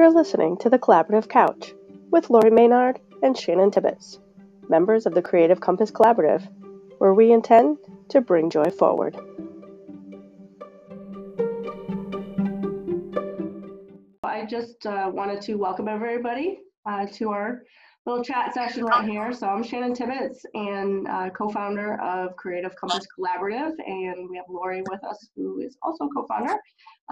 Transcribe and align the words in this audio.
You're 0.00 0.10
listening 0.10 0.56
to 0.60 0.70
The 0.70 0.78
Collaborative 0.78 1.28
Couch 1.28 1.74
with 2.10 2.30
Lauri 2.30 2.50
Maynard 2.50 3.00
and 3.22 3.36
Shannon 3.36 3.70
Tibbetts, 3.70 4.18
members 4.66 5.04
of 5.04 5.12
the 5.12 5.20
Creative 5.20 5.60
Compass 5.60 5.90
Collaborative, 5.90 6.48
where 6.96 7.12
we 7.12 7.30
intend 7.30 7.76
to 8.08 8.22
bring 8.22 8.48
joy 8.48 8.70
forward. 8.70 9.14
I 14.24 14.46
just 14.46 14.86
uh, 14.86 15.10
wanted 15.12 15.42
to 15.42 15.56
welcome 15.56 15.86
everybody 15.86 16.60
uh, 16.86 17.04
to 17.16 17.32
our 17.32 17.64
little 18.06 18.24
chat 18.24 18.54
session 18.54 18.84
right 18.84 19.08
here. 19.08 19.32
So 19.32 19.46
I'm 19.46 19.62
Shannon 19.62 19.94
Tibbetts 19.94 20.44
and 20.54 21.06
uh, 21.06 21.30
co-founder 21.30 22.00
of 22.00 22.34
Creative 22.36 22.74
Compass 22.76 23.06
Collaborative, 23.18 23.72
and 23.86 24.28
we 24.28 24.36
have 24.36 24.46
Lauri 24.48 24.82
with 24.88 25.04
us, 25.04 25.28
who 25.36 25.60
is 25.60 25.76
also 25.82 26.08
co-founder. 26.08 26.54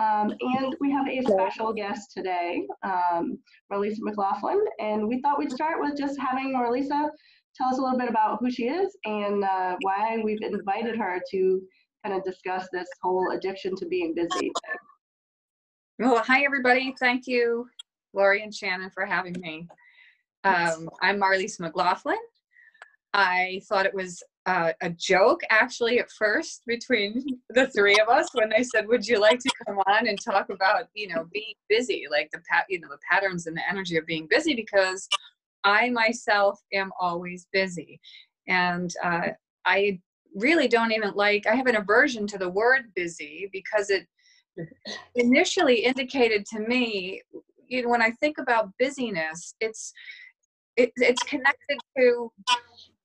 Um, 0.01 0.33
and 0.41 0.75
we 0.81 0.91
have 0.91 1.07
a 1.09 1.21
special 1.23 1.73
guest 1.73 2.13
today, 2.15 2.67
um, 2.83 3.39
Marlisa 3.71 3.99
McLaughlin, 4.01 4.61
and 4.79 5.07
we 5.07 5.21
thought 5.21 5.39
we'd 5.39 5.53
start 5.53 5.81
with 5.81 5.97
just 5.99 6.19
having 6.19 6.55
Marlisa 6.55 7.11
tell 7.55 7.69
us 7.69 7.79
a 7.79 7.83
little 7.83 7.99
bit 7.99 8.09
about 8.09 8.39
who 8.41 8.51
she 8.51 8.69
is 8.69 8.97
and 9.05 9.45
uh, 9.45 9.77
why 9.83 10.19
we've 10.23 10.41
invited 10.43 10.97
her 10.97 11.21
to 11.31 11.61
kind 12.05 12.17
of 12.17 12.25
discuss 12.25 12.69
this 12.73 12.89
whole 13.03 13.33
addiction 13.33 13.75
to 13.77 13.87
being 13.87 14.15
busy. 14.15 14.53
Well, 15.99 16.23
hi 16.23 16.45
everybody. 16.45 16.95
Thank 16.99 17.27
you, 17.27 17.67
Lauri 18.15 18.43
and 18.43 18.55
Shannon, 18.55 18.91
for 18.91 19.05
having 19.05 19.35
me. 19.41 19.67
Um, 20.45 20.89
I'm 21.03 21.21
Marlisa 21.21 21.61
McLaughlin. 21.61 22.19
I 23.13 23.61
thought 23.69 23.87
it 23.87 23.95
was 23.95 24.23
uh, 24.47 24.73
a 24.81 24.91
joke 24.91 25.41
actually 25.51 25.99
at 25.99 26.11
first 26.11 26.63
between 26.67 27.25
the 27.51 27.69
three 27.69 27.99
of 27.99 28.09
us 28.09 28.29
when 28.35 28.49
they 28.49 28.63
said, 28.63 28.87
"Would 28.87 29.07
you 29.07 29.21
like 29.21 29.41
to 29.41 29.51
come 29.67 29.79
on 29.87 30.07
and 30.07 30.19
talk 30.21 30.51
about 30.51 30.89
you 30.95 31.09
know 31.09 31.27
being 31.33 31.55
busy, 31.69 32.07
like 32.11 32.31
the 32.33 32.41
pat 32.51 32.67
you 32.69 32.81
know 32.81 32.89
the 32.89 32.99
patterns 33.11 33.47
and 33.47 33.57
the 33.57 33.69
energy 33.69 33.97
of 33.97 34.07
being 34.07 34.29
busy?" 34.31 34.55
Because 34.55 35.09
I 35.65 35.91
myself 35.91 36.61
am 36.73 36.91
always 37.01 37.47
busy, 37.53 38.01
and 38.47 38.95
uh, 39.03 39.29
I 39.65 40.01
really 40.37 40.69
don't 40.69 40.93
even 40.93 41.13
like. 41.15 41.47
I 41.47 41.57
have 41.57 41.67
an 41.67 41.77
aversion 41.77 42.27
to 42.29 42.39
the 42.39 42.49
word 42.49 42.93
busy 42.95 43.49
because 43.53 43.91
it 43.91 44.07
initially 45.15 45.85
indicated 45.85 46.45
to 46.47 46.61
me 46.61 47.23
you 47.69 47.83
know 47.83 47.89
when 47.89 48.03
i 48.03 48.11
think 48.11 48.39
about 48.39 48.73
busyness 48.79 49.55
it's 49.61 49.93
it, 50.79 50.93
it's 50.97 51.23
connected 51.25 51.79
to 51.97 52.33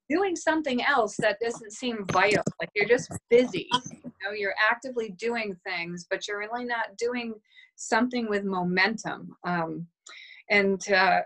doing 0.08 0.36
something 0.36 0.82
else 0.84 1.16
that 1.18 1.38
doesn't 1.40 1.72
seem 1.72 2.06
vital. 2.12 2.44
Like 2.60 2.70
you're 2.74 2.88
just 2.88 3.10
busy 3.30 3.68
you 3.72 4.12
know 4.22 4.32
you're 4.32 4.54
actively 4.70 5.10
doing 5.18 5.56
things 5.66 6.06
but 6.08 6.26
you're 6.28 6.38
really 6.38 6.64
not 6.64 6.96
doing 6.98 7.34
something 7.76 8.28
with 8.28 8.44
momentum. 8.44 9.36
Um, 9.44 9.86
and 10.50 10.80
uh, 10.92 11.20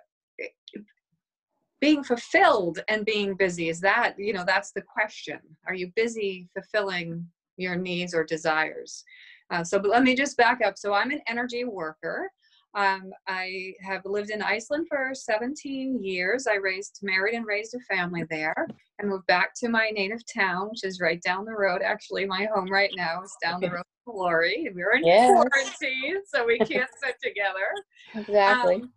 being 1.81 2.03
fulfilled 2.03 2.81
and 2.89 3.05
being 3.05 3.35
busy 3.35 3.69
is 3.69 3.81
that 3.81 4.15
you 4.19 4.33
know 4.33 4.45
that's 4.47 4.73
the 4.73 4.83
question. 4.83 5.41
Are 5.67 5.75
you 5.75 5.93
busy 5.95 6.49
fulfilling 6.55 7.27
your 7.57 7.77
needs 7.77 8.15
or 8.15 8.25
desires? 8.25 9.05
Uh, 9.51 9.65
so 9.65 9.79
but 9.79 9.91
let 9.91 10.03
me 10.03 10.15
just 10.15 10.37
back 10.37 10.61
up. 10.65 10.79
So 10.79 10.93
i'm 10.93 11.11
an 11.11 11.23
energy 11.27 11.65
worker 11.65 12.31
um, 12.75 13.11
I 13.27 13.73
have 13.81 14.03
lived 14.05 14.31
in 14.31 14.43
Iceland 14.43 14.87
for 14.89 15.13
17 15.15 16.03
years. 16.03 16.47
I 16.47 16.55
raised, 16.57 16.99
married, 17.03 17.35
and 17.35 17.47
raised 17.47 17.75
a 17.75 17.81
family 17.81 18.25
there, 18.29 18.69
and 18.99 19.09
moved 19.09 19.27
back 19.27 19.53
to 19.61 19.69
my 19.69 19.91
native 19.91 20.21
town, 20.33 20.69
which 20.71 20.85
is 20.85 21.01
right 21.01 21.21
down 21.23 21.45
the 21.45 21.53
road. 21.53 21.81
Actually, 21.83 22.27
my 22.27 22.47
home 22.55 22.71
right 22.71 22.91
now 22.95 23.23
is 23.23 23.35
down 23.43 23.61
the 23.61 23.71
road 23.71 23.85
from 24.05 24.17
Lauri. 24.17 24.69
We're 24.75 24.97
in 24.97 25.07
yes. 25.07 25.33
quarantine, 25.33 26.23
so 26.27 26.45
we 26.47 26.59
can't 26.59 26.91
sit 27.03 27.17
together. 27.23 27.67
Exactly. 28.15 28.77
Um, 28.77 28.93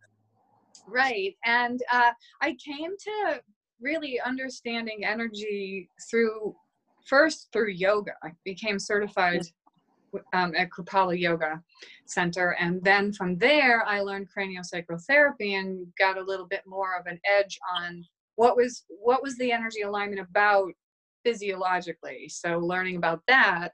right, 0.87 1.33
and 1.45 1.81
uh, 1.91 2.11
I 2.41 2.57
came 2.63 2.91
to 2.97 3.41
really 3.79 4.19
understanding 4.19 5.05
energy 5.05 5.89
through 6.09 6.55
first 7.07 7.47
through 7.53 7.69
yoga. 7.71 8.11
I 8.23 8.31
became 8.43 8.79
certified 8.79 9.41
um, 10.33 10.53
at 10.55 10.69
Kripalu 10.69 11.19
Yoga 11.19 11.61
Center. 12.05 12.55
And 12.59 12.83
then 12.83 13.13
from 13.13 13.37
there, 13.37 13.85
I 13.85 14.01
learned 14.01 14.27
craniosacral 14.35 15.03
therapy 15.05 15.55
and 15.55 15.87
got 15.97 16.17
a 16.17 16.23
little 16.23 16.47
bit 16.47 16.61
more 16.65 16.95
of 16.99 17.05
an 17.07 17.19
edge 17.25 17.57
on 17.77 18.05
what 18.35 18.55
was 18.55 18.85
what 18.87 19.21
was 19.21 19.37
the 19.37 19.51
energy 19.51 19.81
alignment 19.81 20.21
about 20.21 20.71
physiologically. 21.23 22.27
So 22.29 22.57
learning 22.57 22.95
about 22.95 23.21
that, 23.27 23.71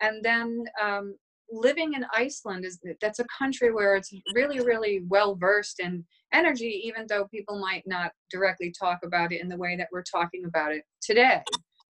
and 0.00 0.24
then 0.24 0.64
um, 0.82 1.16
living 1.50 1.94
in 1.94 2.06
Iceland 2.14 2.64
is 2.64 2.80
that's 3.00 3.18
a 3.18 3.26
country 3.38 3.72
where 3.72 3.96
it's 3.96 4.12
really 4.34 4.60
really 4.60 5.02
well 5.08 5.34
versed 5.34 5.80
in 5.80 6.04
energy, 6.32 6.82
even 6.84 7.06
though 7.08 7.26
people 7.26 7.58
might 7.60 7.82
not 7.86 8.12
directly 8.30 8.72
talk 8.78 9.00
about 9.04 9.32
it 9.32 9.40
in 9.40 9.48
the 9.48 9.56
way 9.56 9.76
that 9.76 9.88
we're 9.92 10.02
talking 10.02 10.44
about 10.44 10.72
it 10.72 10.82
today, 11.00 11.42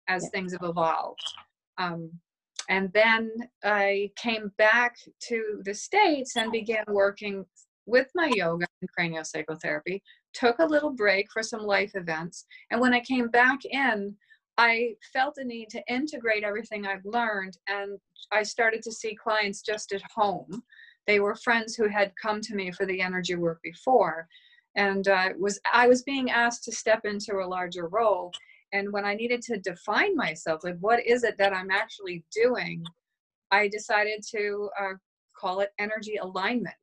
as 0.07 0.23
yeah. 0.23 0.29
things 0.29 0.53
have 0.53 0.63
evolved. 0.63 1.19
Um, 1.77 2.11
and 2.69 2.91
then 2.94 3.31
I 3.63 4.11
came 4.22 4.51
back 4.57 4.95
to 5.29 5.61
the 5.63 5.73
States 5.73 6.35
and 6.35 6.51
began 6.51 6.83
working 6.88 7.45
with 7.85 8.07
my 8.13 8.29
yoga 8.33 8.66
and 8.81 8.89
craniosacral 8.97 9.61
therapy, 9.61 10.03
took 10.33 10.59
a 10.59 10.66
little 10.66 10.91
break 10.91 11.28
for 11.31 11.41
some 11.41 11.61
life 11.61 11.91
events. 11.95 12.45
And 12.69 12.81
when 12.81 12.94
I 12.94 13.00
came 13.00 13.29
back 13.29 13.59
in, 13.63 14.16
I 14.57 14.95
felt 15.13 15.35
the 15.35 15.45
need 15.45 15.69
to 15.69 15.83
integrate 15.88 16.44
everything 16.44 16.85
I've 16.85 17.05
learned. 17.05 17.57
And 17.67 17.97
I 18.31 18.44
started 18.44 18.81
to 18.84 18.91
see 18.91 19.16
clients 19.16 19.61
just 19.61 19.94
at 19.94 20.01
home. 20.13 20.63
They 21.05 21.22
were 21.22 21.35
friends 21.35 21.75
who 21.75 21.88
had 21.88 22.11
come 22.22 22.41
to 22.41 22.55
me 22.55 22.72
for 22.72 22.85
the 22.85 23.01
energy 23.01 23.35
work 23.35 23.59
before. 23.63 24.28
And 24.75 25.07
uh, 25.07 25.29
was 25.39 25.59
I 25.72 25.88
was 25.88 26.03
being 26.03 26.29
asked 26.29 26.63
to 26.66 26.72
step 26.72 27.05
into 27.05 27.39
a 27.39 27.47
larger 27.47 27.88
role 27.88 28.31
and 28.73 28.91
when 28.91 29.05
i 29.05 29.13
needed 29.13 29.41
to 29.41 29.57
define 29.59 30.16
myself 30.16 30.63
like 30.63 30.78
what 30.79 31.05
is 31.05 31.23
it 31.23 31.38
that 31.38 31.53
i'm 31.53 31.72
actually 31.72 32.23
doing 32.31 32.83
i 33.51 33.67
decided 33.67 34.23
to 34.29 34.69
uh, 34.79 34.94
call 35.39 35.59
it 35.59 35.72
energy 35.79 36.17
alignment 36.17 36.75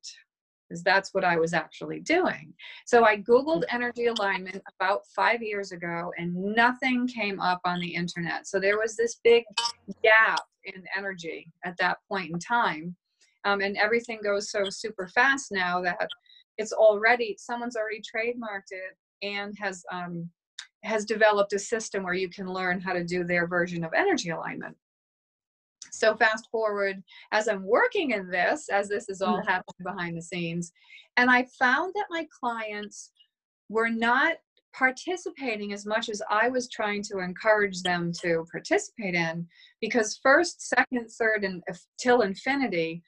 because 0.69 0.83
that's 0.83 1.13
what 1.13 1.25
i 1.25 1.37
was 1.37 1.53
actually 1.53 2.01
doing 2.01 2.53
so 2.87 3.05
i 3.05 3.17
googled 3.17 3.63
mm. 3.63 3.75
energy 3.75 4.07
alignment 4.07 4.63
about 4.79 5.01
five 5.15 5.43
years 5.43 5.73
ago 5.73 6.13
and 6.19 6.35
nothing 6.35 7.07
came 7.07 7.41
up 7.41 7.61
on 7.65 7.81
the 7.81 7.95
internet 7.95 8.47
so 8.47 8.59
there 8.59 8.79
was 8.79 8.97
this 8.97 9.21
big 9.23 9.45
gap 10.03 10.41
in 10.65 10.83
energy 10.97 11.47
at 11.65 11.77
that 11.79 11.99
point 12.09 12.31
in 12.33 12.39
time 12.39 12.95
um, 13.45 13.61
and 13.61 13.77
everything 13.77 14.21
goes 14.25 14.51
so 14.51 14.65
super 14.71 15.07
fast 15.09 15.53
now 15.53 15.81
that 15.83 16.09
it's 16.57 16.73
already 16.73 17.37
someone's 17.39 17.77
already 17.77 18.01
trademarked 18.01 18.71
it 18.71 18.97
and 19.23 19.55
has 19.59 19.85
um, 19.93 20.29
has 20.85 21.05
developed 21.05 21.53
a 21.53 21.59
system 21.59 22.05
where 22.05 22.15
you 22.15 22.29
can 22.29 22.47
learn 22.47 22.81
how 22.81 22.93
to 22.93 23.05
do 23.05 23.25
their 23.25 23.47
version 23.47 23.85
of 23.85 23.93
energy 23.95 24.31
alignment. 24.31 24.77
So 25.91 26.17
fast 26.17 26.49
forward 26.51 27.03
as 27.33 27.49
I'm 27.49 27.65
working 27.65 28.11
in 28.11 28.29
this, 28.29 28.69
as 28.69 28.89
this 28.89 29.09
is 29.09 29.23
all 29.23 29.41
mm. 29.41 29.47
happening 29.47 29.85
behind 29.85 30.17
the 30.17 30.23
scenes, 30.23 30.73
and 31.17 31.31
I 31.31 31.47
found 31.59 31.93
that 31.95 32.07
my 32.11 32.27
clients 32.41 33.13
were 33.69 33.91
not 33.91 34.37
participating 34.75 35.73
as 35.73 35.87
much 35.87 36.09
as 36.09 36.21
I 36.29 36.49
was 36.49 36.69
trying 36.69 37.03
to 37.05 37.19
encourage 37.19 37.83
them 37.83 38.11
to 38.23 38.45
participate 38.51 39.15
in 39.15 39.47
because 39.81 40.19
first, 40.23 40.69
second, 40.69 41.09
third, 41.09 41.45
and 41.45 41.63
if, 41.69 41.81
till 41.99 42.23
infinity, 42.23 43.03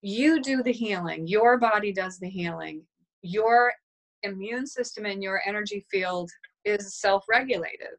you 0.00 0.42
do 0.42 0.62
the 0.62 0.72
healing. 0.72 1.26
Your 1.26 1.58
body 1.58 1.92
does 1.92 2.18
the 2.18 2.28
healing. 2.28 2.82
Your 3.20 3.72
immune 4.22 4.66
system 4.66 5.06
and 5.06 5.22
your 5.22 5.42
energy 5.46 5.84
field 5.90 6.30
is 6.64 6.98
self 7.00 7.24
regulated. 7.28 7.98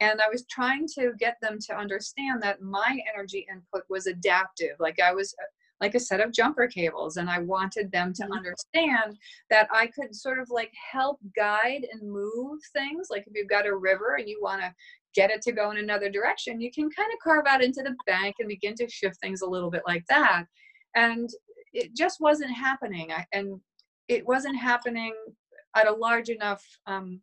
And 0.00 0.20
I 0.20 0.28
was 0.28 0.44
trying 0.50 0.86
to 0.98 1.12
get 1.18 1.36
them 1.40 1.58
to 1.66 1.76
understand 1.76 2.42
that 2.42 2.60
my 2.60 3.00
energy 3.14 3.46
input 3.50 3.84
was 3.88 4.06
adaptive, 4.06 4.76
like 4.80 4.98
I 5.00 5.14
was 5.14 5.34
like 5.82 5.94
a 5.96 6.00
set 6.00 6.20
of 6.20 6.32
jumper 6.32 6.68
cables. 6.68 7.16
And 7.16 7.28
I 7.28 7.40
wanted 7.40 7.90
them 7.90 8.12
to 8.14 8.22
mm-hmm. 8.22 8.32
understand 8.32 9.18
that 9.50 9.68
I 9.72 9.88
could 9.88 10.14
sort 10.14 10.38
of 10.38 10.48
like 10.48 10.72
help 10.92 11.18
guide 11.36 11.86
and 11.92 12.10
move 12.10 12.60
things. 12.72 13.08
Like 13.10 13.24
if 13.26 13.32
you've 13.34 13.48
got 13.48 13.66
a 13.66 13.76
river 13.76 14.14
and 14.16 14.28
you 14.28 14.38
want 14.40 14.62
to 14.62 14.72
get 15.14 15.30
it 15.30 15.42
to 15.42 15.52
go 15.52 15.72
in 15.72 15.78
another 15.78 16.08
direction, 16.08 16.60
you 16.60 16.70
can 16.70 16.88
kind 16.90 17.12
of 17.12 17.18
carve 17.22 17.46
out 17.46 17.64
into 17.64 17.82
the 17.82 17.96
bank 18.06 18.36
and 18.38 18.48
begin 18.48 18.74
to 18.76 18.88
shift 18.88 19.16
things 19.20 19.42
a 19.42 19.46
little 19.46 19.70
bit 19.70 19.82
like 19.86 20.04
that. 20.08 20.44
And 20.94 21.28
it 21.72 21.94
just 21.96 22.20
wasn't 22.20 22.52
happening. 22.52 23.10
I, 23.12 23.26
and 23.32 23.60
it 24.08 24.24
wasn't 24.24 24.58
happening 24.58 25.14
at 25.76 25.88
a 25.88 25.92
large 25.92 26.28
enough 26.28 26.64
um, 26.86 27.20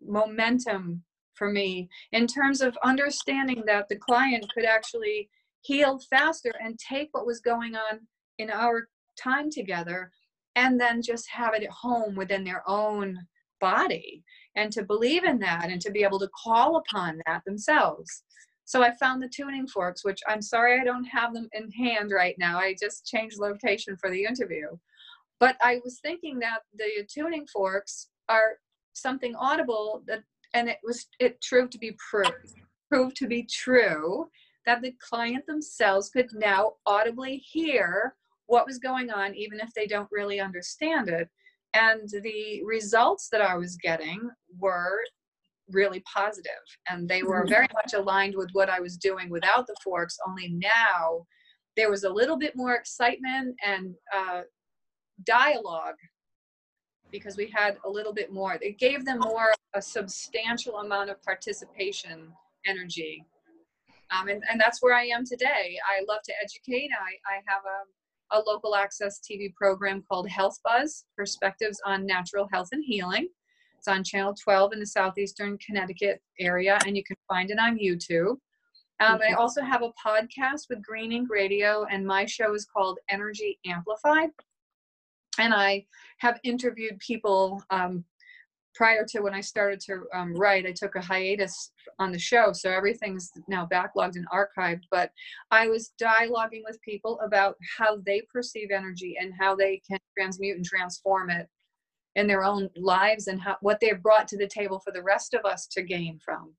momentum 0.00 1.02
for 1.34 1.50
me 1.50 1.88
in 2.12 2.26
terms 2.26 2.60
of 2.60 2.76
understanding 2.82 3.62
that 3.66 3.88
the 3.88 3.96
client 3.96 4.46
could 4.54 4.64
actually 4.64 5.28
heal 5.62 5.98
faster 6.10 6.52
and 6.60 6.78
take 6.78 7.08
what 7.12 7.26
was 7.26 7.40
going 7.40 7.74
on 7.74 8.00
in 8.38 8.50
our 8.50 8.88
time 9.16 9.50
together 9.50 10.10
and 10.56 10.80
then 10.80 11.00
just 11.00 11.28
have 11.30 11.54
it 11.54 11.62
at 11.62 11.70
home 11.70 12.14
within 12.14 12.44
their 12.44 12.62
own 12.68 13.18
body 13.60 14.22
and 14.56 14.72
to 14.72 14.82
believe 14.82 15.24
in 15.24 15.38
that 15.38 15.70
and 15.70 15.80
to 15.80 15.90
be 15.90 16.02
able 16.02 16.18
to 16.18 16.28
call 16.44 16.76
upon 16.76 17.20
that 17.26 17.42
themselves. 17.46 18.24
So 18.64 18.82
I 18.82 18.92
found 18.96 19.22
the 19.22 19.28
tuning 19.28 19.66
forks, 19.66 20.04
which 20.04 20.20
I'm 20.28 20.42
sorry 20.42 20.80
I 20.80 20.84
don't 20.84 21.04
have 21.04 21.32
them 21.32 21.48
in 21.52 21.70
hand 21.70 22.10
right 22.10 22.34
now. 22.38 22.58
I 22.58 22.74
just 22.80 23.06
changed 23.06 23.38
location 23.38 23.96
for 24.00 24.10
the 24.10 24.24
interview 24.24 24.66
but 25.42 25.56
I 25.60 25.80
was 25.82 25.98
thinking 25.98 26.38
that 26.38 26.60
the 26.72 27.04
tuning 27.12 27.48
forks 27.48 28.10
are 28.28 28.58
something 28.92 29.34
audible 29.34 30.04
that, 30.06 30.22
and 30.54 30.68
it 30.68 30.78
was 30.84 31.08
it 31.18 31.42
proved 31.42 31.72
to 31.72 31.78
be 31.78 31.96
proved 32.10 32.54
proved 32.88 33.16
to 33.16 33.26
be 33.26 33.42
true 33.50 34.28
that 34.66 34.82
the 34.82 34.94
client 35.10 35.44
themselves 35.46 36.10
could 36.10 36.28
now 36.32 36.74
audibly 36.86 37.38
hear 37.38 38.14
what 38.46 38.66
was 38.66 38.78
going 38.78 39.10
on, 39.10 39.34
even 39.34 39.58
if 39.58 39.70
they 39.74 39.86
don't 39.86 40.08
really 40.12 40.38
understand 40.38 41.08
it. 41.08 41.28
And 41.74 42.08
the 42.22 42.62
results 42.64 43.28
that 43.32 43.40
I 43.40 43.56
was 43.56 43.74
getting 43.82 44.20
were 44.60 44.98
really 45.70 46.04
positive 46.14 46.66
and 46.88 47.08
they 47.08 47.24
were 47.24 47.44
very 47.48 47.68
much 47.74 47.94
aligned 47.94 48.36
with 48.36 48.50
what 48.52 48.70
I 48.70 48.78
was 48.78 48.96
doing 48.96 49.28
without 49.28 49.66
the 49.66 49.74
forks, 49.82 50.16
only 50.28 50.50
now 50.50 51.26
there 51.76 51.90
was 51.90 52.04
a 52.04 52.10
little 52.20 52.38
bit 52.38 52.54
more 52.54 52.74
excitement 52.74 53.56
and 53.66 53.94
uh, 54.14 54.42
dialogue 55.24 55.96
because 57.10 57.36
we 57.36 57.52
had 57.54 57.76
a 57.84 57.90
little 57.90 58.12
bit 58.12 58.32
more. 58.32 58.58
It 58.60 58.78
gave 58.78 59.04
them 59.04 59.20
more, 59.20 59.52
a 59.74 59.82
substantial 59.82 60.78
amount 60.78 61.10
of 61.10 61.22
participation 61.22 62.32
energy. 62.66 63.24
Um, 64.10 64.28
and, 64.28 64.42
and 64.50 64.60
that's 64.60 64.82
where 64.82 64.94
I 64.94 65.04
am 65.04 65.24
today. 65.24 65.78
I 65.86 66.04
love 66.08 66.22
to 66.24 66.32
educate. 66.42 66.90
I, 66.92 67.32
I 67.32 67.40
have 67.46 67.62
a, 67.64 68.38
a 68.38 68.42
local 68.46 68.74
access 68.74 69.20
TV 69.20 69.54
program 69.54 70.02
called 70.08 70.28
Health 70.28 70.58
Buzz 70.64 71.04
Perspectives 71.16 71.80
on 71.86 72.06
Natural 72.06 72.48
Health 72.52 72.68
and 72.72 72.84
Healing. 72.84 73.28
It's 73.78 73.88
on 73.88 74.04
Channel 74.04 74.34
12 74.34 74.74
in 74.74 74.80
the 74.80 74.86
southeastern 74.86 75.58
Connecticut 75.58 76.20
area, 76.38 76.78
and 76.86 76.96
you 76.96 77.02
can 77.04 77.16
find 77.28 77.50
it 77.50 77.58
on 77.58 77.78
YouTube. 77.78 78.36
Um, 79.00 79.18
I 79.28 79.32
also 79.32 79.62
have 79.62 79.82
a 79.82 79.92
podcast 80.06 80.68
with 80.70 80.84
Green 80.84 81.10
Ink 81.10 81.28
Radio, 81.30 81.84
and 81.90 82.06
my 82.06 82.24
show 82.24 82.54
is 82.54 82.64
called 82.64 82.98
Energy 83.10 83.58
Amplified. 83.66 84.30
And 85.38 85.54
I 85.54 85.86
have 86.18 86.38
interviewed 86.44 86.98
people 86.98 87.62
um, 87.70 88.04
prior 88.74 89.04
to 89.06 89.20
when 89.20 89.34
I 89.34 89.40
started 89.40 89.80
to 89.80 90.04
um, 90.14 90.34
write. 90.34 90.66
I 90.66 90.72
took 90.72 90.94
a 90.96 91.00
hiatus 91.00 91.72
on 91.98 92.12
the 92.12 92.18
show, 92.18 92.52
so 92.52 92.70
everything's 92.70 93.30
now 93.48 93.66
backlogged 93.70 94.16
and 94.16 94.26
archived. 94.30 94.82
But 94.90 95.10
I 95.50 95.68
was 95.68 95.92
dialoguing 96.00 96.62
with 96.64 96.80
people 96.82 97.20
about 97.20 97.56
how 97.78 97.98
they 98.04 98.22
perceive 98.32 98.70
energy 98.70 99.16
and 99.20 99.32
how 99.38 99.54
they 99.54 99.82
can 99.88 99.98
transmute 100.16 100.56
and 100.56 100.64
transform 100.64 101.30
it 101.30 101.48
in 102.14 102.26
their 102.26 102.44
own 102.44 102.68
lives 102.76 103.26
and 103.26 103.40
how, 103.40 103.56
what 103.62 103.78
they've 103.80 104.02
brought 104.02 104.28
to 104.28 104.36
the 104.36 104.46
table 104.46 104.80
for 104.84 104.92
the 104.92 105.02
rest 105.02 105.34
of 105.34 105.44
us 105.44 105.66
to 105.66 105.82
gain 105.82 106.18
from. 106.24 106.54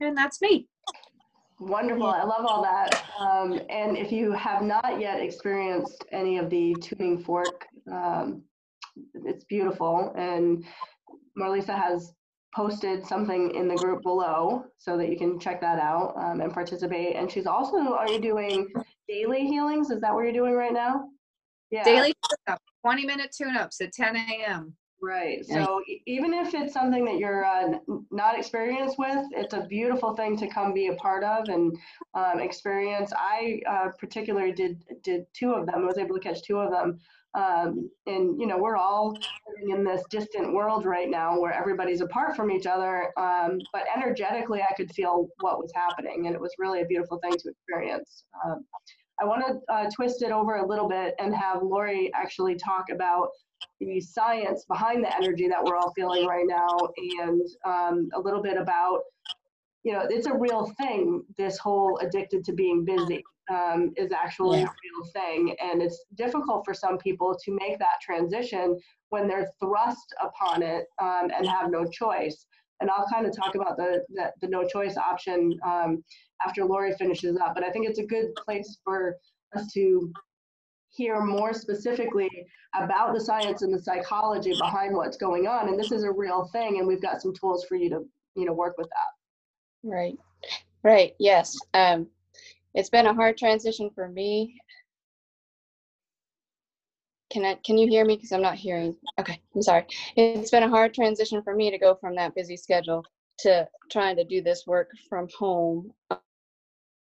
And 0.00 0.16
that's 0.16 0.40
me. 0.40 0.68
Wonderful. 1.58 2.06
I 2.06 2.22
love 2.22 2.46
all 2.46 2.62
that. 2.62 3.04
Um, 3.18 3.60
and 3.68 3.96
if 3.96 4.10
you 4.10 4.32
have 4.32 4.62
not 4.62 4.98
yet 4.98 5.20
experienced 5.20 6.04
any 6.10 6.38
of 6.38 6.48
the 6.48 6.74
tuning 6.80 7.22
fork, 7.22 7.66
um, 7.92 8.42
it's 9.14 9.44
beautiful. 9.44 10.12
And 10.16 10.64
Marlisa 11.38 11.76
has 11.76 12.12
posted 12.54 13.06
something 13.06 13.54
in 13.54 13.68
the 13.68 13.76
group 13.76 14.02
below 14.02 14.64
so 14.78 14.96
that 14.96 15.08
you 15.08 15.16
can 15.16 15.38
check 15.38 15.60
that 15.60 15.78
out 15.78 16.14
um, 16.16 16.40
and 16.40 16.52
participate. 16.52 17.16
And 17.16 17.30
she's 17.30 17.46
also, 17.46 17.76
are 17.94 18.08
you 18.08 18.20
doing 18.20 18.68
daily 19.08 19.46
healings? 19.46 19.90
Is 19.90 20.00
that 20.00 20.12
what 20.12 20.22
you're 20.22 20.32
doing 20.32 20.54
right 20.54 20.72
now? 20.72 21.08
Yeah. 21.70 21.84
Daily 21.84 22.12
20 22.84 23.06
minute 23.06 23.34
tune 23.36 23.56
ups 23.56 23.80
at 23.80 23.92
10 23.92 24.16
a.m. 24.16 24.74
Right. 25.02 25.46
So 25.46 25.80
even 26.06 26.34
if 26.34 26.52
it's 26.52 26.74
something 26.74 27.06
that 27.06 27.18
you're 27.18 27.44
uh, 27.44 27.78
not 28.10 28.38
experienced 28.38 28.98
with, 28.98 29.24
it's 29.32 29.54
a 29.54 29.62
beautiful 29.62 30.14
thing 30.14 30.36
to 30.36 30.46
come 30.46 30.74
be 30.74 30.88
a 30.88 30.94
part 30.94 31.24
of 31.24 31.48
and 31.48 31.74
um, 32.12 32.38
experience. 32.38 33.10
I 33.16 33.60
uh, 33.66 33.88
particularly 33.98 34.52
did 34.52 34.84
did 35.02 35.24
two 35.32 35.52
of 35.52 35.64
them. 35.64 35.76
I 35.76 35.86
was 35.86 35.96
able 35.96 36.16
to 36.16 36.20
catch 36.20 36.42
two 36.42 36.58
of 36.58 36.70
them. 36.70 37.00
Um, 37.34 37.88
and 38.06 38.40
you 38.40 38.46
know 38.46 38.58
we're 38.58 38.76
all 38.76 39.16
living 39.48 39.76
in 39.76 39.84
this 39.84 40.02
distant 40.10 40.52
world 40.52 40.84
right 40.84 41.08
now 41.08 41.38
where 41.38 41.52
everybody's 41.52 42.00
apart 42.00 42.34
from 42.34 42.50
each 42.50 42.66
other. 42.66 43.12
Um, 43.16 43.58
but 43.72 43.84
energetically 43.94 44.62
i 44.62 44.74
could 44.74 44.90
feel 44.92 45.28
what 45.40 45.58
was 45.58 45.70
happening 45.74 46.26
and 46.26 46.34
it 46.34 46.40
was 46.40 46.52
really 46.58 46.82
a 46.82 46.86
beautiful 46.86 47.18
thing 47.18 47.32
to 47.32 47.50
experience. 47.50 48.24
Um, 48.44 48.64
i 49.20 49.24
want 49.24 49.44
to 49.46 49.72
uh, 49.72 49.88
twist 49.94 50.22
it 50.22 50.32
over 50.32 50.56
a 50.56 50.66
little 50.66 50.88
bit 50.88 51.14
and 51.18 51.34
have 51.34 51.62
lauri 51.62 52.10
actually 52.14 52.56
talk 52.56 52.86
about 52.90 53.28
the 53.80 54.00
science 54.00 54.64
behind 54.66 55.04
the 55.04 55.14
energy 55.14 55.48
that 55.48 55.62
we're 55.62 55.76
all 55.76 55.92
feeling 55.94 56.26
right 56.26 56.46
now 56.46 56.76
and 57.20 57.42
um, 57.64 58.08
a 58.14 58.20
little 58.20 58.42
bit 58.42 58.56
about 58.56 59.00
you 59.82 59.92
know 59.92 60.06
it's 60.08 60.26
a 60.26 60.34
real 60.34 60.72
thing 60.78 61.22
this 61.36 61.58
whole 61.58 61.98
addicted 62.02 62.44
to 62.44 62.52
being 62.52 62.84
busy 62.84 63.22
um, 63.50 63.92
is 63.96 64.12
actually 64.12 64.60
yeah. 64.60 64.66
a 64.66 64.68
real 64.68 65.12
thing. 65.12 65.56
And 65.60 65.82
it's 65.82 66.04
difficult 66.14 66.64
for 66.64 66.72
some 66.72 66.98
people 66.98 67.36
to 67.44 67.58
make 67.60 67.78
that 67.78 68.00
transition 68.00 68.78
when 69.10 69.26
they're 69.26 69.50
thrust 69.58 70.14
upon 70.22 70.62
it 70.62 70.86
um, 71.00 71.30
and 71.36 71.46
have 71.46 71.70
no 71.70 71.84
choice. 71.84 72.46
And 72.80 72.88
i'll 72.88 73.06
kind 73.12 73.26
of 73.26 73.36
talk 73.36 73.56
about 73.56 73.76
the, 73.76 74.02
the, 74.08 74.32
the 74.40 74.48
no 74.48 74.66
choice 74.66 74.96
option 74.96 75.58
um, 75.66 76.02
after 76.46 76.64
lauri 76.64 76.94
finishes 76.98 77.36
up. 77.36 77.54
But 77.54 77.64
i 77.64 77.70
think 77.70 77.86
it's 77.86 77.98
a 77.98 78.06
good 78.06 78.34
place 78.36 78.78
for 78.84 79.16
us 79.54 79.70
to 79.72 80.12
hear 80.92 81.20
more 81.20 81.52
specifically 81.52 82.30
about 82.74 83.14
the 83.14 83.20
science 83.20 83.62
and 83.62 83.74
the 83.74 83.78
psychology 83.78 84.54
behind 84.58 84.94
what's 84.94 85.16
going 85.16 85.46
on. 85.46 85.68
And 85.68 85.78
this 85.78 85.92
is 85.92 86.04
a 86.04 86.10
real 86.10 86.48
thing 86.52 86.78
and 86.78 86.86
we've 86.86 87.02
got 87.02 87.22
some 87.22 87.34
tools 87.34 87.64
for 87.64 87.76
you 87.76 87.90
to 87.90 88.04
you 88.34 88.46
know 88.46 88.52
work 88.52 88.78
with 88.78 88.88
that. 88.88 89.88
Right. 89.88 90.18
Right. 90.82 91.14
Yes. 91.18 91.56
Um 91.74 92.08
it's 92.74 92.90
been 92.90 93.06
a 93.06 93.14
hard 93.14 93.36
transition 93.36 93.90
for 93.94 94.08
me. 94.08 94.60
Can 97.30 97.44
I, 97.44 97.54
can 97.64 97.78
you 97.78 97.88
hear 97.88 98.04
me? 98.04 98.16
Because 98.16 98.32
i'm 98.32 98.42
not 98.42 98.56
hearing 98.56 98.96
okay 99.18 99.40
i'm 99.54 99.62
sorry. 99.62 99.86
It's 100.16 100.50
been 100.50 100.64
a 100.64 100.68
hard 100.68 100.94
transition 100.94 101.42
for 101.42 101.54
me 101.54 101.70
to 101.70 101.78
go 101.78 101.94
from 101.94 102.16
that 102.16 102.34
busy 102.34 102.56
schedule 102.56 103.04
to 103.40 103.66
trying 103.90 104.16
to 104.16 104.24
do 104.24 104.42
this 104.42 104.64
work 104.66 104.90
from 105.08 105.28
home. 105.38 105.92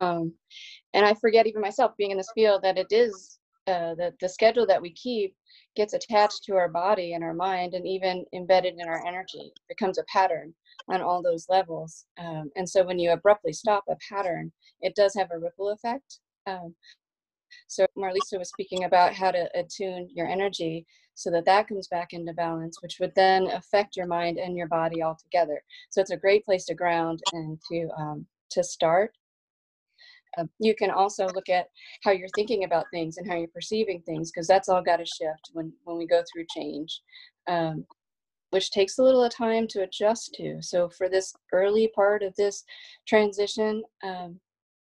Um, 0.01 0.33
and 0.93 1.05
i 1.05 1.13
forget 1.13 1.47
even 1.47 1.61
myself 1.61 1.91
being 1.97 2.11
in 2.11 2.17
this 2.17 2.31
field 2.33 2.61
that 2.63 2.77
it 2.77 2.87
is 2.91 3.38
uh, 3.69 3.95
the, 3.95 4.13
the 4.19 4.27
schedule 4.27 4.65
that 4.67 4.81
we 4.81 4.91
keep 4.91 5.35
gets 5.75 5.93
attached 5.93 6.43
to 6.43 6.55
our 6.55 6.69
body 6.69 7.13
and 7.13 7.23
our 7.23 7.33
mind 7.33 7.73
and 7.73 7.87
even 7.87 8.25
embedded 8.33 8.75
in 8.77 8.87
our 8.87 9.05
energy. 9.05 9.53
It 9.55 9.61
becomes 9.77 9.97
a 9.97 10.03
pattern 10.11 10.53
on 10.89 11.01
all 11.01 11.21
those 11.21 11.45
levels. 11.49 12.05
Um, 12.17 12.49
and 12.55 12.67
so 12.67 12.83
when 12.83 12.99
you 12.99 13.11
abruptly 13.11 13.53
stop 13.53 13.83
a 13.89 13.95
pattern 14.09 14.51
it 14.81 14.95
does 14.95 15.13
have 15.17 15.31
a 15.31 15.39
ripple 15.39 15.69
effect. 15.69 16.19
Um, 16.47 16.73
so 17.67 17.85
marlisa 17.97 18.37
was 18.37 18.49
speaking 18.49 18.83
about 18.83 19.13
how 19.13 19.31
to 19.31 19.49
attune 19.55 20.07
your 20.13 20.27
energy 20.27 20.85
so 21.15 21.29
that 21.31 21.45
that 21.45 21.67
comes 21.67 21.87
back 21.87 22.13
into 22.13 22.33
balance 22.33 22.81
which 22.81 22.97
would 22.99 23.13
then 23.15 23.47
affect 23.47 23.97
your 23.97 24.05
mind 24.05 24.37
and 24.37 24.55
your 24.55 24.67
body 24.67 25.01
all 25.01 25.17
together 25.21 25.61
so 25.89 25.99
it's 25.99 26.11
a 26.11 26.17
great 26.17 26.45
place 26.45 26.65
to 26.65 26.75
ground 26.75 27.21
and 27.31 27.59
to 27.69 27.89
um, 27.97 28.25
to 28.51 28.63
start 28.63 29.11
uh, 30.37 30.45
you 30.59 30.75
can 30.75 30.91
also 30.91 31.27
look 31.29 31.49
at 31.49 31.67
how 32.03 32.11
you're 32.11 32.29
thinking 32.35 32.63
about 32.63 32.85
things 32.91 33.17
and 33.17 33.29
how 33.29 33.37
you're 33.37 33.47
perceiving 33.49 34.01
things 34.05 34.31
because 34.31 34.47
that's 34.47 34.69
all 34.69 34.81
got 34.81 34.97
to 34.97 35.05
shift 35.05 35.49
when 35.53 35.71
when 35.83 35.97
we 35.97 36.07
go 36.07 36.23
through 36.31 36.45
change 36.55 37.01
um, 37.47 37.85
which 38.51 38.71
takes 38.71 38.97
a 38.97 39.03
little 39.03 39.27
time 39.29 39.67
to 39.67 39.83
adjust 39.83 40.33
to 40.33 40.57
so 40.61 40.89
for 40.89 41.09
this 41.09 41.33
early 41.53 41.91
part 41.95 42.23
of 42.23 42.35
this 42.35 42.63
transition 43.07 43.83
um, 44.03 44.39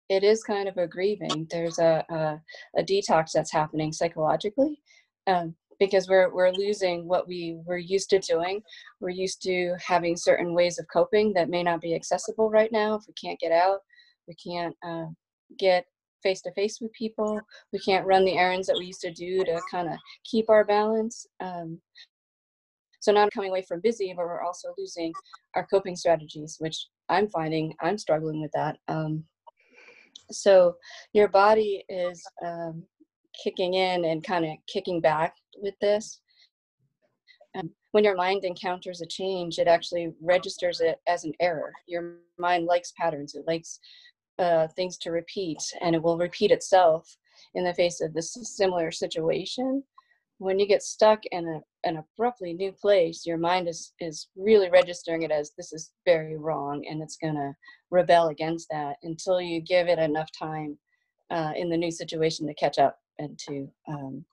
it 0.08 0.24
is 0.24 0.44
kind 0.44 0.68
of 0.68 0.76
a 0.76 0.86
grieving 0.86 1.46
there's 1.50 1.78
a, 1.78 2.04
a, 2.10 2.40
a 2.78 2.82
detox 2.82 3.32
that's 3.32 3.52
happening 3.52 3.92
psychologically 3.92 4.80
um, 5.26 5.54
because 5.82 6.08
we're 6.08 6.32
we're 6.32 6.52
losing 6.52 7.08
what 7.08 7.26
we 7.26 7.58
were 7.66 7.78
used 7.78 8.10
to 8.10 8.20
doing. 8.20 8.62
We're 9.00 9.10
used 9.10 9.42
to 9.42 9.74
having 9.84 10.16
certain 10.16 10.54
ways 10.54 10.78
of 10.78 10.86
coping 10.92 11.32
that 11.34 11.50
may 11.50 11.64
not 11.64 11.80
be 11.80 11.94
accessible 11.94 12.50
right 12.50 12.70
now 12.70 12.94
if 12.94 13.02
we 13.08 13.14
can't 13.14 13.40
get 13.40 13.50
out. 13.50 13.80
We 14.28 14.34
can't 14.34 14.76
uh, 14.86 15.06
get 15.58 15.86
face 16.22 16.40
to 16.42 16.52
face 16.52 16.78
with 16.80 16.92
people. 16.92 17.40
We 17.72 17.78
can't 17.80 18.06
run 18.06 18.24
the 18.24 18.38
errands 18.38 18.66
that 18.68 18.76
we 18.78 18.86
used 18.86 19.00
to 19.02 19.12
do 19.12 19.44
to 19.44 19.60
kind 19.70 19.88
of 19.88 19.96
keep 20.24 20.48
our 20.48 20.64
balance. 20.64 21.26
Um, 21.40 21.80
so 23.00 23.10
not 23.10 23.32
coming 23.32 23.50
away 23.50 23.64
from 23.66 23.80
busy, 23.80 24.12
but 24.16 24.24
we're 24.24 24.42
also 24.42 24.68
losing 24.78 25.12
our 25.56 25.66
coping 25.66 25.96
strategies, 25.96 26.56
which 26.60 26.86
I'm 27.08 27.28
finding 27.28 27.74
I'm 27.80 27.98
struggling 27.98 28.40
with 28.40 28.52
that. 28.54 28.76
Um, 28.86 29.24
so 30.30 30.76
your 31.12 31.28
body 31.28 31.84
is 31.88 32.24
um, 32.44 32.84
kicking 33.42 33.74
in 33.74 34.04
and 34.04 34.24
kind 34.24 34.44
of 34.44 34.52
kicking 34.72 35.00
back 35.00 35.34
with 35.56 35.74
this. 35.80 36.20
Um, 37.54 37.70
when 37.90 38.04
your 38.04 38.16
mind 38.16 38.44
encounters 38.44 39.02
a 39.02 39.06
change, 39.06 39.58
it 39.58 39.66
actually 39.66 40.12
registers 40.22 40.80
it 40.80 40.98
as 41.06 41.24
an 41.24 41.32
error. 41.40 41.72
Your 41.86 42.18
mind 42.38 42.66
likes 42.66 42.92
patterns. 42.98 43.34
It 43.34 43.44
likes 43.46 43.78
uh, 44.38 44.66
things 44.68 44.96
to 44.98 45.10
repeat 45.10 45.58
and 45.80 45.94
it 45.94 46.02
will 46.02 46.18
repeat 46.18 46.50
itself 46.50 47.16
in 47.54 47.64
the 47.64 47.74
face 47.74 48.00
of 48.00 48.12
this 48.14 48.36
similar 48.42 48.90
situation 48.90 49.82
when 50.38 50.58
you 50.58 50.66
get 50.66 50.82
stuck 50.82 51.20
in 51.30 51.46
a, 51.46 51.88
an 51.88 51.98
abruptly 51.98 52.52
new 52.52 52.72
place 52.72 53.26
your 53.26 53.38
mind 53.38 53.68
is 53.68 53.92
is 54.00 54.28
really 54.36 54.70
registering 54.70 55.22
it 55.22 55.30
as 55.30 55.52
this 55.56 55.72
is 55.72 55.92
very 56.04 56.36
wrong 56.36 56.84
and 56.88 57.02
it's 57.02 57.16
going 57.16 57.34
to 57.34 57.52
rebel 57.90 58.28
against 58.28 58.68
that 58.70 58.96
until 59.02 59.40
you 59.40 59.60
give 59.60 59.88
it 59.88 59.98
enough 59.98 60.28
time 60.36 60.76
uh, 61.30 61.52
in 61.56 61.68
the 61.68 61.76
new 61.76 61.90
situation 61.90 62.46
to 62.46 62.54
catch 62.54 62.78
up 62.78 62.98
and 63.18 63.38
to 63.38 63.68
um, 63.88 64.24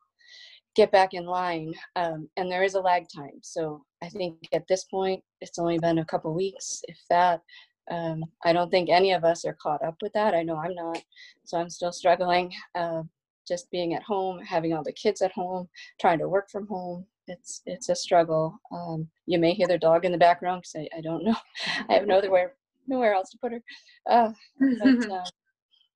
get 0.75 0.91
back 0.91 1.13
in 1.13 1.25
line. 1.25 1.73
Um, 1.95 2.29
and 2.37 2.51
there 2.51 2.63
is 2.63 2.75
a 2.75 2.81
lag 2.81 3.05
time. 3.13 3.39
So 3.41 3.83
I 4.01 4.09
think 4.09 4.35
at 4.53 4.67
this 4.67 4.85
point, 4.85 5.23
it's 5.41 5.59
only 5.59 5.79
been 5.79 5.99
a 5.99 6.05
couple 6.05 6.33
weeks, 6.33 6.81
if 6.87 6.97
that. 7.09 7.41
Um, 7.89 8.23
I 8.43 8.53
don't 8.53 8.69
think 8.69 8.89
any 8.89 9.11
of 9.13 9.23
us 9.23 9.45
are 9.45 9.57
caught 9.61 9.83
up 9.83 9.95
with 10.01 10.13
that. 10.13 10.33
I 10.33 10.43
know 10.43 10.57
I'm 10.57 10.75
not. 10.75 11.01
So 11.45 11.57
I'm 11.57 11.69
still 11.69 11.91
struggling. 11.91 12.53
Uh, 12.75 13.03
just 13.47 13.71
being 13.71 13.95
at 13.95 14.03
home, 14.03 14.39
having 14.39 14.73
all 14.73 14.83
the 14.83 14.91
kids 14.93 15.21
at 15.23 15.31
home, 15.31 15.67
trying 15.99 16.19
to 16.19 16.29
work 16.29 16.49
from 16.51 16.67
home. 16.67 17.05
It's 17.27 17.61
it's 17.65 17.89
a 17.89 17.95
struggle. 17.95 18.59
Um, 18.71 19.07
you 19.25 19.39
may 19.39 19.53
hear 19.53 19.67
the 19.67 19.77
dog 19.77 20.05
in 20.05 20.11
the 20.11 20.17
background 20.17 20.61
because 20.63 20.87
I, 20.93 20.97
I 20.97 21.01
don't 21.01 21.23
know. 21.23 21.35
I 21.89 21.93
have 21.93 22.07
nowhere 22.07 22.53
nowhere 22.87 23.13
else 23.13 23.29
to 23.31 23.37
put 23.39 23.51
her. 23.53 23.61
Uh, 24.09 24.31
but, 24.59 25.11
uh, 25.11 25.23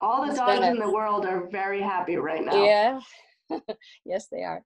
All 0.01 0.25
the 0.27 0.35
dogs 0.35 0.59
a- 0.65 0.71
in 0.71 0.79
the 0.79 0.91
world 0.91 1.25
are 1.25 1.47
very 1.51 1.81
happy 1.81 2.17
right 2.17 2.43
now. 2.43 2.63
yeah. 2.63 2.99
yes, 4.05 4.27
they 4.31 4.43
are. 4.43 4.63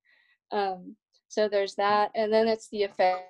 Um, 0.51 0.95
so 1.29 1.49
there's 1.49 1.75
that, 1.75 2.11
and 2.15 2.31
then 2.31 2.47
it's 2.47 2.69
the 2.69 2.83
effect 2.83 3.25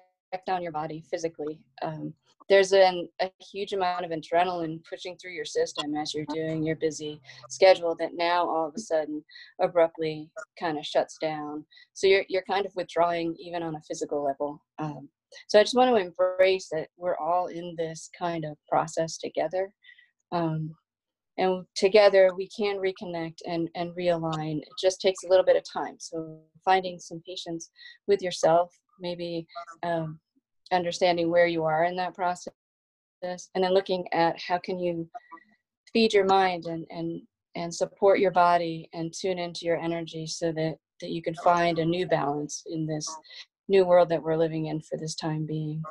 on 0.47 0.61
your 0.61 0.71
body 0.71 1.03
physically. 1.09 1.59
Um, 1.81 2.13
there's 2.49 2.71
an, 2.71 3.09
a 3.21 3.29
huge 3.51 3.73
amount 3.73 4.05
of 4.05 4.11
adrenaline 4.11 4.79
pushing 4.89 5.17
through 5.17 5.33
your 5.33 5.45
system 5.45 5.95
as 5.95 6.13
you're 6.13 6.25
doing 6.33 6.63
your 6.63 6.77
busy 6.77 7.19
schedule 7.49 7.95
that 7.99 8.11
now 8.13 8.47
all 8.47 8.67
of 8.67 8.73
a 8.75 8.79
sudden 8.79 9.23
abruptly 9.61 10.29
kind 10.57 10.77
of 10.77 10.85
shuts 10.85 11.17
down. 11.19 11.65
So 11.93 12.07
you're 12.07 12.23
you're 12.29 12.43
kind 12.49 12.65
of 12.65 12.75
withdrawing 12.75 13.35
even 13.39 13.63
on 13.63 13.75
a 13.75 13.81
physical 13.81 14.23
level. 14.23 14.61
Um, 14.79 15.09
so 15.47 15.59
I 15.59 15.63
just 15.63 15.75
want 15.75 15.93
to 15.93 16.01
embrace 16.01 16.69
that 16.71 16.87
we're 16.95 17.17
all 17.17 17.47
in 17.47 17.75
this 17.77 18.09
kind 18.17 18.45
of 18.45 18.57
process 18.69 19.17
together. 19.17 19.73
Um, 20.31 20.73
and 21.37 21.65
together 21.75 22.31
we 22.35 22.47
can 22.47 22.77
reconnect 22.77 23.39
and, 23.45 23.69
and 23.75 23.91
realign. 23.91 24.59
It 24.59 24.69
just 24.81 25.01
takes 25.01 25.23
a 25.23 25.29
little 25.29 25.45
bit 25.45 25.57
of 25.57 25.63
time. 25.71 25.97
So 25.99 26.39
finding 26.65 26.97
some 26.97 27.21
patience 27.27 27.69
with 28.07 28.21
yourself, 28.21 28.73
maybe 28.99 29.47
um, 29.83 30.19
understanding 30.71 31.29
where 31.29 31.47
you 31.47 31.63
are 31.63 31.85
in 31.85 31.95
that 31.97 32.13
process, 32.13 32.51
and 33.23 33.63
then 33.63 33.73
looking 33.73 34.05
at 34.13 34.39
how 34.39 34.57
can 34.57 34.79
you 34.79 35.07
feed 35.93 36.13
your 36.13 36.25
mind 36.25 36.65
and 36.65 36.85
and 36.89 37.21
and 37.55 37.73
support 37.73 38.19
your 38.19 38.31
body 38.31 38.89
and 38.93 39.13
tune 39.13 39.39
into 39.39 39.65
your 39.65 39.77
energy 39.77 40.27
so 40.27 40.51
that 40.51 40.75
that 41.01 41.09
you 41.09 41.21
can 41.21 41.35
find 41.35 41.79
a 41.79 41.85
new 41.85 42.07
balance 42.07 42.63
in 42.67 42.85
this 42.85 43.17
new 43.67 43.85
world 43.85 44.09
that 44.09 44.21
we're 44.21 44.37
living 44.37 44.67
in 44.67 44.81
for 44.81 44.97
this 44.97 45.15
time 45.15 45.45
being. 45.45 45.83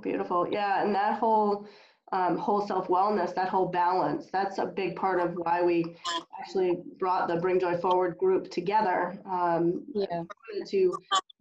Beautiful. 0.00 0.48
Yeah, 0.50 0.82
and 0.82 0.94
that 0.94 1.18
whole 1.18 1.66
um, 2.12 2.36
whole 2.36 2.66
self 2.66 2.88
wellness, 2.88 3.34
that 3.34 3.48
whole 3.48 3.68
balance, 3.68 4.26
that's 4.32 4.58
a 4.58 4.66
big 4.66 4.96
part 4.96 5.20
of 5.20 5.34
why 5.34 5.62
we 5.62 5.96
actually 6.38 6.78
brought 6.98 7.28
the 7.28 7.36
Bring 7.36 7.60
Joy 7.60 7.76
Forward 7.78 8.18
group 8.18 8.50
together. 8.50 9.18
Um, 9.30 9.84
Yeah. 9.94 10.24
to 10.66 10.92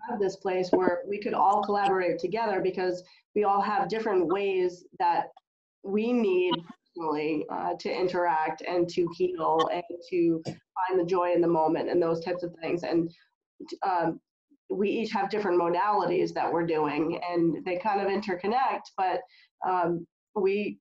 have 0.10 0.20
this 0.20 0.36
place 0.36 0.70
where 0.72 1.01
we 1.08 1.20
could 1.20 1.34
all 1.34 1.63
collaborate 1.63 2.20
together 2.20 2.62
because 2.62 3.03
we 3.36 3.43
all 3.43 3.62
have 3.62 3.89
different 3.89 4.27
ways 4.27 4.84
that 5.00 5.27
we 5.84 6.13
need 6.13 6.53
personally 6.96 7.46
uh, 7.51 7.74
to 7.79 7.91
interact 7.91 8.62
and 8.67 8.89
to 8.89 9.08
heal 9.15 9.70
and 9.72 9.84
to 10.10 10.41
find 10.46 11.00
the 11.00 11.05
joy 11.05 11.31
in 11.34 11.41
the 11.41 11.48
moment 11.48 11.89
and 11.89 12.01
those 12.01 12.24
types 12.24 12.43
of 12.43 12.53
things. 12.62 12.84
And 12.84 13.10
um, 13.84 14.20
we 14.70 14.89
each 14.89 15.12
have 15.12 15.29
different 15.29 15.60
modalities 15.60 16.34
that 16.34 16.51
we're 16.51 16.65
doing 16.65 17.20
and 17.29 17.63
they 17.65 17.77
kind 17.77 18.01
of 18.01 18.08
interconnect, 18.08 18.81
but 18.98 19.22
um, 19.67 20.05
we 20.36 20.79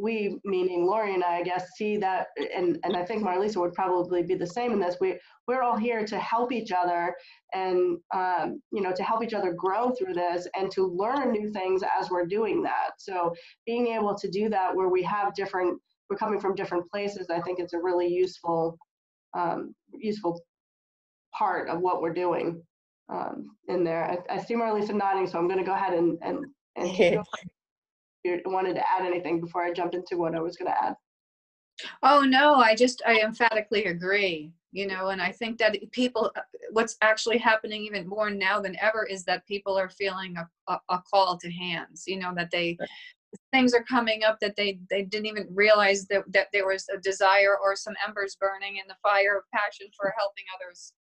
we 0.00 0.38
meaning 0.44 0.86
Lauri 0.86 1.14
and 1.14 1.24
I, 1.24 1.38
I 1.38 1.42
guess 1.42 1.70
see 1.76 1.96
that 1.98 2.28
and 2.54 2.78
and 2.84 2.96
I 2.96 3.04
think 3.04 3.22
Marlisa 3.22 3.56
would 3.56 3.74
probably 3.74 4.22
be 4.22 4.34
the 4.34 4.46
same 4.46 4.72
in 4.72 4.80
this. 4.80 4.96
We 5.00 5.18
we're 5.46 5.62
all 5.62 5.76
here 5.76 6.04
to 6.06 6.18
help 6.18 6.52
each 6.52 6.72
other 6.72 7.14
and 7.52 7.98
um, 8.14 8.60
you 8.70 8.82
know 8.82 8.92
to 8.92 9.02
help 9.02 9.24
each 9.24 9.34
other 9.34 9.52
grow 9.52 9.90
through 9.90 10.14
this 10.14 10.46
and 10.56 10.70
to 10.72 10.86
learn 10.86 11.32
new 11.32 11.50
things 11.50 11.82
as 11.98 12.10
we're 12.10 12.26
doing 12.26 12.62
that. 12.62 12.92
So 12.98 13.34
being 13.66 13.88
able 13.88 14.14
to 14.16 14.30
do 14.30 14.48
that 14.50 14.74
where 14.74 14.88
we 14.88 15.02
have 15.02 15.34
different 15.34 15.80
we're 16.08 16.16
coming 16.16 16.40
from 16.40 16.54
different 16.54 16.90
places, 16.90 17.28
I 17.28 17.40
think 17.40 17.58
it's 17.58 17.74
a 17.74 17.78
really 17.78 18.08
useful 18.08 18.78
um, 19.36 19.74
useful 19.92 20.40
part 21.36 21.68
of 21.68 21.80
what 21.80 22.00
we're 22.00 22.14
doing 22.14 22.62
um, 23.08 23.50
in 23.68 23.84
there. 23.84 24.04
I, 24.04 24.36
I 24.36 24.38
see 24.38 24.54
Marlisa 24.54 24.94
nodding, 24.94 25.26
so 25.26 25.38
I'm 25.38 25.48
going 25.48 25.58
to 25.58 25.64
go 25.64 25.74
ahead 25.74 25.94
and 25.94 26.18
and 26.22 26.44
and 26.76 26.88
keep 26.88 27.14
going. 27.14 27.24
If 27.24 27.57
you 28.28 28.42
wanted 28.46 28.74
to 28.74 28.88
add 28.88 29.06
anything 29.06 29.40
before 29.40 29.62
I 29.62 29.72
jump 29.72 29.94
into 29.94 30.16
what 30.16 30.34
I 30.34 30.40
was 30.40 30.56
going 30.56 30.70
to 30.70 30.84
add. 30.84 30.94
Oh, 32.02 32.20
no, 32.20 32.56
I 32.56 32.74
just, 32.74 33.02
I 33.06 33.20
emphatically 33.20 33.84
agree, 33.84 34.52
you 34.72 34.86
know, 34.86 35.08
and 35.08 35.22
I 35.22 35.30
think 35.30 35.58
that 35.58 35.76
people, 35.92 36.32
uh, 36.36 36.40
what's 36.72 36.96
actually 37.02 37.38
happening 37.38 37.82
even 37.82 38.08
more 38.08 38.30
now 38.30 38.60
than 38.60 38.76
ever 38.80 39.04
is 39.04 39.24
that 39.24 39.46
people 39.46 39.78
are 39.78 39.88
feeling 39.88 40.36
a, 40.36 40.72
a, 40.72 40.80
a 40.88 41.02
call 41.08 41.38
to 41.38 41.50
hands, 41.50 42.04
you 42.06 42.18
know, 42.18 42.32
that 42.34 42.50
they, 42.50 42.76
things 43.52 43.74
are 43.74 43.84
coming 43.84 44.24
up 44.24 44.38
that 44.40 44.56
they, 44.56 44.80
they 44.90 45.02
didn't 45.02 45.26
even 45.26 45.46
realize 45.52 46.06
that, 46.06 46.24
that 46.32 46.48
there 46.52 46.66
was 46.66 46.84
a 46.92 46.98
desire 46.98 47.56
or 47.62 47.76
some 47.76 47.94
embers 48.06 48.36
burning 48.40 48.76
in 48.76 48.88
the 48.88 48.96
fire 49.02 49.38
of 49.38 49.44
passion 49.54 49.86
for 49.96 50.12
helping 50.18 50.44
others. 50.56 50.92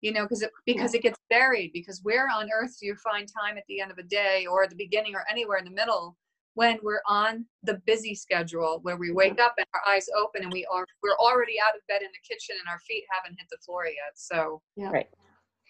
You 0.00 0.12
know, 0.12 0.24
because 0.24 0.42
it, 0.42 0.50
because 0.66 0.92
it 0.92 1.00
gets 1.00 1.18
buried. 1.30 1.72
Because 1.72 2.00
where 2.02 2.28
on 2.28 2.50
earth 2.52 2.76
do 2.78 2.84
you 2.86 2.94
find 2.96 3.26
time 3.26 3.56
at 3.56 3.64
the 3.68 3.80
end 3.80 3.90
of 3.90 3.96
a 3.96 4.02
day 4.02 4.44
or 4.44 4.62
at 4.62 4.68
the 4.68 4.76
beginning 4.76 5.14
or 5.14 5.24
anywhere 5.30 5.56
in 5.56 5.64
the 5.64 5.70
middle 5.70 6.14
when 6.54 6.78
we're 6.82 7.02
on 7.08 7.44
the 7.64 7.80
busy 7.86 8.14
schedule 8.14 8.78
where 8.82 8.96
we 8.96 9.12
wake 9.12 9.40
up 9.40 9.54
and 9.58 9.66
our 9.74 9.92
eyes 9.92 10.06
open 10.16 10.42
and 10.42 10.52
we 10.52 10.64
are 10.72 10.86
we're 11.02 11.16
already 11.18 11.54
out 11.60 11.74
of 11.76 11.86
bed 11.88 12.02
in 12.02 12.08
the 12.08 12.28
kitchen 12.34 12.56
and 12.60 12.68
our 12.72 12.78
feet 12.80 13.04
haven't 13.10 13.36
hit 13.38 13.46
the 13.50 13.58
floor 13.64 13.86
yet 13.86 14.12
so 14.14 14.60
Yeah. 14.76 14.90
Right. 14.90 15.08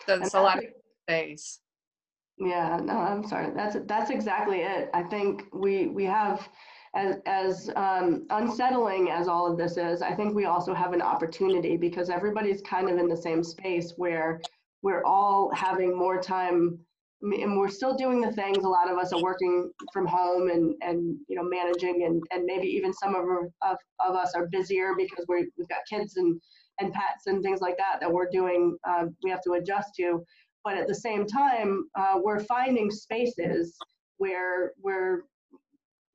so 0.07 0.15
And 0.15 0.25
it's 0.25 0.35
a 0.35 0.41
lot 0.41 0.59
of 0.59 0.65
that's- 0.65 0.81
space 1.07 1.61
Yeah, 2.39 2.81
no, 2.83 2.95
I'm 2.95 3.27
sorry. 3.27 3.53
That's 3.55 3.77
that's 3.87 4.11
exactly 4.11 4.59
it. 4.61 4.91
I 4.93 5.03
think 5.05 5.45
we 5.53 5.87
we 5.89 6.05
have 6.05 6.49
as 6.97 7.17
as 7.27 7.71
um, 7.77 8.27
unsettling 8.31 9.11
as 9.11 9.29
all 9.29 9.45
of 9.51 9.57
this 9.59 9.77
is. 9.77 10.03
I 10.03 10.13
think 10.15 10.35
we 10.35 10.47
also 10.47 10.73
have 10.75 10.93
an 10.95 11.03
opportunity 11.03 11.77
because 11.77 12.09
everybody's 12.11 12.61
kind 12.63 12.89
of 12.91 12.99
in 12.99 13.09
the 13.09 13.17
same 13.17 13.43
space 13.45 13.93
where 13.97 14.41
we're 14.83 15.05
all 15.05 15.51
having 15.55 15.97
more 15.97 16.21
time 16.21 16.59
I 16.59 16.59
mean, 16.61 16.79
and 17.23 17.59
we're 17.59 17.69
still 17.69 17.95
doing 17.95 18.21
the 18.21 18.33
things. 18.33 18.65
A 18.65 18.69
lot 18.69 18.91
of 18.91 18.99
us 18.99 19.13
are 19.13 19.23
working 19.23 19.71
from 19.93 20.07
home 20.07 20.51
and 20.51 20.75
and 20.83 21.17
you 21.29 21.37
know 21.37 21.45
managing 21.45 22.05
and 22.05 22.23
and 22.31 22.45
maybe 22.45 22.67
even 22.67 22.93
some 22.93 23.15
of 23.15 23.25
of, 23.63 23.77
of 24.07 24.17
us 24.17 24.35
are 24.35 24.47
busier 24.47 24.95
because 24.97 25.25
we 25.29 25.49
we've 25.57 25.69
got 25.69 25.79
kids 25.91 26.17
and 26.17 26.41
and 26.81 26.93
pets 26.93 27.27
and 27.27 27.43
things 27.43 27.61
like 27.61 27.77
that 27.79 28.01
that 28.01 28.13
we're 28.13 28.29
doing. 28.31 28.77
Uh, 28.87 29.07
we 29.23 29.31
have 29.31 29.41
to 29.43 29.53
adjust 29.53 29.95
to 29.97 30.25
but 30.65 30.79
at 30.79 30.89
the 30.89 30.95
same 30.95 31.27
time, 31.27 31.89
uh, 31.95 32.19
we're 32.23 32.41
finding 32.41 32.91
spaces 32.91 33.77
where 34.17 34.73
we're 34.83 35.25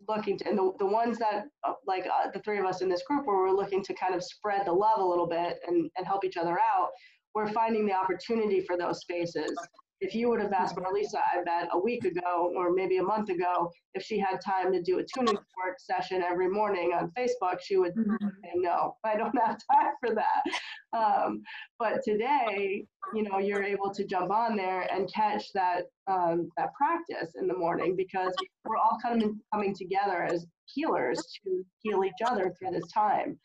looking 0.07 0.37
to, 0.39 0.49
and 0.49 0.57
the, 0.57 0.73
the 0.79 0.85
ones 0.85 1.19
that, 1.19 1.45
uh, 1.63 1.73
like 1.85 2.07
uh, 2.07 2.31
the 2.33 2.39
three 2.39 2.57
of 2.57 2.65
us 2.65 2.81
in 2.81 2.89
this 2.89 3.03
group, 3.03 3.27
where 3.27 3.37
we're 3.37 3.55
looking 3.55 3.83
to 3.83 3.93
kind 3.93 4.15
of 4.15 4.23
spread 4.23 4.65
the 4.65 4.71
love 4.71 4.99
a 4.99 5.05
little 5.05 5.27
bit 5.27 5.59
and, 5.67 5.89
and 5.95 6.07
help 6.07 6.25
each 6.25 6.35
other 6.35 6.57
out, 6.59 6.89
we're 7.35 7.47
finding 7.49 7.85
the 7.85 7.93
opportunity 7.93 8.59
for 8.61 8.75
those 8.75 9.01
spaces. 9.01 9.55
If 10.01 10.15
you 10.15 10.29
would 10.29 10.39
have 10.39 10.53
asked 10.53 10.77
Marlisa, 10.77 11.17
I 11.17 11.43
bet 11.43 11.69
a 11.73 11.79
week 11.79 12.05
ago 12.05 12.53
or 12.55 12.71
maybe 12.73 12.97
a 12.97 13.03
month 13.03 13.29
ago, 13.29 13.69
if 13.93 14.03
she 14.03 14.17
had 14.17 14.39
time 14.39 14.71
to 14.71 14.81
do 14.81 14.99
a 14.99 15.03
tuning 15.03 15.35
fork 15.35 15.77
session 15.79 16.21
every 16.21 16.49
morning 16.49 16.93
on 16.93 17.11
Facebook, 17.17 17.59
she 17.61 17.75
would 17.75 17.93
say, 17.95 18.51
no, 18.55 18.95
I 19.03 19.17
don't 19.17 19.37
have 19.37 19.57
time 19.71 19.93
for 19.99 20.15
that. 20.15 20.97
Um, 20.97 21.41
but 21.77 22.01
today, 22.03 22.85
you 23.13 23.23
know, 23.23 23.39
you're 23.39 23.63
able 23.63 23.93
to 23.93 24.05
jump 24.05 24.31
on 24.31 24.55
there 24.55 24.87
and 24.91 25.11
catch 25.13 25.51
that 25.53 25.83
um, 26.07 26.49
that 26.57 26.73
practice 26.73 27.35
in 27.35 27.47
the 27.47 27.57
morning 27.57 27.95
because 27.95 28.33
we're 28.65 28.77
all 28.77 28.97
coming 29.01 29.39
coming 29.53 29.75
together 29.75 30.23
as 30.23 30.45
healers 30.65 31.21
to 31.43 31.63
heal 31.81 32.03
each 32.03 32.25
other 32.25 32.53
through 32.57 32.71
this 32.71 32.91
time. 32.91 33.37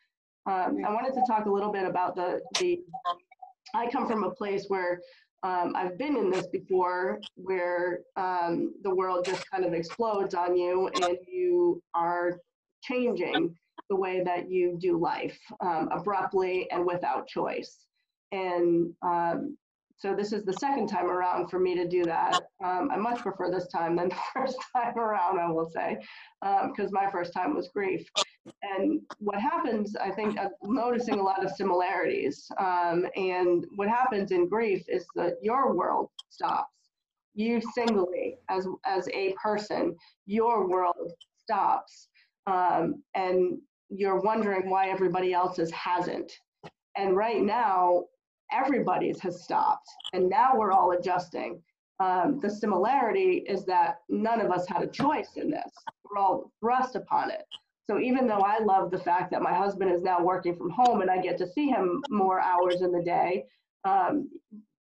Um, 0.47 0.79
I 0.87 0.93
wanted 0.93 1.15
to 1.15 1.23
talk 1.27 1.47
a 1.47 1.51
little 1.51 1.73
bit 1.73 1.85
about 1.85 2.15
the 2.15 2.41
the. 2.61 2.81
I 3.75 3.91
come 3.91 4.07
from 4.07 4.23
a 4.23 4.31
place 4.31 4.67
where 4.69 5.01
um, 5.45 5.75
I've 5.77 5.99
been 5.99 6.17
in 6.17 6.31
this 6.31 6.47
before, 6.47 7.21
where 7.37 8.01
um, 8.17 8.73
the 8.83 8.95
world 8.95 9.27
just 9.27 9.49
kind 9.51 9.65
of 9.65 9.75
explodes 9.75 10.35
on 10.35 10.57
you 10.57 10.89
and 10.89 11.19
you 11.29 11.83
are 11.95 12.41
changing 12.83 13.55
the 13.91 13.97
way 13.97 14.23
that 14.25 14.51
you 14.51 14.79
do 14.81 14.99
life 14.99 15.39
um, 15.61 15.91
abruptly 15.93 16.71
and 16.71 16.87
without 16.87 17.29
choice. 17.29 17.85
And 18.33 18.95
um, 19.03 19.59
so 19.99 20.15
this 20.15 20.33
is 20.33 20.45
the 20.45 20.55
second 20.55 20.89
time 20.89 21.11
around 21.11 21.51
for 21.51 21.59
me 21.59 21.75
to 21.75 21.87
do 21.87 22.05
that. 22.05 22.41
Um, 22.65 22.89
I 22.91 22.97
much 22.97 23.21
prefer 23.21 23.51
this 23.51 23.69
time 23.69 23.97
than 23.97 24.09
the 24.11 24.17
first 24.33 24.57
time 24.75 24.99
around, 24.99 25.39
I 25.39 25.51
will 25.51 25.71
say, 25.71 25.99
because 26.41 26.91
my 26.91 27.11
first 27.11 27.35
time 27.35 27.55
was 27.55 27.69
grief. 27.69 28.09
And 28.63 29.01
what 29.19 29.41
happens, 29.41 29.97
I 29.97 30.11
think, 30.11 30.39
I'm 30.39 30.51
noticing 30.63 31.19
a 31.19 31.23
lot 31.23 31.45
of 31.45 31.51
similarities. 31.51 32.51
Um, 32.59 33.07
and 33.17 33.65
what 33.77 33.89
happens 33.89 34.33
in 34.33 34.49
grief 34.49 34.85
is 34.89 35.07
that 35.17 35.35
your 35.43 35.75
world 35.75 36.11
stops. 36.31 36.71
You 37.35 37.61
singly, 37.75 38.37
as 38.49 38.67
as 38.87 39.09
a 39.09 39.35
person, 39.43 39.97
your 40.27 40.69
world 40.69 41.13
stops, 41.43 42.09
um, 42.47 43.03
and 43.15 43.59
you're 43.89 44.21
wondering 44.21 44.71
why 44.71 44.91
everybody 44.91 45.33
else's 45.33 45.71
hasn't. 45.73 46.33
And 46.97 47.17
right 47.17 47.43
now, 47.43 48.05
everybody's 48.53 49.21
has 49.21 49.43
stopped 49.43 49.89
and 50.13 50.29
now 50.29 50.53
we're 50.57 50.73
all 50.73 50.93
adjusting. 50.93 51.61
Um, 52.01 52.41
the 52.41 52.51
similarity 52.51 53.45
is 53.49 53.65
that 53.67 53.97
none 54.09 54.41
of 54.41 54.51
us 54.51 54.67
had 54.69 54.83
a 54.83 54.89
choice 54.89 55.31
in 55.37 55.51
this. 55.51 55.73
We're 56.05 56.21
all 56.21 56.53
thrust 56.61 56.97
upon 56.97 57.31
it. 57.31 57.45
So 57.88 58.00
even 58.00 58.26
though 58.26 58.41
I 58.41 58.61
love 58.61 58.91
the 58.91 58.99
fact 58.99 59.31
that 59.33 59.43
my 59.43 59.53
husband 59.53 59.93
is 59.93 60.03
now 60.03 60.23
working 60.23 60.57
from 60.57 60.71
home 60.71 61.03
and 61.03 61.11
I 61.11 61.19
get 61.19 61.37
to 61.38 61.47
see 61.47 61.69
him 61.69 62.03
more 62.09 62.41
hours 62.41 62.81
in 62.81 62.93
the 62.93 63.03
day, 63.03 63.45
um, 63.85 64.31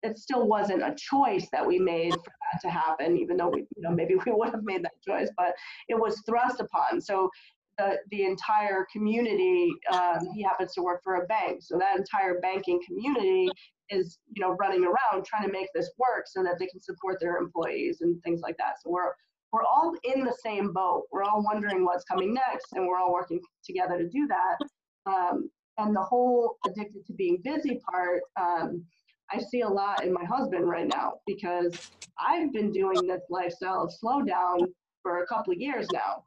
it 0.02 0.18
still 0.18 0.46
wasn't 0.46 0.82
a 0.82 0.94
choice 0.96 1.48
that 1.52 1.66
we 1.66 1.78
made 1.78 2.12
for 2.12 2.32
that 2.52 2.60
to 2.62 2.70
happen, 2.70 3.16
even 3.16 3.36
though 3.36 3.48
we, 3.48 3.60
you 3.60 3.82
know, 3.82 3.90
maybe 3.90 4.14
we 4.14 4.22
would 4.32 4.50
have 4.50 4.64
made 4.64 4.84
that 4.84 4.92
choice, 5.06 5.28
but 5.36 5.54
it 5.88 5.98
was 5.98 6.22
thrust 6.26 6.60
upon. 6.60 7.00
So 7.00 7.30
the, 7.78 7.96
the 8.10 8.24
entire 8.24 8.86
community, 8.92 9.72
um, 9.92 10.18
he 10.34 10.42
happens 10.42 10.74
to 10.74 10.82
work 10.82 11.00
for 11.02 11.16
a 11.16 11.26
bank. 11.26 11.62
So 11.62 11.78
that 11.78 11.98
entire 11.98 12.40
banking 12.40 12.80
community 12.86 13.50
is, 13.88 14.18
you 14.34 14.42
know, 14.42 14.52
running 14.52 14.84
around 14.84 15.24
trying 15.24 15.46
to 15.46 15.52
make 15.52 15.68
this 15.74 15.90
work 15.98 16.26
so 16.26 16.42
that 16.42 16.58
they 16.58 16.66
can 16.66 16.80
support 16.80 17.18
their 17.20 17.36
employees 17.36 17.98
and 18.02 18.22
things 18.22 18.40
like 18.42 18.56
that. 18.58 18.74
So 18.82 18.90
we're, 18.90 19.12
we're 19.52 19.64
all 19.64 19.94
in 20.04 20.24
the 20.24 20.36
same 20.44 20.72
boat. 20.72 21.04
We're 21.10 21.24
all 21.24 21.42
wondering 21.42 21.84
what's 21.84 22.04
coming 22.04 22.34
next 22.34 22.72
and 22.72 22.86
we're 22.86 22.98
all 22.98 23.12
working 23.12 23.40
together 23.64 23.98
to 23.98 24.08
do 24.08 24.28
that. 24.28 24.66
Um, 25.06 25.50
and 25.78 25.94
the 25.94 26.02
whole 26.02 26.56
addicted 26.66 27.06
to 27.06 27.12
being 27.14 27.40
busy 27.42 27.80
part, 27.90 28.22
um, 28.40 28.84
I 29.32 29.40
see 29.40 29.62
a 29.62 29.68
lot 29.68 30.04
in 30.04 30.12
my 30.12 30.24
husband 30.24 30.68
right 30.68 30.86
now 30.86 31.14
because 31.26 31.90
I've 32.18 32.52
been 32.52 32.72
doing 32.72 33.06
this 33.06 33.22
lifestyle 33.30 33.84
of 33.84 33.92
slow 33.92 34.22
down 34.22 34.66
for 35.02 35.22
a 35.22 35.26
couple 35.26 35.52
of 35.52 35.58
years 35.58 35.86
now. 35.92 36.24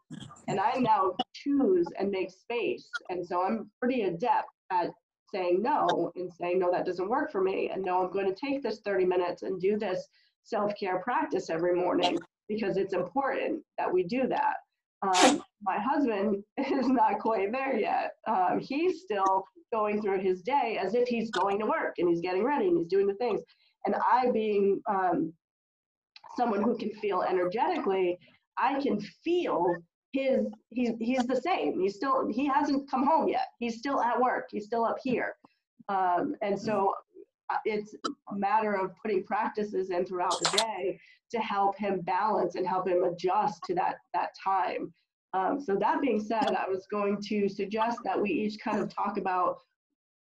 And 0.47 0.59
I 0.59 0.79
now 0.79 1.13
choose 1.33 1.85
and 1.99 2.09
make 2.09 2.31
space. 2.31 2.89
And 3.09 3.25
so 3.25 3.43
I'm 3.43 3.69
pretty 3.79 4.03
adept 4.03 4.49
at 4.71 4.89
saying 5.31 5.61
no 5.61 6.11
and 6.15 6.31
saying, 6.33 6.59
no, 6.59 6.71
that 6.71 6.85
doesn't 6.85 7.09
work 7.09 7.31
for 7.31 7.41
me. 7.41 7.69
And 7.69 7.83
no, 7.83 8.03
I'm 8.03 8.11
going 8.11 8.33
to 8.33 8.35
take 8.35 8.63
this 8.63 8.79
30 8.83 9.05
minutes 9.05 9.43
and 9.43 9.61
do 9.61 9.77
this 9.77 10.07
self 10.43 10.71
care 10.79 10.99
practice 10.99 11.49
every 11.49 11.75
morning 11.75 12.17
because 12.47 12.77
it's 12.77 12.93
important 12.93 13.61
that 13.77 13.91
we 13.91 14.03
do 14.03 14.27
that. 14.27 14.55
Um, 15.01 15.43
my 15.61 15.77
husband 15.79 16.43
is 16.57 16.87
not 16.87 17.19
quite 17.19 17.51
there 17.51 17.77
yet. 17.77 18.13
Um, 18.27 18.59
he's 18.59 19.01
still 19.01 19.43
going 19.71 20.01
through 20.01 20.19
his 20.19 20.41
day 20.41 20.77
as 20.81 20.93
if 20.93 21.07
he's 21.07 21.31
going 21.31 21.59
to 21.59 21.65
work 21.65 21.95
and 21.97 22.07
he's 22.07 22.21
getting 22.21 22.43
ready 22.43 22.67
and 22.67 22.77
he's 22.77 22.87
doing 22.87 23.07
the 23.07 23.15
things. 23.15 23.41
And 23.85 23.95
I, 23.95 24.31
being 24.31 24.81
um, 24.89 25.33
someone 26.37 26.61
who 26.61 26.77
can 26.77 26.91
feel 26.95 27.21
energetically, 27.21 28.17
I 28.57 28.79
can 28.81 28.99
feel 29.23 29.75
his 30.13 30.45
he's 30.69 30.91
he's 30.99 31.25
the 31.25 31.41
same. 31.41 31.79
He's 31.81 31.95
still 31.95 32.27
he 32.29 32.45
hasn't 32.47 32.89
come 32.89 33.05
home 33.05 33.27
yet. 33.27 33.47
He's 33.59 33.79
still 33.79 33.99
at 34.01 34.21
work. 34.21 34.45
He's 34.51 34.65
still 34.65 34.85
up 34.85 34.97
here. 35.03 35.35
Um, 35.89 36.35
and 36.41 36.57
so 36.57 36.93
uh, 37.49 37.57
it's 37.65 37.95
a 38.05 38.35
matter 38.35 38.73
of 38.73 38.91
putting 39.01 39.23
practices 39.23 39.89
in 39.89 40.05
throughout 40.05 40.39
the 40.39 40.57
day 40.57 40.99
to 41.33 41.39
help 41.39 41.77
him 41.77 42.01
balance 42.01 42.55
and 42.55 42.67
help 42.67 42.87
him 42.87 43.03
adjust 43.03 43.61
to 43.65 43.75
that 43.75 43.95
that 44.13 44.29
time. 44.43 44.93
Um, 45.33 45.59
so 45.59 45.75
that 45.79 46.01
being 46.01 46.19
said, 46.19 46.55
I 46.55 46.69
was 46.69 46.85
going 46.91 47.17
to 47.29 47.49
suggest 47.49 47.99
that 48.03 48.21
we 48.21 48.29
each 48.29 48.59
kind 48.59 48.79
of 48.79 48.93
talk 48.93 49.17
about 49.17 49.57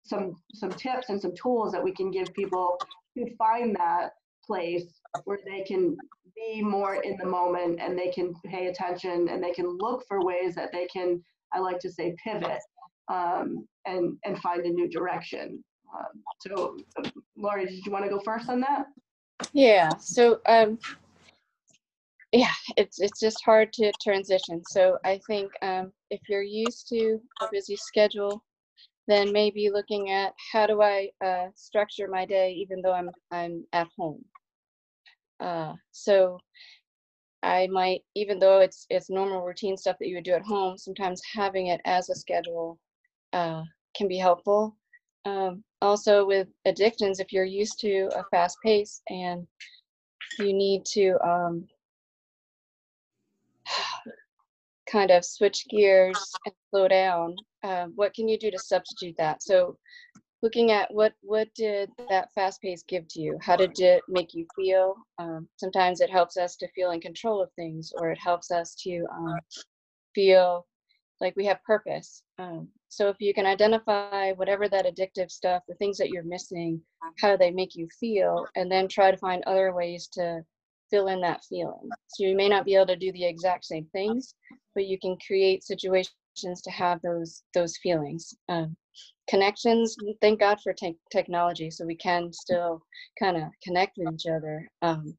some 0.05 0.37
some 0.55 0.71
tips 0.71 1.09
and 1.09 1.21
some 1.21 1.35
tools 1.35 1.73
that 1.73 1.83
we 1.83 1.93
can 1.93 2.11
give 2.11 2.33
people 2.35 2.77
to 3.17 3.37
find 3.37 3.77
that 3.77 4.11
place 4.45 5.01
where 5.25 5.39
they 5.47 5.63
can 5.63 5.97
be 6.35 6.63
more 6.63 6.97
in 6.97 7.17
the 7.19 7.27
moment 7.27 7.79
and 7.81 7.99
they 7.99 8.11
can 8.11 8.35
pay 8.47 8.67
attention 8.67 9.29
and 9.29 9.43
they 9.43 9.53
can 9.53 9.67
look 9.79 10.05
for 10.09 10.25
ways 10.25 10.55
that 10.55 10.71
they 10.73 10.87
can 10.87 11.23
i 11.53 11.59
like 11.59 11.79
to 11.79 11.91
say 11.91 12.15
pivot 12.25 12.59
um, 13.13 13.67
and 13.87 14.17
and 14.25 14.39
find 14.39 14.65
a 14.65 14.69
new 14.69 14.89
direction 14.89 15.63
um, 15.97 16.23
so 16.41 16.77
lauri 17.37 17.67
did 17.67 17.85
you 17.85 17.93
want 17.93 18.05
to 18.05 18.11
go 18.11 18.21
first 18.25 18.49
on 18.49 18.61
that 18.61 18.87
Yeah, 19.53 19.91
so 19.99 20.41
um 20.47 20.79
yeah, 22.33 22.53
it's 22.77 23.01
it's 23.01 23.21
just 23.21 23.45
hard 23.45 23.73
to 23.75 23.93
transition. 24.03 24.63
So 24.65 24.99
I 25.05 25.21
think 25.27 25.53
um 25.63 25.93
if 26.11 26.21
you're 26.29 26.43
used 26.43 26.89
to 26.89 27.21
a 27.43 27.47
busy 27.53 27.77
schedule, 27.77 28.43
then 29.09 29.33
maybe 29.33 29.71
looking 29.71 30.11
at 30.11 30.35
how 30.53 30.67
do 30.67 30.83
I 30.83 31.11
uh 31.25 31.49
structure 31.55 32.09
my 32.09 32.27
day 32.27 32.53
even 32.53 32.83
though 32.83 32.93
I'm 32.95 33.11
I'm 33.33 33.67
at 33.73 33.89
home. 33.99 34.25
Uh 35.41 35.75
so 35.91 36.39
I 37.43 37.67
might 37.69 38.03
even 38.15 38.39
though 38.39 38.61
it's 38.61 38.87
it's 38.91 39.11
normal 39.11 39.43
routine 39.43 39.77
stuff 39.77 39.97
that 40.01 40.09
you 40.09 40.17
would 40.17 40.25
do 40.25 40.33
at 40.33 40.43
home, 40.43 40.79
sometimes 40.79 41.21
having 41.35 41.69
it 41.69 41.81
as 41.85 42.09
a 42.09 42.15
schedule 42.15 42.79
uh 43.33 43.63
can 43.97 44.09
be 44.09 44.19
helpful. 44.19 44.77
Um 45.27 45.65
also 45.83 46.25
with 46.27 46.49
addictions 46.67 47.21
if 47.21 47.33
you're 47.33 47.45
used 47.45 47.81
to 47.81 48.09
a 48.17 48.25
fast 48.31 48.59
pace 48.65 49.03
and 49.11 49.47
you 50.39 50.53
need 50.53 50.85
to 50.87 51.19
um, 51.27 51.67
kind 54.93 55.11
of 55.11 55.25
switch 55.25 55.67
gears 55.71 56.33
and 56.45 56.55
slow 56.71 56.87
down. 56.87 57.35
Uh, 57.65 57.87
what 57.95 58.13
can 58.13 58.29
you 58.29 58.39
do 58.39 58.51
to 58.51 58.59
substitute 58.59 59.17
that? 59.17 59.43
So, 59.43 59.77
looking 60.43 60.71
at 60.71 60.93
what 60.93 61.15
what 61.23 61.49
did 61.55 61.91
that 62.11 62.29
fast 62.35 62.61
pace 62.61 62.85
give 62.87 63.09
to 63.09 63.21
you? 63.21 63.39
How 63.41 63.57
did 63.57 63.79
it 63.81 64.03
make 64.09 64.35
you 64.35 64.47
feel? 64.55 64.95
Um, 65.19 65.49
sometimes 65.57 66.01
it 66.01 66.11
helps 66.11 66.37
us 66.37 66.57
to 66.57 66.69
feel 66.75 66.91
in 66.91 67.01
control 67.01 67.43
of 67.43 67.51
things, 67.53 67.93
or 67.97 68.11
it 68.11 68.19
helps 68.19 68.51
us 68.51 68.75
to 68.83 69.07
um, 69.13 69.39
feel 70.15 70.67
like 71.21 71.35
we 71.37 71.47
have 71.47 71.63
purpose. 71.63 72.23
Um, 72.39 72.69
so 72.89 73.09
if 73.09 73.17
you 73.21 73.33
can 73.33 73.47
identify 73.47 74.33
whatever 74.33 74.69
that 74.69 74.87
addictive 74.87 75.31
stuff, 75.31 75.63
the 75.69 75.77
things 75.77 75.97
that 75.99 76.11
you're 76.11 76.25
missing, 76.25 76.81
how 77.21 77.37
they 77.37 77.51
make 77.51 77.77
you 77.77 77.89
feel, 77.99 78.45
and 78.57 78.71
then 78.71 78.89
try 78.89 79.11
to 79.11 79.17
find 79.17 79.43
other 79.45 79.73
ways 79.73 80.09
to 80.15 80.45
fill 80.93 81.09
in 81.09 81.21
that 81.23 81.43
feeling. 81.49 81.91
So 82.09 82.25
you 82.25 82.37
may 82.37 82.49
not 82.49 82.67
be 82.67 82.77
able 82.77 82.87
to 82.89 82.97
do 82.97 83.11
the 83.13 83.25
exact 83.25 83.65
same 83.65 83.87
things, 83.93 84.35
but 84.75 84.87
you 84.87 84.99
can 85.01 85.17
create 85.27 85.65
situations 85.65 86.07
to 86.63 86.71
have 86.71 87.01
those 87.03 87.43
those 87.55 87.77
feelings. 87.79 88.35
Um, 88.49 88.77
connections. 89.29 89.97
Thank 90.21 90.41
God 90.41 90.61
for 90.63 90.75
te- 90.75 90.99
technology, 91.11 91.71
so 91.71 91.87
we 91.87 91.97
can 91.97 92.33
still 92.33 92.83
kind 93.19 93.37
of 93.37 93.45
connect 93.65 93.97
with 93.99 94.15
each 94.15 94.27
other. 94.27 94.69
Um, 94.83 95.17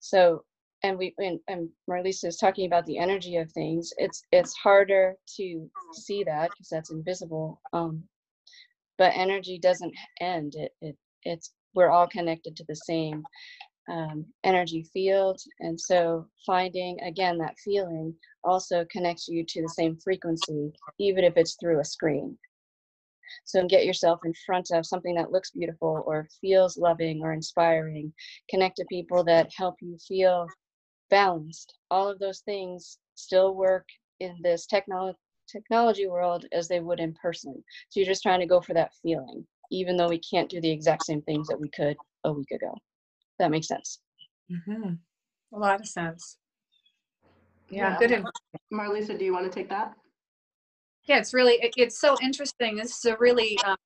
so 0.00 0.44
and 0.84 0.98
we 0.98 1.14
and, 1.18 1.40
and 1.48 1.68
Marlisa 1.90 2.26
is 2.26 2.36
talking 2.36 2.66
about 2.66 2.86
the 2.86 2.98
energy 2.98 3.36
of 3.36 3.50
things. 3.52 3.92
It's 3.98 4.22
it's 4.32 4.54
harder 4.56 5.16
to 5.36 5.70
see 5.94 6.24
that 6.24 6.50
because 6.50 6.68
that's 6.70 6.90
invisible. 6.90 7.60
Um, 7.72 8.04
but 8.98 9.12
energy 9.16 9.58
doesn't 9.58 9.94
end. 10.20 10.54
It 10.56 10.72
it 10.80 10.96
it's 11.24 11.52
we're 11.74 11.90
all 11.90 12.06
connected 12.06 12.56
to 12.56 12.64
the 12.68 12.76
same 12.76 13.22
um, 13.88 14.24
energy 14.44 14.84
field, 14.92 15.40
and 15.60 15.80
so 15.80 16.26
finding 16.46 17.00
again 17.00 17.38
that 17.38 17.58
feeling 17.64 18.14
also 18.44 18.84
connects 18.90 19.28
you 19.28 19.44
to 19.48 19.62
the 19.62 19.68
same 19.68 19.96
frequency, 20.02 20.72
even 20.98 21.24
if 21.24 21.36
it's 21.36 21.56
through 21.60 21.80
a 21.80 21.84
screen. 21.84 22.38
So 23.44 23.66
get 23.66 23.86
yourself 23.86 24.20
in 24.24 24.34
front 24.46 24.70
of 24.72 24.86
something 24.86 25.14
that 25.14 25.32
looks 25.32 25.50
beautiful 25.50 26.02
or 26.06 26.28
feels 26.40 26.76
loving 26.76 27.22
or 27.22 27.32
inspiring. 27.32 28.12
Connect 28.50 28.76
to 28.76 28.84
people 28.88 29.24
that 29.24 29.52
help 29.56 29.76
you 29.80 29.96
feel 30.06 30.46
balanced. 31.10 31.74
All 31.90 32.08
of 32.08 32.18
those 32.18 32.40
things 32.40 32.98
still 33.14 33.54
work 33.54 33.86
in 34.20 34.36
this 34.42 34.66
technology 34.66 35.18
technology 35.50 36.06
world 36.06 36.46
as 36.52 36.68
they 36.68 36.80
would 36.80 37.00
in 37.00 37.12
person. 37.14 37.52
So 37.90 38.00
you're 38.00 38.06
just 38.06 38.22
trying 38.22 38.40
to 38.40 38.46
go 38.46 38.60
for 38.60 38.74
that 38.74 38.92
feeling, 39.02 39.46
even 39.70 39.96
though 39.96 40.08
we 40.08 40.18
can't 40.18 40.48
do 40.48 40.60
the 40.60 40.70
exact 40.70 41.04
same 41.04 41.20
things 41.22 41.48
that 41.48 41.60
we 41.60 41.68
could 41.70 41.96
a 42.24 42.32
week 42.32 42.50
ago. 42.52 42.74
That 43.42 43.50
makes 43.50 43.66
sense. 43.66 43.98
hmm 44.48 44.92
A 45.52 45.58
lot 45.58 45.80
of 45.80 45.88
sense. 45.88 46.38
Yeah, 47.70 47.90
Yeah. 47.90 47.98
good. 47.98 48.12
ad- 48.12 48.24
marlisa 48.72 49.18
do 49.18 49.24
you 49.24 49.32
want 49.32 49.44
to 49.44 49.50
take 49.50 49.68
that 49.68 49.96
Yeah, 51.08 51.18
it's 51.18 51.34
really, 51.34 51.54
it, 51.54 51.72
it's 51.76 52.00
so 52.00 52.16
interesting. 52.22 52.76
This 52.76 52.96
is 52.98 53.04
a 53.04 53.16
really, 53.16 53.58
um, 53.66 53.76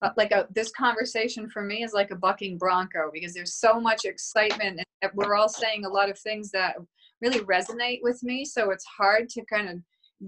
uh, 0.00 0.08
like 0.16 0.32
a, 0.32 0.48
this 0.54 0.70
conversation 0.70 1.50
for 1.50 1.62
me 1.62 1.82
is 1.82 1.92
like 1.92 2.10
a 2.12 2.16
bucking 2.16 2.56
bronco 2.56 3.10
because 3.12 3.34
there's 3.34 3.52
so 3.52 3.78
much 3.78 4.06
excitement 4.06 4.80
and 5.02 5.12
we're 5.12 5.34
all 5.36 5.50
saying 5.50 5.84
a 5.84 5.88
lot 5.90 6.08
of 6.08 6.18
things 6.18 6.50
that 6.52 6.76
really 7.20 7.40
resonate 7.40 8.00
with 8.02 8.22
me. 8.22 8.46
So 8.46 8.70
it's 8.70 8.86
hard 8.86 9.28
to 9.34 9.44
kind 9.44 9.68
of 9.68 9.76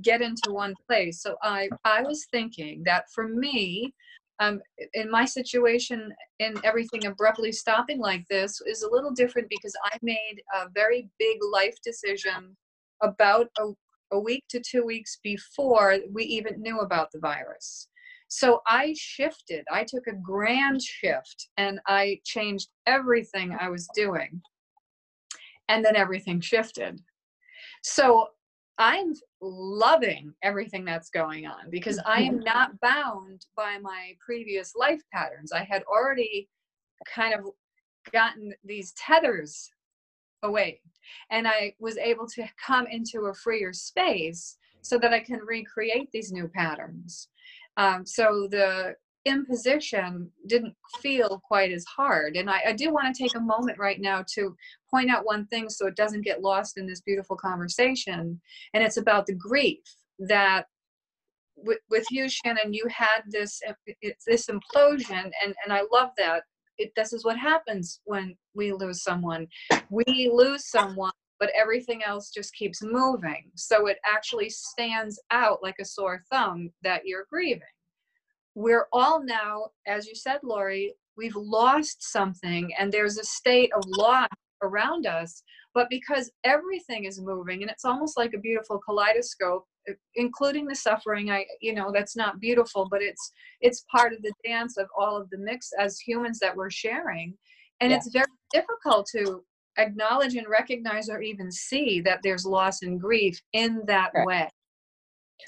get 0.02 0.20
into 0.20 0.52
one 0.52 0.74
place. 0.86 1.22
So 1.22 1.36
I, 1.42 1.70
I 1.86 2.02
was 2.02 2.26
thinking 2.30 2.82
that 2.84 3.04
for 3.14 3.26
me, 3.26 3.94
um, 4.40 4.60
in 4.94 5.10
my 5.10 5.26
situation 5.26 6.12
in 6.38 6.54
everything 6.64 7.06
abruptly 7.06 7.52
stopping 7.52 8.00
like 8.00 8.26
this 8.28 8.60
is 8.66 8.82
a 8.82 8.90
little 8.90 9.12
different 9.12 9.48
because 9.50 9.74
I 9.84 9.98
made 10.02 10.42
a 10.54 10.68
very 10.74 11.08
big 11.18 11.38
life 11.52 11.76
decision 11.84 12.56
about 13.02 13.48
a, 13.58 13.66
a 14.12 14.18
week 14.18 14.44
to 14.48 14.60
two 14.60 14.84
weeks 14.84 15.18
before 15.22 15.98
we 16.10 16.24
even 16.24 16.60
knew 16.60 16.80
about 16.80 17.12
the 17.12 17.20
virus. 17.20 17.88
So 18.28 18.62
I 18.66 18.94
shifted. 18.96 19.64
I 19.70 19.84
took 19.84 20.06
a 20.06 20.14
grand 20.14 20.80
shift 20.80 21.48
and 21.58 21.80
I 21.86 22.20
changed 22.24 22.68
everything 22.86 23.56
I 23.60 23.68
was 23.68 23.88
doing. 23.94 24.40
And 25.68 25.84
then 25.84 25.96
everything 25.96 26.40
shifted. 26.40 27.00
So 27.82 28.28
I'm 28.80 29.12
loving 29.42 30.32
everything 30.42 30.86
that's 30.86 31.10
going 31.10 31.46
on 31.46 31.68
because 31.68 32.00
I 32.06 32.22
am 32.22 32.40
not 32.40 32.80
bound 32.80 33.44
by 33.54 33.76
my 33.76 34.14
previous 34.24 34.74
life 34.74 35.02
patterns. 35.12 35.52
I 35.52 35.64
had 35.64 35.82
already 35.82 36.48
kind 37.06 37.34
of 37.34 37.44
gotten 38.10 38.54
these 38.64 38.92
tethers 38.92 39.70
away 40.42 40.80
and 41.30 41.46
I 41.46 41.74
was 41.78 41.98
able 41.98 42.26
to 42.28 42.48
come 42.64 42.86
into 42.86 43.26
a 43.26 43.34
freer 43.34 43.74
space 43.74 44.56
so 44.80 44.96
that 44.96 45.12
I 45.12 45.20
can 45.20 45.40
recreate 45.46 46.08
these 46.10 46.32
new 46.32 46.48
patterns. 46.48 47.28
Um, 47.76 48.06
so 48.06 48.48
the 48.50 48.94
imposition 49.24 50.30
didn't 50.46 50.74
feel 51.02 51.40
quite 51.46 51.72
as 51.72 51.84
hard. 51.84 52.36
And 52.36 52.48
I, 52.48 52.60
I 52.68 52.72
do 52.72 52.92
want 52.92 53.14
to 53.14 53.22
take 53.22 53.34
a 53.36 53.40
moment 53.40 53.78
right 53.78 54.00
now 54.00 54.24
to 54.34 54.56
point 54.90 55.10
out 55.10 55.26
one 55.26 55.46
thing 55.46 55.68
so 55.68 55.86
it 55.86 55.96
doesn't 55.96 56.24
get 56.24 56.42
lost 56.42 56.78
in 56.78 56.86
this 56.86 57.02
beautiful 57.02 57.36
conversation. 57.36 58.40
And 58.74 58.82
it's 58.82 58.96
about 58.96 59.26
the 59.26 59.34
grief 59.34 59.78
that 60.20 60.66
with, 61.56 61.78
with 61.90 62.06
you, 62.10 62.28
Shannon, 62.28 62.72
you 62.72 62.86
had 62.88 63.22
this 63.28 63.60
uh, 63.68 63.72
this 64.26 64.46
implosion, 64.48 65.30
and, 65.42 65.54
and 65.64 65.72
I 65.72 65.82
love 65.92 66.10
that. 66.16 66.44
It, 66.78 66.92
this 66.96 67.12
is 67.12 67.22
what 67.22 67.36
happens 67.36 68.00
when 68.04 68.34
we 68.54 68.72
lose 68.72 69.02
someone. 69.02 69.46
We 69.90 70.30
lose 70.32 70.70
someone, 70.70 71.12
but 71.38 71.50
everything 71.54 72.02
else 72.02 72.30
just 72.30 72.54
keeps 72.54 72.82
moving. 72.82 73.50
So 73.54 73.86
it 73.88 73.98
actually 74.06 74.48
stands 74.48 75.20
out 75.30 75.62
like 75.62 75.74
a 75.78 75.84
sore 75.84 76.22
thumb 76.30 76.70
that 76.82 77.02
you're 77.04 77.26
grieving 77.30 77.60
we're 78.60 78.86
all 78.92 79.24
now, 79.24 79.66
as 79.86 80.06
you 80.06 80.14
said, 80.14 80.40
Lauri, 80.42 80.94
we've 81.16 81.36
lost 81.36 82.02
something 82.12 82.70
and 82.78 82.92
there's 82.92 83.18
a 83.18 83.24
state 83.24 83.70
of 83.74 83.82
loss 83.86 84.28
around 84.62 85.06
us. 85.06 85.42
But 85.72 85.88
because 85.88 86.30
everything 86.44 87.04
is 87.04 87.20
moving 87.20 87.62
and 87.62 87.70
it's 87.70 87.84
almost 87.84 88.18
like 88.18 88.34
a 88.34 88.38
beautiful 88.38 88.78
kaleidoscope, 88.78 89.64
including 90.16 90.66
the 90.66 90.74
suffering, 90.74 91.30
I 91.30 91.46
you 91.60 91.74
know 91.74 91.90
that's 91.92 92.16
not 92.16 92.40
beautiful, 92.40 92.88
but 92.90 93.02
it's 93.02 93.32
it's 93.60 93.84
part 93.90 94.12
of 94.12 94.20
the 94.22 94.32
dance 94.44 94.76
of 94.76 94.88
all 94.98 95.16
of 95.16 95.30
the 95.30 95.38
mix 95.38 95.70
as 95.78 95.98
humans 95.98 96.38
that 96.40 96.56
we're 96.56 96.70
sharing. 96.70 97.34
And 97.80 97.90
yeah. 97.90 97.96
it's 97.96 98.10
very 98.12 98.26
difficult 98.52 99.06
to 99.16 99.42
acknowledge 99.78 100.34
and 100.34 100.48
recognize 100.48 101.08
or 101.08 101.22
even 101.22 101.50
see 101.52 102.00
that 102.00 102.18
there's 102.22 102.44
loss 102.44 102.82
and 102.82 103.00
grief 103.00 103.40
in 103.52 103.82
that 103.86 104.10
right. 104.14 104.26
way 104.26 104.48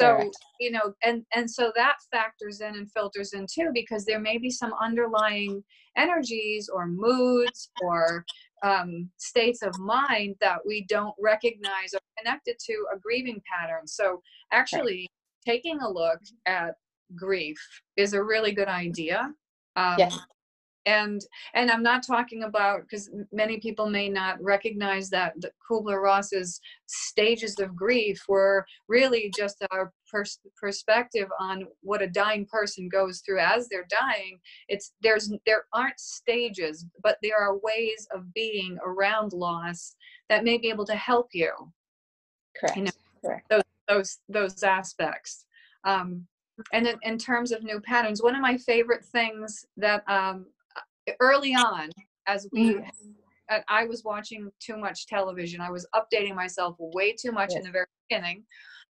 so 0.01 0.31
you 0.61 0.71
know 0.71 0.95
and 1.03 1.25
and 1.35 1.51
so 1.51 1.73
that 1.75 1.97
factors 2.11 2.61
in 2.61 2.75
and 2.77 2.91
filters 2.93 3.33
in 3.33 3.47
too 3.53 3.71
because 3.73 4.05
there 4.05 4.21
may 4.21 4.39
be 4.39 4.51
some 4.51 4.73
underlying 4.81 5.63
energies 5.97 6.69
or 6.73 6.87
moods 6.87 7.71
or 7.83 8.25
um, 8.63 9.11
states 9.17 9.63
of 9.63 9.77
mind 9.79 10.37
that 10.41 10.59
we 10.67 10.87
don't 10.89 11.15
recognize 11.21 11.93
or 11.95 12.01
connected 12.17 12.57
to 12.65 12.73
a 12.95 12.99
grieving 12.99 13.43
pattern. 13.53 13.87
So 13.87 14.23
actually 14.53 15.09
right. 15.47 15.55
taking 15.55 15.81
a 15.81 15.91
look 15.91 16.21
at 16.47 16.75
grief 17.17 17.59
is 17.97 18.13
a 18.13 18.23
really 18.23 18.53
good 18.53 18.69
idea. 18.69 19.33
Um, 19.75 19.97
yes 19.99 20.19
and 20.87 21.21
and 21.55 21.71
i'm 21.71 21.83
not 21.83 22.05
talking 22.05 22.43
about 22.45 22.83
because 22.83 23.11
many 23.33 23.59
people 23.59 23.89
may 23.89 24.09
not 24.09 24.43
recognize 24.43 25.09
that 25.11 25.33
the 25.41 25.51
kubler-ross's 25.71 26.61
stages 26.87 27.59
of 27.59 27.77
grief 27.77 28.23
were 28.29 28.65
really 28.89 29.33
just 29.37 29.65
our 29.71 29.93
pers- 30.13 30.41
perspective 30.61 31.29
on 31.41 31.65
what 31.81 32.03
a 32.03 32.07
dying 32.07 32.47
person 32.47 32.89
goes 32.89 33.23
through 33.25 33.41
as 33.41 33.69
they're 33.69 33.87
dying. 33.89 34.39
It's 34.69 34.93
there's 35.03 35.33
there 35.47 35.65
aren't 35.73 35.99
stages 35.99 36.85
but 37.03 37.19
there 37.23 37.39
are 37.39 37.59
ways 37.59 38.07
of 38.15 38.33
being 38.35 38.79
around 38.85 39.33
loss 39.33 39.97
that 40.29 40.45
may 40.45 40.59
be 40.59 40.69
able 40.69 40.87
to 40.87 40.97
help 40.97 41.29
you. 41.33 41.53
Correct 42.59 42.77
you 42.77 42.85
know, 42.85 42.91
correct 43.25 43.49
those 43.49 43.63
those 43.89 44.19
those 44.29 44.63
aspects. 44.63 45.47
Um, 45.85 46.27
and 46.73 46.87
in, 46.87 46.97
in, 47.03 47.19
terms 47.19 47.51
of 47.51 47.65
new 47.65 47.81
patterns, 47.81 48.23
one 48.23 48.37
of 48.37 48.41
my 48.41 48.57
favorite 48.57 49.05
things 49.07 49.65
that 49.79 50.09
um, 50.09 50.47
early 51.21 51.55
on 51.55 51.91
as 52.27 52.47
we 52.53 52.75
mm. 52.75 52.91
I 53.69 53.85
was 53.85 54.03
watching 54.05 54.51
too 54.61 54.79
much 54.79 55.07
television. 55.07 55.61
I 55.61 55.71
was 55.71 55.87
updating 55.95 56.35
myself 56.35 56.77
way 56.79 57.13
too 57.13 57.33
much 57.33 57.51
yes. 57.51 57.59
in 57.59 57.65
the 57.65 57.71
very 57.71 57.87
beginning. 58.09 58.45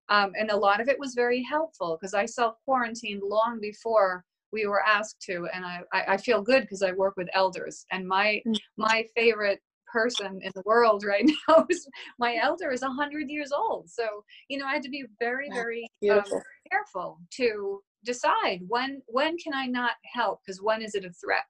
Um, 0.09 0.31
and 0.37 0.51
a 0.51 0.55
lot 0.55 0.79
of 0.79 0.87
it 0.87 0.99
was 0.99 1.15
very 1.15 1.43
helpful 1.43 1.97
because 1.99 2.13
I 2.13 2.25
self 2.25 2.55
quarantined 2.65 3.23
long 3.23 3.59
before 3.61 4.23
we 4.51 4.67
were 4.67 4.83
asked 4.85 5.21
to. 5.23 5.47
And 5.53 5.65
I, 5.65 5.81
I, 5.91 6.17
feel 6.17 6.41
good 6.41 6.61
because 6.61 6.83
I 6.83 6.91
work 6.91 7.15
with 7.17 7.27
elders. 7.33 7.85
And 7.91 8.07
my, 8.07 8.41
mm. 8.47 8.55
my 8.77 9.03
favorite 9.15 9.59
person 9.91 10.39
in 10.43 10.51
the 10.53 10.61
world 10.65 11.03
right 11.03 11.25
now 11.47 11.65
is 11.69 11.87
my 12.19 12.37
elder 12.41 12.71
is 12.71 12.81
100 12.81 13.29
years 13.29 13.51
old. 13.51 13.89
So, 13.89 14.05
you 14.49 14.57
know, 14.57 14.65
I 14.65 14.73
had 14.73 14.83
to 14.83 14.89
be 14.89 15.05
very, 15.19 15.49
very 15.51 15.87
um, 16.11 16.23
careful 16.69 17.19
to 17.37 17.81
decide 18.05 18.59
when 18.67 19.01
when 19.05 19.37
can 19.37 19.53
I 19.53 19.65
not 19.65 19.93
help 20.13 20.41
because 20.45 20.61
when 20.61 20.81
is 20.81 20.93
it 20.93 21.05
a 21.05 21.11
threat? 21.11 21.45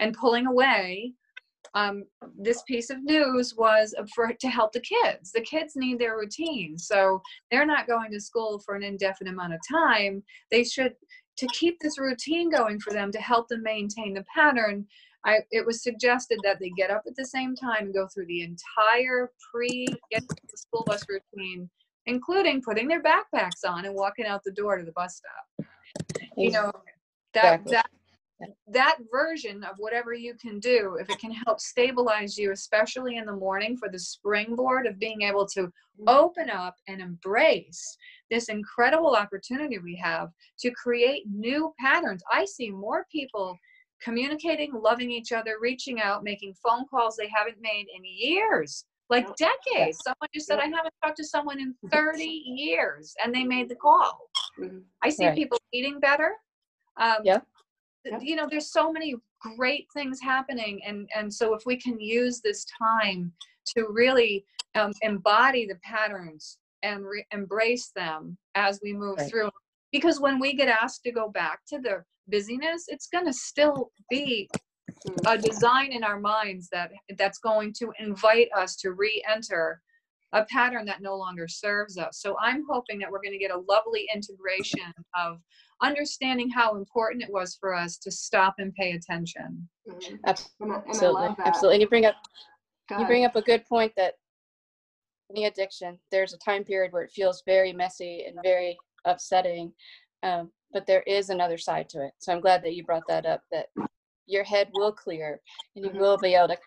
And 0.00 0.16
pulling 0.16 0.46
away 0.46 1.14
um, 1.74 2.04
this 2.36 2.62
piece 2.62 2.90
of 2.90 3.02
news 3.02 3.54
was 3.56 3.94
for 4.14 4.32
to 4.32 4.48
help 4.48 4.72
the 4.72 4.80
kids. 4.80 5.30
The 5.32 5.40
kids 5.40 5.76
need 5.76 5.98
their 5.98 6.16
routine, 6.16 6.76
so 6.76 7.22
they're 7.50 7.66
not 7.66 7.86
going 7.86 8.10
to 8.12 8.20
school 8.20 8.60
for 8.64 8.74
an 8.74 8.82
indefinite 8.82 9.34
amount 9.34 9.54
of 9.54 9.60
time. 9.70 10.22
They 10.50 10.64
should 10.64 10.94
to 11.38 11.46
keep 11.48 11.78
this 11.80 11.98
routine 11.98 12.50
going 12.50 12.80
for 12.80 12.92
them 12.92 13.12
to 13.12 13.18
help 13.18 13.48
them 13.48 13.62
maintain 13.62 14.14
the 14.14 14.24
pattern. 14.34 14.86
I, 15.24 15.38
it 15.50 15.64
was 15.64 15.82
suggested 15.82 16.38
that 16.42 16.58
they 16.60 16.70
get 16.76 16.90
up 16.90 17.02
at 17.06 17.14
the 17.14 17.26
same 17.26 17.54
time 17.54 17.84
and 17.84 17.94
go 17.94 18.08
through 18.12 18.26
the 18.26 18.42
entire 18.42 19.30
pre 19.52 19.86
get 20.10 20.26
the 20.26 20.56
school 20.56 20.82
bus 20.86 21.04
routine, 21.08 21.68
including 22.06 22.62
putting 22.62 22.88
their 22.88 23.02
backpacks 23.02 23.64
on 23.66 23.84
and 23.84 23.94
walking 23.94 24.26
out 24.26 24.42
the 24.44 24.52
door 24.52 24.76
to 24.76 24.84
the 24.84 24.92
bus 24.92 25.20
stop. 25.22 25.66
You 26.36 26.50
know, 26.50 26.72
that 27.34 27.60
exactly. 27.60 27.72
that 27.72 27.90
that 28.68 28.98
version 29.10 29.64
of 29.64 29.76
whatever 29.78 30.14
you 30.14 30.34
can 30.34 30.58
do, 30.58 30.96
if 31.00 31.10
it 31.10 31.18
can 31.18 31.32
help 31.32 31.60
stabilize 31.60 32.38
you, 32.38 32.52
especially 32.52 33.16
in 33.16 33.26
the 33.26 33.32
morning 33.32 33.76
for 33.76 33.88
the 33.88 33.98
springboard 33.98 34.86
of 34.86 34.98
being 34.98 35.22
able 35.22 35.46
to 35.48 35.62
mm-hmm. 35.62 36.08
open 36.08 36.48
up 36.48 36.74
and 36.88 37.00
embrace 37.00 37.96
this 38.30 38.48
incredible 38.48 39.14
opportunity 39.14 39.78
we 39.78 39.96
have 39.96 40.30
to 40.60 40.70
create 40.70 41.24
new 41.28 41.74
patterns. 41.78 42.22
I 42.32 42.44
see 42.44 42.70
more 42.70 43.06
people 43.10 43.58
communicating, 44.02 44.72
loving 44.72 45.10
each 45.10 45.32
other, 45.32 45.56
reaching 45.60 46.00
out, 46.00 46.24
making 46.24 46.54
phone 46.54 46.86
calls 46.88 47.16
they 47.16 47.28
haven't 47.34 47.60
made 47.60 47.86
in 47.94 48.02
years, 48.04 48.86
like 49.10 49.26
decades. 49.36 49.98
Someone 50.02 50.28
just 50.32 50.46
said, 50.46 50.58
I 50.58 50.66
haven't 50.66 50.94
talked 51.04 51.18
to 51.18 51.24
someone 51.24 51.60
in 51.60 51.74
30 51.92 52.24
years, 52.24 53.14
and 53.22 53.34
they 53.34 53.44
made 53.44 53.68
the 53.68 53.74
call. 53.74 54.30
Mm-hmm. 54.58 54.78
I 55.02 55.10
see 55.10 55.26
right. 55.26 55.36
people 55.36 55.58
eating 55.72 56.00
better. 56.00 56.32
Um, 56.96 57.18
yeah 57.24 57.40
you 58.20 58.36
know 58.36 58.46
there's 58.50 58.72
so 58.72 58.92
many 58.92 59.14
great 59.40 59.86
things 59.94 60.20
happening 60.20 60.80
and 60.86 61.08
and 61.14 61.32
so 61.32 61.54
if 61.54 61.62
we 61.66 61.76
can 61.76 61.98
use 62.00 62.40
this 62.40 62.64
time 62.78 63.32
to 63.66 63.86
really 63.90 64.44
um, 64.74 64.92
embody 65.02 65.66
the 65.66 65.78
patterns 65.82 66.58
and 66.82 67.04
re- 67.04 67.26
embrace 67.32 67.90
them 67.94 68.36
as 68.54 68.80
we 68.82 68.92
move 68.92 69.18
right. 69.18 69.30
through 69.30 69.50
because 69.92 70.20
when 70.20 70.38
we 70.38 70.54
get 70.54 70.68
asked 70.68 71.02
to 71.02 71.12
go 71.12 71.28
back 71.28 71.60
to 71.66 71.78
the 71.78 72.02
busyness 72.28 72.84
it's 72.88 73.08
going 73.08 73.26
to 73.26 73.32
still 73.32 73.90
be 74.08 74.48
a 75.26 75.38
design 75.38 75.92
in 75.92 76.04
our 76.04 76.20
minds 76.20 76.68
that 76.70 76.90
that's 77.16 77.38
going 77.38 77.72
to 77.72 77.90
invite 77.98 78.48
us 78.56 78.76
to 78.76 78.92
re-enter 78.92 79.80
a 80.32 80.44
pattern 80.44 80.84
that 80.84 81.02
no 81.02 81.16
longer 81.16 81.48
serves 81.48 81.98
us 81.98 82.20
so 82.20 82.36
i'm 82.40 82.62
hoping 82.70 82.98
that 82.98 83.10
we're 83.10 83.22
going 83.22 83.32
to 83.32 83.38
get 83.38 83.50
a 83.50 83.64
lovely 83.68 84.08
integration 84.14 84.92
of 85.18 85.38
understanding 85.82 86.50
how 86.50 86.76
important 86.76 87.22
it 87.22 87.32
was 87.32 87.56
for 87.60 87.74
us 87.74 87.96
to 87.98 88.10
stop 88.10 88.54
and 88.58 88.74
pay 88.74 88.92
attention. 88.92 89.68
Mm-hmm. 89.88 90.16
Absolutely, 90.26 91.34
absolutely. 91.44 91.76
And 91.76 91.82
you 91.82 91.88
bring 91.88 92.06
up 92.06 92.16
you 92.98 93.06
bring 93.06 93.24
up 93.24 93.36
a 93.36 93.42
good 93.42 93.64
point 93.66 93.92
that 93.96 94.14
any 95.30 95.44
addiction, 95.44 95.96
there's 96.10 96.32
a 96.32 96.38
time 96.38 96.64
period 96.64 96.92
where 96.92 97.04
it 97.04 97.12
feels 97.12 97.42
very 97.46 97.72
messy 97.72 98.24
and 98.26 98.36
very 98.42 98.76
upsetting, 99.04 99.72
um, 100.24 100.50
but 100.72 100.86
there 100.86 101.02
is 101.06 101.30
another 101.30 101.56
side 101.56 101.88
to 101.90 102.04
it. 102.04 102.12
So 102.18 102.32
I'm 102.32 102.40
glad 102.40 102.64
that 102.64 102.74
you 102.74 102.84
brought 102.84 103.06
that 103.08 103.26
up. 103.26 103.42
That 103.52 103.66
your 104.26 104.44
head 104.44 104.70
will 104.74 104.92
clear 104.92 105.40
and 105.76 105.84
you 105.84 105.90
mm-hmm. 105.90 106.00
will 106.00 106.18
be 106.18 106.34
able 106.34 106.48
to 106.48 106.58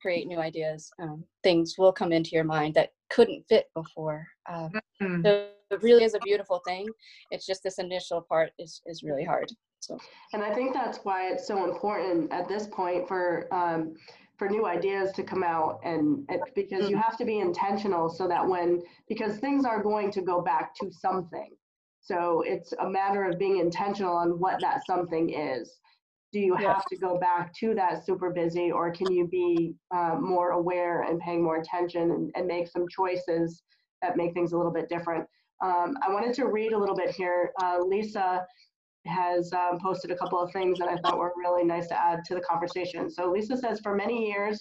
create 0.00 0.26
new 0.26 0.38
ideas. 0.38 0.90
Um, 1.00 1.24
things 1.42 1.74
will 1.78 1.92
come 1.92 2.12
into 2.12 2.30
your 2.30 2.44
mind 2.44 2.74
that 2.74 2.90
couldn't 3.10 3.44
fit 3.48 3.66
before. 3.74 4.26
Um, 4.48 4.70
mm-hmm. 5.02 5.22
So 5.24 5.48
it 5.70 5.82
really 5.82 6.04
is 6.04 6.14
a 6.14 6.20
beautiful 6.20 6.60
thing. 6.66 6.86
It's 7.30 7.46
just 7.46 7.62
this 7.62 7.78
initial 7.78 8.22
part 8.22 8.50
is 8.58 8.82
is 8.86 9.02
really 9.02 9.24
hard. 9.24 9.50
So, 9.80 9.98
and 10.34 10.42
I 10.42 10.52
think 10.52 10.74
that's 10.74 10.98
why 11.04 11.30
it's 11.30 11.46
so 11.46 11.64
important 11.64 12.30
at 12.32 12.48
this 12.48 12.66
point 12.66 13.08
for 13.08 13.48
um, 13.52 13.94
for 14.36 14.48
new 14.48 14.66
ideas 14.66 15.12
to 15.12 15.22
come 15.22 15.42
out, 15.42 15.80
and 15.84 16.24
it, 16.28 16.40
because 16.54 16.88
you 16.88 16.96
mm. 16.96 17.02
have 17.02 17.16
to 17.18 17.24
be 17.24 17.40
intentional 17.40 18.08
so 18.08 18.26
that 18.28 18.46
when 18.46 18.82
because 19.08 19.38
things 19.38 19.64
are 19.64 19.82
going 19.82 20.10
to 20.12 20.22
go 20.22 20.40
back 20.40 20.74
to 20.76 20.90
something. 20.90 21.50
So 22.02 22.42
it's 22.46 22.72
a 22.80 22.88
matter 22.88 23.24
of 23.24 23.38
being 23.38 23.58
intentional 23.58 24.16
on 24.16 24.40
what 24.40 24.60
that 24.62 24.80
something 24.86 25.30
is. 25.30 25.78
Do 26.32 26.38
you 26.38 26.54
have 26.54 26.84
to 26.86 26.96
go 26.96 27.18
back 27.18 27.52
to 27.56 27.74
that 27.74 28.04
super 28.04 28.30
busy, 28.30 28.70
or 28.70 28.92
can 28.92 29.10
you 29.10 29.26
be 29.26 29.74
uh, 29.92 30.16
more 30.20 30.50
aware 30.50 31.02
and 31.02 31.18
paying 31.18 31.42
more 31.42 31.56
attention 31.56 32.12
and, 32.12 32.30
and 32.36 32.46
make 32.46 32.68
some 32.68 32.86
choices 32.88 33.62
that 34.02 34.16
make 34.16 34.34
things 34.34 34.52
a 34.52 34.56
little 34.56 34.72
bit 34.72 34.88
different. 34.88 35.26
Um, 35.62 35.96
I 36.06 36.12
wanted 36.12 36.34
to 36.34 36.46
read 36.46 36.72
a 36.72 36.78
little 36.78 36.96
bit 36.96 37.10
here. 37.10 37.52
Uh, 37.62 37.78
Lisa 37.84 38.46
has 39.06 39.52
um, 39.52 39.78
posted 39.80 40.10
a 40.10 40.16
couple 40.16 40.40
of 40.40 40.52
things 40.52 40.78
that 40.78 40.88
I 40.88 40.96
thought 40.96 41.18
were 41.18 41.32
really 41.36 41.64
nice 41.64 41.88
to 41.88 42.00
add 42.00 42.20
to 42.26 42.34
the 42.34 42.40
conversation. 42.40 43.10
So 43.10 43.30
Lisa 43.30 43.56
says, 43.56 43.80
for 43.80 43.94
many 43.94 44.28
years, 44.28 44.60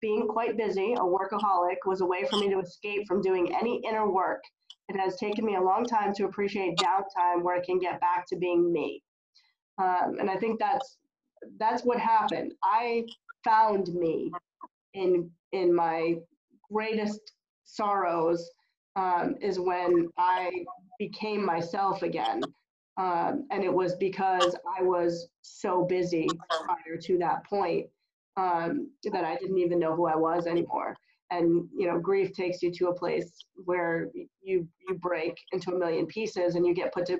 being 0.00 0.26
quite 0.28 0.56
busy, 0.56 0.94
a 0.94 1.00
workaholic, 1.00 1.76
was 1.86 2.00
a 2.00 2.06
way 2.06 2.24
for 2.28 2.38
me 2.38 2.50
to 2.50 2.60
escape 2.60 3.06
from 3.06 3.22
doing 3.22 3.54
any 3.54 3.80
inner 3.88 4.10
work. 4.10 4.42
It 4.88 4.98
has 4.98 5.16
taken 5.16 5.44
me 5.44 5.56
a 5.56 5.60
long 5.60 5.84
time 5.84 6.12
to 6.14 6.24
appreciate 6.24 6.76
downtime 6.76 7.42
where 7.42 7.56
I 7.56 7.64
can 7.64 7.78
get 7.78 8.00
back 8.00 8.26
to 8.28 8.36
being 8.36 8.72
me. 8.72 9.02
Um, 9.78 10.16
and 10.18 10.28
I 10.28 10.36
think 10.36 10.58
that's 10.58 10.98
that's 11.58 11.82
what 11.82 11.98
happened. 11.98 12.52
I 12.64 13.04
found 13.44 13.88
me 13.94 14.30
in 14.94 15.30
in 15.52 15.74
my 15.74 16.16
greatest 16.70 17.20
sorrows 17.64 18.50
um, 18.96 19.36
is 19.40 19.58
when 19.58 20.08
I 20.18 20.50
became 20.98 21.44
myself 21.44 22.02
again. 22.02 22.42
Um, 22.98 23.46
and 23.50 23.64
it 23.64 23.72
was 23.72 23.94
because 23.96 24.54
I 24.78 24.82
was 24.82 25.28
so 25.40 25.84
busy 25.84 26.28
prior 26.48 26.98
to 27.00 27.18
that 27.18 27.44
point 27.46 27.86
um, 28.36 28.90
that 29.04 29.24
I 29.24 29.36
didn't 29.36 29.58
even 29.58 29.78
know 29.78 29.94
who 29.96 30.06
I 30.06 30.16
was 30.16 30.46
anymore. 30.46 30.96
And 31.30 31.66
you 31.74 31.86
know, 31.86 31.98
grief 31.98 32.34
takes 32.34 32.62
you 32.62 32.70
to 32.72 32.88
a 32.88 32.94
place 32.94 33.32
where 33.64 34.10
you 34.42 34.68
you 34.86 34.94
break 34.96 35.34
into 35.52 35.74
a 35.74 35.78
million 35.78 36.06
pieces 36.06 36.54
and 36.54 36.66
you 36.66 36.74
get 36.74 36.92
put 36.92 37.06
to 37.06 37.18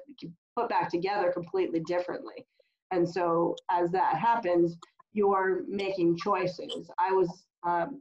put 0.55 0.69
back 0.69 0.91
together 0.91 1.33
completely 1.33 1.81
differently. 1.81 2.45
And 2.93 3.09
so 3.09 3.57
as 3.71 3.91
that 3.91 4.17
happens, 4.17 4.77
you're 5.13 5.63
making 5.67 6.19
choices. 6.19 6.91
I 6.99 7.11
was 7.11 7.45
um, 7.67 8.01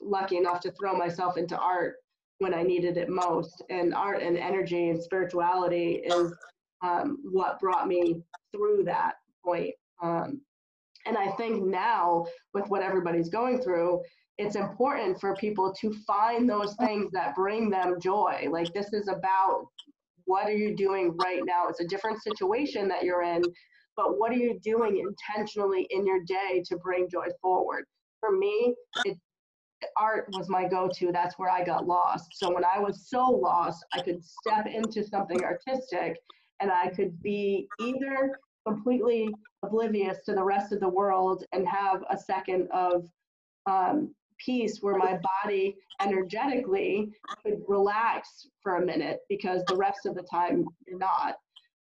lucky 0.00 0.36
enough 0.36 0.60
to 0.60 0.72
throw 0.72 0.94
myself 0.94 1.36
into 1.36 1.56
art 1.56 1.96
when 2.38 2.52
I 2.52 2.62
needed 2.62 2.96
it 2.96 3.08
most, 3.08 3.62
and 3.70 3.94
art 3.94 4.20
and 4.20 4.36
energy 4.36 4.88
and 4.88 5.00
spirituality 5.00 6.02
is 6.04 6.34
um, 6.82 7.18
what 7.22 7.60
brought 7.60 7.86
me 7.86 8.20
through 8.50 8.82
that 8.84 9.14
point. 9.44 9.74
Um, 10.02 10.40
and 11.06 11.16
I 11.16 11.30
think 11.32 11.64
now, 11.64 12.26
with 12.52 12.68
what 12.68 12.82
everybody's 12.82 13.28
going 13.28 13.60
through, 13.60 14.02
it's 14.38 14.56
important 14.56 15.20
for 15.20 15.36
people 15.36 15.72
to 15.80 15.92
find 16.04 16.48
those 16.48 16.74
things 16.76 17.12
that 17.12 17.36
bring 17.36 17.70
them 17.70 18.00
joy. 18.00 18.48
Like, 18.50 18.72
this 18.72 18.92
is 18.92 19.06
about 19.08 19.66
what 20.24 20.46
are 20.46 20.56
you 20.56 20.74
doing 20.76 21.16
right 21.22 21.42
now? 21.44 21.68
It's 21.68 21.80
a 21.80 21.86
different 21.86 22.22
situation 22.22 22.88
that 22.88 23.04
you're 23.04 23.22
in, 23.22 23.42
but 23.96 24.18
what 24.18 24.32
are 24.32 24.36
you 24.36 24.58
doing 24.62 24.98
intentionally 24.98 25.86
in 25.90 26.06
your 26.06 26.22
day 26.24 26.62
to 26.66 26.76
bring 26.76 27.08
joy 27.08 27.26
forward? 27.40 27.84
For 28.20 28.36
me, 28.36 28.74
it, 29.04 29.18
art 29.96 30.28
was 30.32 30.48
my 30.48 30.66
go-to. 30.66 31.10
That's 31.12 31.38
where 31.38 31.50
I 31.50 31.64
got 31.64 31.86
lost. 31.86 32.28
So 32.34 32.52
when 32.52 32.64
I 32.64 32.78
was 32.78 33.08
so 33.08 33.24
lost, 33.24 33.84
I 33.92 34.00
could 34.00 34.24
step 34.24 34.66
into 34.66 35.04
something 35.04 35.42
artistic 35.44 36.16
and 36.60 36.70
I 36.70 36.88
could 36.88 37.20
be 37.22 37.68
either 37.80 38.38
completely 38.66 39.28
oblivious 39.64 40.18
to 40.26 40.34
the 40.34 40.44
rest 40.44 40.72
of 40.72 40.80
the 40.80 40.88
world 40.88 41.44
and 41.52 41.66
have 41.66 42.02
a 42.10 42.16
second 42.16 42.68
of 42.72 43.06
um, 43.66 44.14
peace 44.44 44.78
where 44.80 44.96
my 44.96 45.18
body 45.42 45.76
energetically 46.00 47.10
could 47.44 47.60
relax 47.68 48.46
for 48.62 48.76
a 48.76 48.84
minute 48.84 49.20
because 49.28 49.62
the 49.66 49.76
rest 49.76 50.06
of 50.06 50.14
the 50.14 50.22
time 50.22 50.64
you're 50.86 50.98
not. 50.98 51.36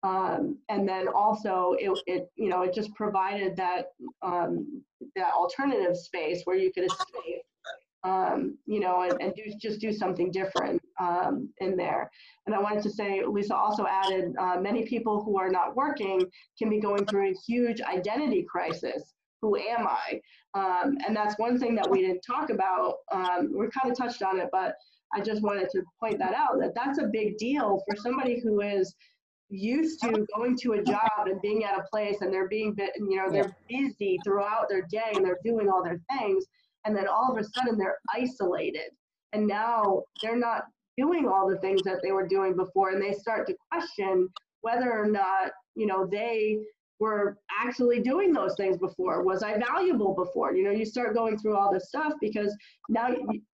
Um, 0.05 0.59
and 0.69 0.87
then 0.87 1.07
also 1.07 1.75
it, 1.79 1.91
it, 2.05 2.29
you 2.35 2.49
know, 2.49 2.61
it 2.61 2.73
just 2.73 2.93
provided 2.93 3.55
that 3.57 3.87
um, 4.21 4.83
that 5.15 5.33
alternative 5.33 5.97
space 5.97 6.41
where 6.45 6.55
you 6.55 6.71
could 6.71 6.85
escape 6.85 7.41
um, 8.05 8.57
you 8.67 8.79
know, 8.79 9.01
and, 9.01 9.19
and 9.19 9.33
do, 9.33 9.41
just 9.59 9.81
do 9.81 9.91
something 9.91 10.31
different 10.31 10.81
um, 10.99 11.49
in 11.57 11.75
there. 11.75 12.11
And 12.45 12.53
I 12.53 12.59
wanted 12.59 12.83
to 12.83 12.89
say, 12.91 13.23
Lisa 13.25 13.55
also 13.55 13.87
added, 13.87 14.35
uh, 14.39 14.57
many 14.59 14.85
people 14.85 15.23
who 15.23 15.39
are 15.39 15.49
not 15.49 15.75
working 15.75 16.21
can 16.57 16.69
be 16.69 16.79
going 16.79 17.05
through 17.07 17.31
a 17.31 17.35
huge 17.47 17.81
identity 17.81 18.45
crisis. 18.49 19.13
Who 19.41 19.57
am 19.57 19.87
I? 19.87 20.21
Um, 20.53 20.97
and 21.05 21.15
that's 21.15 21.37
one 21.39 21.59
thing 21.59 21.75
that 21.75 21.89
we 21.89 22.01
didn't 22.01 22.21
talk 22.21 22.49
about. 22.51 22.97
Um, 23.11 23.51
we 23.57 23.67
kind 23.69 23.91
of 23.91 23.97
touched 23.97 24.21
on 24.21 24.39
it, 24.39 24.49
but 24.51 24.75
I 25.13 25.21
just 25.21 25.41
wanted 25.41 25.69
to 25.71 25.81
point 25.99 26.19
that 26.19 26.33
out 26.33 26.59
that 26.59 26.73
that's 26.75 26.99
a 26.99 27.09
big 27.11 27.37
deal 27.37 27.81
for 27.87 27.95
somebody 27.97 28.39
who 28.39 28.61
is 28.61 28.95
used 29.49 30.01
to 30.01 30.09
oh. 30.09 30.25
going 30.35 30.57
to 30.57 30.73
a 30.73 30.83
job 30.83 31.27
and 31.27 31.41
being 31.41 31.63
at 31.63 31.77
a 31.77 31.83
place 31.91 32.21
and 32.21 32.33
they're 32.33 32.47
being 32.47 32.73
bit, 32.73 32.91
you 32.95 33.17
know, 33.17 33.31
they're 33.31 33.55
busy 33.69 34.17
throughout 34.23 34.67
their 34.69 34.83
day 34.89 35.11
and 35.13 35.23
they're 35.23 35.39
doing 35.43 35.69
all 35.69 35.83
their 35.83 35.99
things 36.17 36.45
and 36.85 36.95
then 36.95 37.07
all 37.07 37.31
of 37.31 37.37
a 37.37 37.43
sudden 37.43 37.77
they're 37.77 37.97
isolated. 38.13 38.91
And 39.33 39.47
now 39.47 40.03
they're 40.21 40.37
not 40.37 40.63
doing 40.97 41.27
all 41.27 41.49
the 41.49 41.57
things 41.57 41.81
that 41.83 42.01
they 42.01 42.11
were 42.11 42.27
doing 42.27 42.55
before 42.55 42.91
and 42.91 43.01
they 43.01 43.13
start 43.13 43.47
to 43.47 43.55
question 43.71 44.29
whether 44.61 44.91
or 44.91 45.05
not 45.05 45.51
you 45.75 45.85
know 45.85 46.07
they 46.09 46.57
were 46.99 47.37
actually 47.61 47.99
doing 47.99 48.31
those 48.31 48.55
things 48.55 48.77
before. 48.77 49.23
Was 49.23 49.43
i 49.43 49.57
valuable 49.57 50.15
before? 50.15 50.55
You 50.55 50.63
know 50.63 50.71
you 50.71 50.85
start 50.85 51.13
going 51.13 51.37
through 51.37 51.57
all 51.57 51.71
this 51.71 51.89
stuff 51.89 52.13
because 52.21 52.55
now 52.89 53.09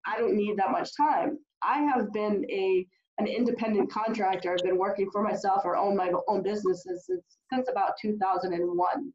i 0.06 0.18
don't 0.18 0.36
need 0.36 0.58
that 0.58 0.70
much 0.70 0.90
time. 0.96 1.38
I 1.62 1.80
have 1.82 2.12
been 2.12 2.44
a 2.50 2.86
an 3.20 3.26
independent 3.26 3.90
contractor 3.90 4.52
i've 4.52 4.64
been 4.64 4.78
working 4.78 5.10
for 5.10 5.22
myself 5.22 5.62
or 5.64 5.76
own 5.76 5.96
my 5.96 6.10
own 6.28 6.42
businesses 6.42 7.04
since, 7.06 7.22
since 7.52 7.68
about 7.68 7.92
2001 8.00 9.12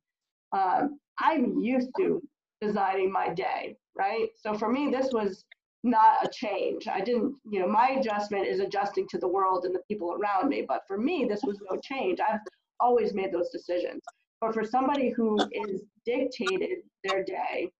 um, 0.54 1.00
i'm 1.20 1.60
used 1.60 1.90
to 1.98 2.22
designing 2.62 3.12
my 3.12 3.30
day 3.30 3.76
right? 3.96 4.30
So 4.36 4.54
for 4.54 4.70
me, 4.70 4.92
this 4.92 5.12
was 5.12 5.46
not 5.84 6.26
a 6.26 6.30
change. 6.30 6.88
I 6.88 7.02
didn't, 7.02 7.36
you 7.50 7.60
know, 7.60 7.68
my 7.68 7.90
adjustment 8.00 8.48
is 8.48 8.60
adjusting 8.60 9.08
to 9.10 9.18
the 9.18 9.28
world 9.28 9.66
and 9.66 9.74
the 9.74 9.82
people 9.88 10.14
around 10.14 10.50
me. 10.50 10.66
But 10.68 10.82
for 10.88 10.98
me, 10.98 11.26
this 11.30 11.42
was 11.44 11.60
no 11.70 11.80
change. 11.84 12.20
I've 12.20 12.40
always 12.80 13.14
made 13.14 13.32
those 13.32 13.50
decisions. 13.50 14.02
But 14.42 14.54
for 14.54 14.64
somebody 14.64 15.10
who 15.10 15.38
is 15.52 15.84
dictated 16.06 16.80
their 17.04 17.24
day, 17.24 17.72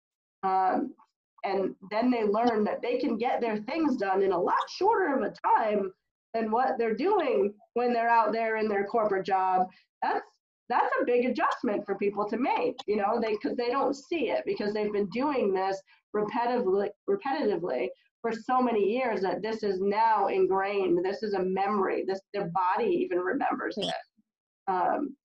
um, 0.44 0.94
and 1.44 1.76
then 1.92 2.10
they 2.10 2.24
learn 2.24 2.64
that 2.64 2.82
they 2.82 2.98
can 2.98 3.18
get 3.18 3.42
their 3.42 3.58
things 3.58 3.98
done 3.98 4.24
in 4.24 4.32
a 4.32 4.40
lot 4.40 4.56
shorter 4.78 5.16
of 5.16 5.22
a 5.22 5.34
time 5.60 5.92
than 6.36 6.52
what 6.52 6.78
they're 6.78 6.96
doing 6.96 7.54
when 7.74 7.94
they're 7.94 8.10
out 8.10 8.32
there 8.34 8.58
in 8.58 8.68
their 8.68 8.86
corporate 8.86 9.26
job, 9.26 9.68
that's 10.02 10.22
that's 10.70 10.94
a 11.02 11.06
big 11.06 11.26
adjustment 11.26 11.86
for 11.86 11.96
people 11.96 12.28
to 12.28 12.38
make 12.38 12.76
you 12.88 12.96
know 12.96 13.20
they 13.22 13.34
because 13.34 13.56
they 13.56 13.70
don't 13.70 13.96
see 13.96 14.30
it 14.30 14.44
because 14.46 14.74
they've 14.74 14.92
been 14.92 15.10
doing 15.10 15.54
this 15.54 15.80
repetitively 16.16 16.90
repetitively 17.10 17.88
for 18.22 18.32
so 18.32 18.62
many 18.62 18.84
years 18.84 19.22
that 19.22 19.44
this 19.44 19.62
is 19.62 19.80
now 19.80 20.28
ingrained 20.28 21.06
this 21.06 21.22
is 21.22 21.34
a 21.34 21.44
memory 21.44 22.04
this 22.08 22.20
their 22.34 22.50
body 22.50 22.90
even 22.90 23.20
remembers 23.20 23.78
it. 23.78 23.94
Um, 24.68 25.16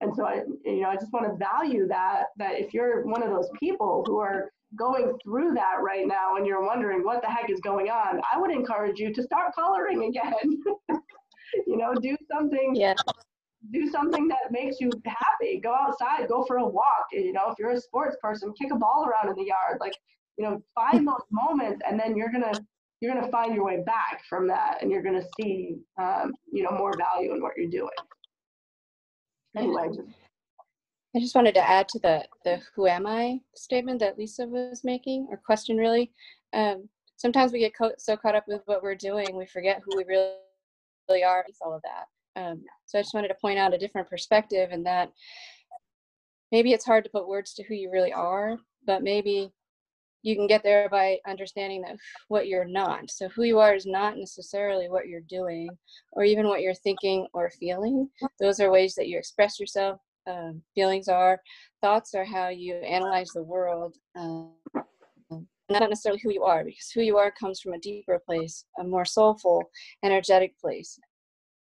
and 0.00 0.14
so 0.14 0.24
i 0.24 0.42
you 0.64 0.80
know 0.80 0.88
i 0.88 0.94
just 0.94 1.12
want 1.12 1.26
to 1.26 1.36
value 1.36 1.86
that 1.86 2.24
that 2.36 2.58
if 2.58 2.72
you're 2.74 3.04
one 3.06 3.22
of 3.22 3.30
those 3.30 3.48
people 3.60 4.04
who 4.06 4.18
are 4.18 4.50
going 4.76 5.16
through 5.24 5.54
that 5.54 5.76
right 5.80 6.06
now 6.06 6.36
and 6.36 6.46
you're 6.46 6.64
wondering 6.64 7.02
what 7.02 7.22
the 7.22 7.28
heck 7.28 7.50
is 7.50 7.60
going 7.60 7.88
on 7.88 8.20
i 8.32 8.38
would 8.38 8.50
encourage 8.50 8.98
you 8.98 9.12
to 9.12 9.22
start 9.22 9.54
coloring 9.54 10.04
again 10.04 10.62
you 11.66 11.76
know 11.76 11.94
do 11.94 12.16
something 12.30 12.74
yeah 12.74 12.94
do 13.72 13.90
something 13.90 14.28
that 14.28 14.50
makes 14.50 14.80
you 14.80 14.90
happy. 15.04 15.60
Go 15.62 15.74
outside, 15.74 16.28
go 16.28 16.44
for 16.44 16.58
a 16.58 16.66
walk. 16.66 17.06
You 17.12 17.32
know, 17.32 17.50
if 17.50 17.58
you're 17.58 17.70
a 17.70 17.80
sports 17.80 18.16
person, 18.22 18.52
kick 18.60 18.70
a 18.72 18.76
ball 18.76 19.06
around 19.06 19.30
in 19.30 19.36
the 19.36 19.48
yard. 19.48 19.78
Like, 19.80 19.94
you 20.36 20.44
know, 20.44 20.62
find 20.74 21.06
those 21.06 21.24
moments, 21.30 21.82
and 21.88 21.98
then 21.98 22.16
you're 22.16 22.30
gonna 22.30 22.52
you're 23.00 23.14
gonna 23.14 23.30
find 23.30 23.54
your 23.54 23.64
way 23.64 23.82
back 23.84 24.22
from 24.28 24.46
that, 24.48 24.78
and 24.80 24.90
you're 24.90 25.02
gonna 25.02 25.24
see, 25.38 25.76
um, 26.00 26.32
you 26.52 26.62
know, 26.62 26.70
more 26.70 26.92
value 26.96 27.34
in 27.34 27.42
what 27.42 27.52
you're 27.56 27.70
doing. 27.70 27.90
Anyway. 29.56 29.88
Just, 29.88 30.08
I 31.16 31.20
just 31.20 31.34
wanted 31.34 31.54
to 31.54 31.68
add 31.68 31.88
to 31.88 31.98
the 31.98 32.24
the 32.44 32.60
"Who 32.74 32.86
am 32.86 33.06
I?" 33.06 33.40
statement 33.54 34.00
that 34.00 34.18
Lisa 34.18 34.46
was 34.46 34.84
making, 34.84 35.26
or 35.30 35.38
question 35.38 35.76
really. 35.76 36.12
Um, 36.52 36.88
sometimes 37.16 37.52
we 37.52 37.58
get 37.60 37.76
co- 37.76 37.92
so 37.98 38.16
caught 38.16 38.34
up 38.34 38.44
with 38.46 38.62
what 38.66 38.82
we're 38.82 38.94
doing, 38.94 39.36
we 39.36 39.46
forget 39.46 39.82
who 39.84 39.96
we 39.96 40.04
really, 40.04 40.32
really 41.08 41.24
are. 41.24 41.44
All 41.62 41.74
of 41.74 41.82
that. 41.82 42.40
Um, 42.40 42.62
so 42.86 42.98
I 42.98 43.02
just 43.02 43.14
wanted 43.14 43.28
to 43.28 43.34
point 43.34 43.58
out 43.58 43.74
a 43.74 43.78
different 43.78 44.08
perspective 44.08 44.70
and 44.70 44.86
that 44.86 45.10
maybe 46.52 46.72
it's 46.72 46.84
hard 46.84 47.04
to 47.04 47.10
put 47.10 47.28
words 47.28 47.52
to 47.54 47.64
who 47.64 47.74
you 47.74 47.90
really 47.90 48.12
are, 48.12 48.56
but 48.86 49.02
maybe 49.02 49.50
you 50.22 50.36
can 50.36 50.46
get 50.46 50.62
there 50.62 50.88
by 50.88 51.18
understanding 51.26 51.82
that 51.82 51.96
what 52.28 52.48
you're 52.48 52.64
not. 52.64 53.10
So 53.10 53.28
who 53.28 53.44
you 53.44 53.58
are 53.58 53.74
is 53.74 53.86
not 53.86 54.16
necessarily 54.16 54.88
what 54.88 55.08
you're 55.08 55.20
doing 55.22 55.68
or 56.12 56.24
even 56.24 56.46
what 56.46 56.60
you're 56.60 56.74
thinking 56.74 57.26
or 57.32 57.50
feeling. 57.50 58.08
Those 58.40 58.60
are 58.60 58.70
ways 58.70 58.94
that 58.96 59.08
you 59.08 59.18
express 59.18 59.58
yourself. 59.60 60.00
Um, 60.26 60.62
feelings 60.74 61.08
are, 61.08 61.40
thoughts 61.80 62.14
are 62.14 62.24
how 62.24 62.48
you 62.48 62.74
analyze 62.74 63.30
the 63.30 63.42
world. 63.42 63.94
Um, 64.16 64.52
not 65.70 65.90
necessarily 65.90 66.20
who 66.22 66.32
you 66.32 66.44
are, 66.44 66.64
because 66.64 66.90
who 66.94 67.02
you 67.02 67.18
are 67.18 67.30
comes 67.30 67.60
from 67.60 67.74
a 67.74 67.78
deeper 67.78 68.18
place, 68.24 68.64
a 68.78 68.84
more 68.84 69.04
soulful, 69.04 69.70
energetic 70.02 70.58
place 70.58 70.98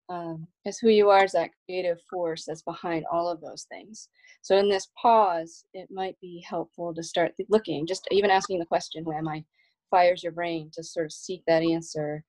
um, 0.09 0.47
who 0.81 0.89
you 0.89 1.09
are 1.09 1.23
is 1.23 1.33
that 1.33 1.51
creative 1.65 1.99
force 2.09 2.45
that's 2.45 2.63
behind 2.63 3.05
all 3.11 3.29
of 3.29 3.41
those 3.41 3.65
things. 3.71 4.09
So 4.41 4.57
in 4.57 4.69
this 4.69 4.87
pause, 4.99 5.65
it 5.73 5.87
might 5.91 6.15
be 6.21 6.43
helpful 6.47 6.93
to 6.93 7.03
start 7.03 7.33
looking, 7.49 7.85
just 7.85 8.07
even 8.11 8.29
asking 8.29 8.59
the 8.59 8.65
question, 8.65 9.03
who 9.03 9.13
am 9.13 9.27
I, 9.27 9.43
fires 9.89 10.23
your 10.23 10.31
brain 10.31 10.69
to 10.73 10.83
sort 10.83 11.05
of 11.05 11.11
seek 11.11 11.43
that 11.47 11.63
answer 11.63 12.23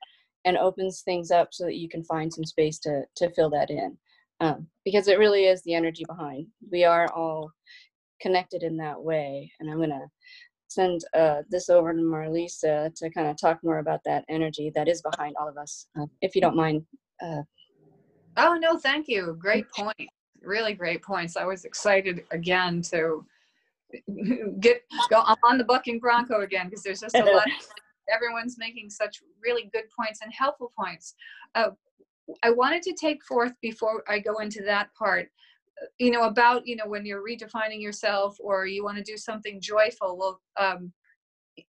and 0.45 0.57
opens 0.57 1.03
things 1.03 1.31
up 1.31 1.49
so 1.53 1.65
that 1.65 1.77
you 1.77 1.89
can 1.89 2.03
find 2.05 2.33
some 2.33 2.45
space 2.45 2.79
to 2.81 3.03
to 3.17 3.31
fill 3.31 3.51
that 3.51 3.71
in 3.71 3.97
um, 4.41 4.67
because 4.85 5.09
it 5.09 5.19
really 5.19 5.45
is 5.45 5.63
the 5.63 5.75
energy 5.75 6.05
behind 6.07 6.47
we 6.71 6.85
are 6.85 7.13
all 7.13 7.51
connected 8.21 8.63
in 8.63 8.77
that 8.77 9.01
way 9.01 9.51
and 9.61 9.71
i'm 9.71 9.81
to 9.81 10.01
send 10.69 11.01
uh, 11.15 11.43
this 11.51 11.69
over 11.69 11.93
to 11.93 11.99
marlisa 12.01 12.95
to 12.95 13.11
kind 13.11 13.29
of 13.29 13.37
talk 13.39 13.59
more 13.63 13.79
about 13.79 14.01
that 14.05 14.25
energy 14.29 14.71
that 14.75 14.89
is 14.89 15.03
behind 15.03 15.35
all 15.39 15.49
of 15.49 15.57
us 15.57 15.87
uh, 15.99 16.07
if 16.23 16.35
you 16.35 16.41
don't 16.41 16.57
mind 16.57 16.83
uh, 17.23 17.43
Oh, 18.37 18.55
no, 18.55 18.79
thank 18.79 19.09
you. 19.09 19.37
Great 19.39 19.71
point. 19.71 20.09
Really 20.43 20.75
great 20.75 21.03
points. 21.03 21.37
I 21.37 21.45
was 21.45 21.65
excited 21.65 22.25
again 22.31 22.83
to 22.83 23.25
get 24.61 24.83
go 25.11 25.25
on 25.45 25.59
the 25.59 25.65
bucking 25.65 25.99
bronco 25.99 26.43
again 26.43 26.67
because 26.67 26.83
there's 26.83 27.01
just 27.01 27.17
a 27.17 27.25
lot. 27.25 27.47
everyone's 28.13 28.57
making 28.59 28.91
such 28.91 29.23
really 29.43 29.71
good 29.73 29.85
points 29.97 30.21
and 30.23 30.33
helpful 30.33 30.73
points. 30.77 31.15
Uh, 31.55 31.71
I 32.43 32.51
wanted 32.51 32.83
to 32.83 32.95
take 32.95 33.25
forth 33.25 33.53
before 33.61 34.03
I 34.09 34.19
go 34.19 34.39
into 34.39 34.63
that 34.65 34.95
part, 34.95 35.31
uh, 35.83 35.87
you 35.99 36.11
know, 36.11 36.23
about 36.23 36.67
you 36.67 36.77
know 36.77 36.87
when 36.87 37.05
you're 37.05 37.25
redefining 37.25 37.81
yourself 37.81 38.37
or 38.41 38.67
you 38.67 38.85
want 38.85 38.99
to 38.99 39.03
do 39.03 39.17
something 39.17 39.61
joyful. 39.61 40.17
Well, 40.17 40.41
um, 40.57 40.93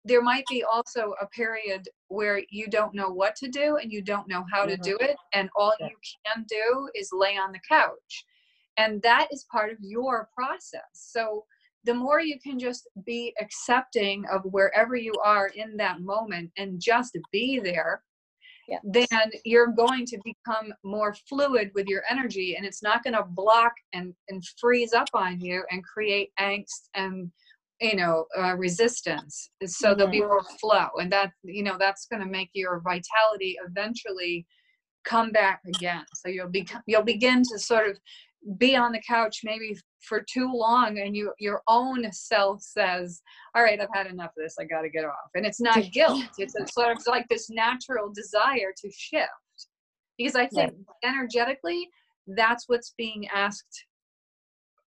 there 0.05 0.22
might 0.22 0.44
be 0.48 0.62
also 0.64 1.14
a 1.20 1.26
period 1.26 1.88
where 2.09 2.42
you 2.50 2.66
don't 2.68 2.94
know 2.94 3.11
what 3.11 3.37
to 3.37 3.48
do 3.48 3.76
and 3.76 3.92
you 3.92 4.03
don't 4.03 4.29
know 4.29 4.44
how 4.53 4.64
to 4.64 4.76
Mhm. 4.76 4.83
do 4.83 4.96
it 5.00 5.16
and 5.33 5.48
all 5.57 5.74
you 5.81 5.96
can 6.24 6.44
do 6.48 6.90
is 6.94 7.11
lay 7.12 7.37
on 7.37 7.53
the 7.53 7.61
couch 7.68 8.26
and 8.76 9.03
that 9.03 9.29
is 9.31 9.44
part 9.44 9.70
of 9.70 9.79
your 9.81 10.29
process 10.35 10.83
so 10.92 11.44
the 11.85 11.94
more 11.94 12.20
you 12.20 12.38
can 12.40 12.59
just 12.59 12.88
be 13.05 13.35
accepting 13.40 14.26
of 14.26 14.42
wherever 14.44 14.96
you 14.96 15.14
are 15.24 15.48
in 15.48 15.76
that 15.76 16.00
moment 16.00 16.50
and 16.57 16.81
just 16.81 17.16
be 17.33 17.59
there 17.59 18.03
Yeah. 18.68 18.79
then 18.85 19.31
you're 19.44 19.72
going 19.72 20.07
to 20.07 20.18
become 20.24 20.72
more 20.85 21.14
fluid 21.29 21.72
with 21.74 21.87
your 21.87 22.03
energy 22.09 22.57
and 22.57 22.64
it's 22.64 22.83
not 22.83 23.03
going 23.03 23.14
to 23.14 23.24
block 23.24 23.72
and, 23.92 24.14
and 24.29 24.44
freeze 24.61 24.92
up 24.92 25.09
on 25.14 25.40
you 25.40 25.64
and 25.70 25.83
create 25.85 26.33
angst 26.38 26.88
and 26.94 27.33
you 27.80 27.96
know 27.96 28.26
uh, 28.38 28.54
resistance 28.56 29.50
so 29.64 29.94
there'll 29.94 30.10
be 30.10 30.20
more 30.20 30.44
flow 30.60 30.88
and 31.00 31.10
that 31.10 31.32
you 31.42 31.62
know 31.62 31.76
that's 31.78 32.06
going 32.06 32.22
to 32.22 32.28
make 32.28 32.50
your 32.52 32.80
vitality 32.80 33.56
eventually 33.66 34.46
come 35.04 35.30
back 35.30 35.60
again. 35.66 36.04
So 36.14 36.28
you'll 36.28 36.48
be 36.48 36.66
you'll 36.86 37.02
begin 37.02 37.42
to 37.50 37.58
sort 37.58 37.88
of 37.88 37.98
be 38.58 38.74
on 38.74 38.92
the 38.92 39.02
couch 39.06 39.40
maybe 39.44 39.76
for 40.00 40.22
too 40.22 40.50
long 40.50 40.98
and 40.98 41.14
you 41.14 41.30
your 41.38 41.60
own 41.68 42.10
self 42.10 42.62
says 42.62 43.20
all 43.54 43.62
right 43.62 43.78
i've 43.78 43.88
had 43.92 44.06
enough 44.06 44.30
of 44.30 44.42
this 44.42 44.54
i 44.58 44.64
got 44.64 44.80
to 44.80 44.88
get 44.88 45.04
off. 45.04 45.28
And 45.34 45.44
it's 45.44 45.60
not 45.60 45.92
guilt 45.92 46.24
it's 46.38 46.54
sort 46.72 46.96
of 46.96 47.02
like 47.06 47.28
this 47.28 47.50
natural 47.50 48.10
desire 48.10 48.72
to 48.80 48.90
shift 48.90 49.28
because 50.16 50.36
i 50.36 50.46
think 50.46 50.72
energetically 51.04 51.86
that's 52.28 52.64
what's 52.66 52.94
being 52.96 53.28
asked 53.28 53.84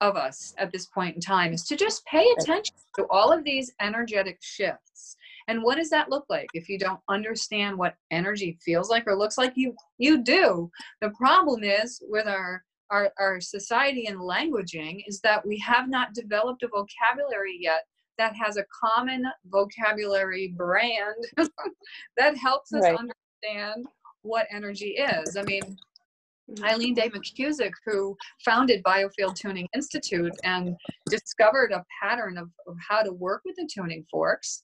of 0.01 0.15
us 0.15 0.53
at 0.57 0.71
this 0.71 0.85
point 0.87 1.15
in 1.15 1.21
time 1.21 1.53
is 1.53 1.65
to 1.65 1.75
just 1.75 2.05
pay 2.05 2.25
attention 2.37 2.73
to 2.97 3.05
all 3.09 3.31
of 3.31 3.43
these 3.43 3.71
energetic 3.81 4.37
shifts. 4.41 5.15
And 5.47 5.63
what 5.63 5.77
does 5.77 5.89
that 5.89 6.09
look 6.09 6.25
like? 6.29 6.47
If 6.53 6.69
you 6.69 6.77
don't 6.77 6.99
understand 7.09 7.77
what 7.77 7.95
energy 8.11 8.57
feels 8.63 8.89
like 8.89 9.07
or 9.07 9.15
looks 9.15 9.37
like 9.37 9.53
you 9.55 9.75
you 9.97 10.23
do. 10.23 10.69
The 11.01 11.11
problem 11.11 11.63
is 11.63 12.01
with 12.07 12.27
our 12.27 12.63
our, 12.91 13.11
our 13.19 13.39
society 13.39 14.07
and 14.07 14.17
languaging 14.17 15.03
is 15.07 15.21
that 15.21 15.45
we 15.45 15.59
have 15.59 15.89
not 15.89 16.13
developed 16.13 16.63
a 16.63 16.67
vocabulary 16.67 17.57
yet 17.59 17.83
that 18.17 18.35
has 18.35 18.57
a 18.57 18.65
common 18.83 19.23
vocabulary 19.45 20.53
brand 20.57 21.15
that 22.17 22.35
helps 22.35 22.73
us 22.73 22.81
Right. 22.83 22.97
understand 22.97 23.85
what 24.23 24.47
energy 24.51 24.97
is. 24.97 25.37
I 25.37 25.43
mean 25.43 25.77
Mm-hmm. 26.49 26.65
Eileen 26.65 26.93
Day 26.93 27.09
McCusick, 27.09 27.71
who 27.85 28.15
founded 28.43 28.83
Biofield 28.83 29.35
Tuning 29.35 29.67
Institute 29.75 30.33
and 30.43 30.75
discovered 31.09 31.71
a 31.71 31.85
pattern 32.01 32.37
of, 32.37 32.49
of 32.67 32.75
how 32.87 33.01
to 33.01 33.11
work 33.11 33.41
with 33.45 33.55
the 33.55 33.69
tuning 33.71 34.05
forks. 34.09 34.63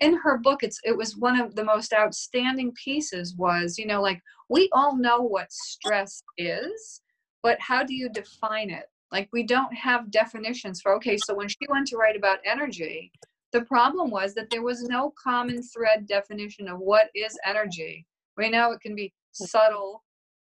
In 0.00 0.14
her 0.16 0.38
book, 0.38 0.62
it's 0.62 0.80
it 0.84 0.96
was 0.96 1.16
one 1.16 1.38
of 1.38 1.54
the 1.54 1.64
most 1.64 1.92
outstanding 1.92 2.72
pieces. 2.82 3.34
Was 3.36 3.78
you 3.78 3.86
know 3.86 4.00
like 4.00 4.20
we 4.48 4.68
all 4.72 4.96
know 4.96 5.20
what 5.20 5.52
stress 5.52 6.22
is, 6.38 7.02
but 7.42 7.58
how 7.60 7.84
do 7.84 7.94
you 7.94 8.08
define 8.08 8.70
it? 8.70 8.86
Like 9.12 9.28
we 9.32 9.44
don't 9.44 9.72
have 9.74 10.10
definitions 10.10 10.80
for 10.80 10.94
okay. 10.96 11.18
So 11.18 11.34
when 11.34 11.48
she 11.48 11.58
went 11.68 11.86
to 11.88 11.96
write 11.96 12.16
about 12.16 12.38
energy, 12.44 13.12
the 13.52 13.62
problem 13.62 14.10
was 14.10 14.34
that 14.34 14.50
there 14.50 14.62
was 14.62 14.82
no 14.82 15.12
common 15.22 15.62
thread 15.62 16.08
definition 16.08 16.66
of 16.68 16.80
what 16.80 17.10
is 17.14 17.38
energy. 17.46 18.06
We 18.36 18.50
know 18.50 18.72
it 18.72 18.80
can 18.80 18.96
be 18.96 19.12
hmm. 19.38 19.44
subtle, 19.44 20.03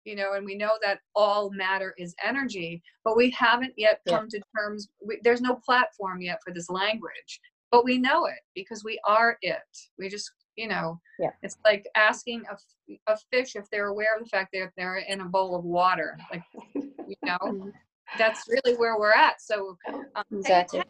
you 0.07 0.15
know, 0.15 0.35
and 0.35 0.47
we 0.47 0.55
know 0.55 0.79
that 0.83 1.01
all 1.17 1.51
matter 1.51 1.93
is 1.99 2.15
energy, 2.25 2.81
but 3.05 3.17
we 3.17 3.29
haven't 3.31 3.75
yet 3.77 4.01
Yeah. 4.07 4.19
come 4.19 4.29
to 4.29 4.41
terms. 4.57 4.89
We, 5.05 5.19
there's 5.25 5.41
no 5.41 5.57
platform 5.57 6.23
yet 6.23 6.39
for 6.45 6.55
this 6.55 6.71
language, 6.71 7.41
but 7.73 7.85
we 7.85 7.99
know 7.99 8.27
it 8.27 8.39
because 8.55 8.85
we 8.85 9.01
are 9.05 9.37
it. 9.43 9.59
We 9.99 10.09
just, 10.09 10.31
you 10.55 10.69
know, 10.69 11.01
Yeah. 11.19 11.31
it's 11.43 11.57
like 11.65 11.87
asking 11.97 12.45
a, 12.49 13.13
a 13.13 13.17
fish 13.33 13.57
if 13.57 13.69
they're 13.71 13.89
aware 13.89 14.17
of 14.17 14.23
the 14.23 14.29
fact 14.29 14.51
that 14.53 14.71
they're 14.77 14.99
in 14.99 15.21
a 15.23 15.25
bowl 15.25 15.57
of 15.57 15.65
water. 15.65 16.17
Like, 16.31 16.45
you 16.75 17.17
know, 17.27 17.39
Mhm. 17.43 17.73
that's 18.17 18.45
really 18.49 18.79
where 18.79 18.97
we're 18.99 19.13
at. 19.13 19.43
So, 19.43 19.77
um, 20.15 20.25
Exactly. 20.31 20.85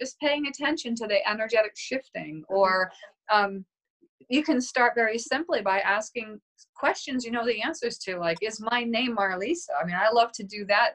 just 0.00 0.20
paying 0.20 0.46
attention 0.46 0.94
to 0.94 1.08
the 1.08 1.28
energetic 1.28 1.72
shifting, 1.76 2.44
or 2.48 2.92
um, 3.28 3.64
you 4.32 4.42
can 4.42 4.62
start 4.62 4.94
very 4.94 5.18
simply 5.18 5.60
by 5.60 5.80
asking 5.80 6.40
questions 6.74 7.22
you 7.24 7.30
know 7.30 7.44
the 7.44 7.60
answers 7.60 7.98
to 7.98 8.16
like 8.18 8.38
is 8.40 8.60
my 8.70 8.82
name 8.82 9.14
marlisa? 9.14 9.68
I 9.80 9.84
mean 9.84 9.94
i 9.94 10.10
love 10.10 10.32
to 10.32 10.42
do 10.44 10.64
that. 10.66 10.92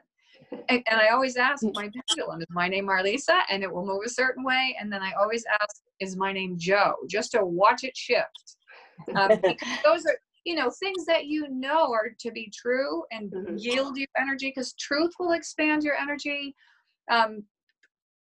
And, 0.70 0.82
and 0.90 1.00
i 1.00 1.08
always 1.08 1.36
ask 1.36 1.62
my 1.74 1.88
pendulum 1.96 2.40
is 2.40 2.46
my 2.50 2.68
name 2.68 2.86
marlisa? 2.88 3.40
And 3.50 3.62
it 3.62 3.72
will 3.72 3.86
move 3.86 4.02
a 4.04 4.10
certain 4.10 4.44
way. 4.44 4.76
And 4.78 4.92
then 4.92 5.02
i 5.02 5.12
always 5.12 5.44
ask 5.60 5.76
is 6.00 6.16
my 6.16 6.32
name 6.32 6.56
joe? 6.58 6.94
Just 7.08 7.30
to 7.32 7.44
watch 7.44 7.84
it 7.84 7.96
shift. 7.96 8.56
Um, 9.16 9.30
those 9.84 10.04
are 10.04 10.18
you 10.44 10.54
know 10.54 10.70
things 10.82 11.06
that 11.06 11.26
you 11.26 11.48
know 11.48 11.92
are 11.92 12.10
to 12.20 12.30
be 12.32 12.52
true 12.62 13.04
and 13.12 13.32
Mhm. 13.32 13.56
yield 13.58 13.96
you 13.96 14.06
energy 14.18 14.48
because 14.54 14.74
truth 14.74 15.12
will 15.18 15.32
expand 15.32 15.84
your 15.84 15.94
energy. 15.94 16.54
Um, 17.10 17.44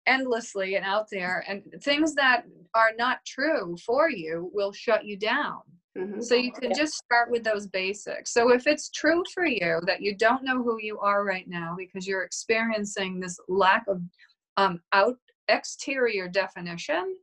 endlessly 0.07 0.75
and 0.75 0.85
out 0.85 1.07
there 1.11 1.43
and 1.47 1.63
things 1.81 2.13
that 2.15 2.43
are 2.73 2.91
not 2.97 3.19
true 3.25 3.75
for 3.85 4.09
you 4.09 4.49
will 4.53 4.71
shut 4.71 5.05
you 5.05 5.17
down 5.17 5.61
Mhm. 5.97 6.23
so 6.23 6.35
you 6.35 6.51
can 6.51 6.73
just 6.73 6.95
start 6.95 7.29
with 7.29 7.43
those 7.43 7.67
basics. 7.67 8.33
So 8.33 8.51
if 8.51 8.65
it's 8.65 8.89
true 8.89 9.23
for 9.33 9.45
you 9.45 9.79
that 9.85 10.01
you 10.01 10.15
don't 10.15 10.43
know 10.43 10.63
who 10.63 10.79
you 10.81 10.99
are 10.99 11.23
right 11.23 11.47
now 11.47 11.75
because 11.77 12.07
you're 12.07 12.23
experiencing 12.23 13.19
this 13.19 13.39
lack 13.47 13.83
of 13.87 14.01
um, 14.57 14.81
out 14.91 15.17
exterior 15.49 16.27
definition, 16.27 17.15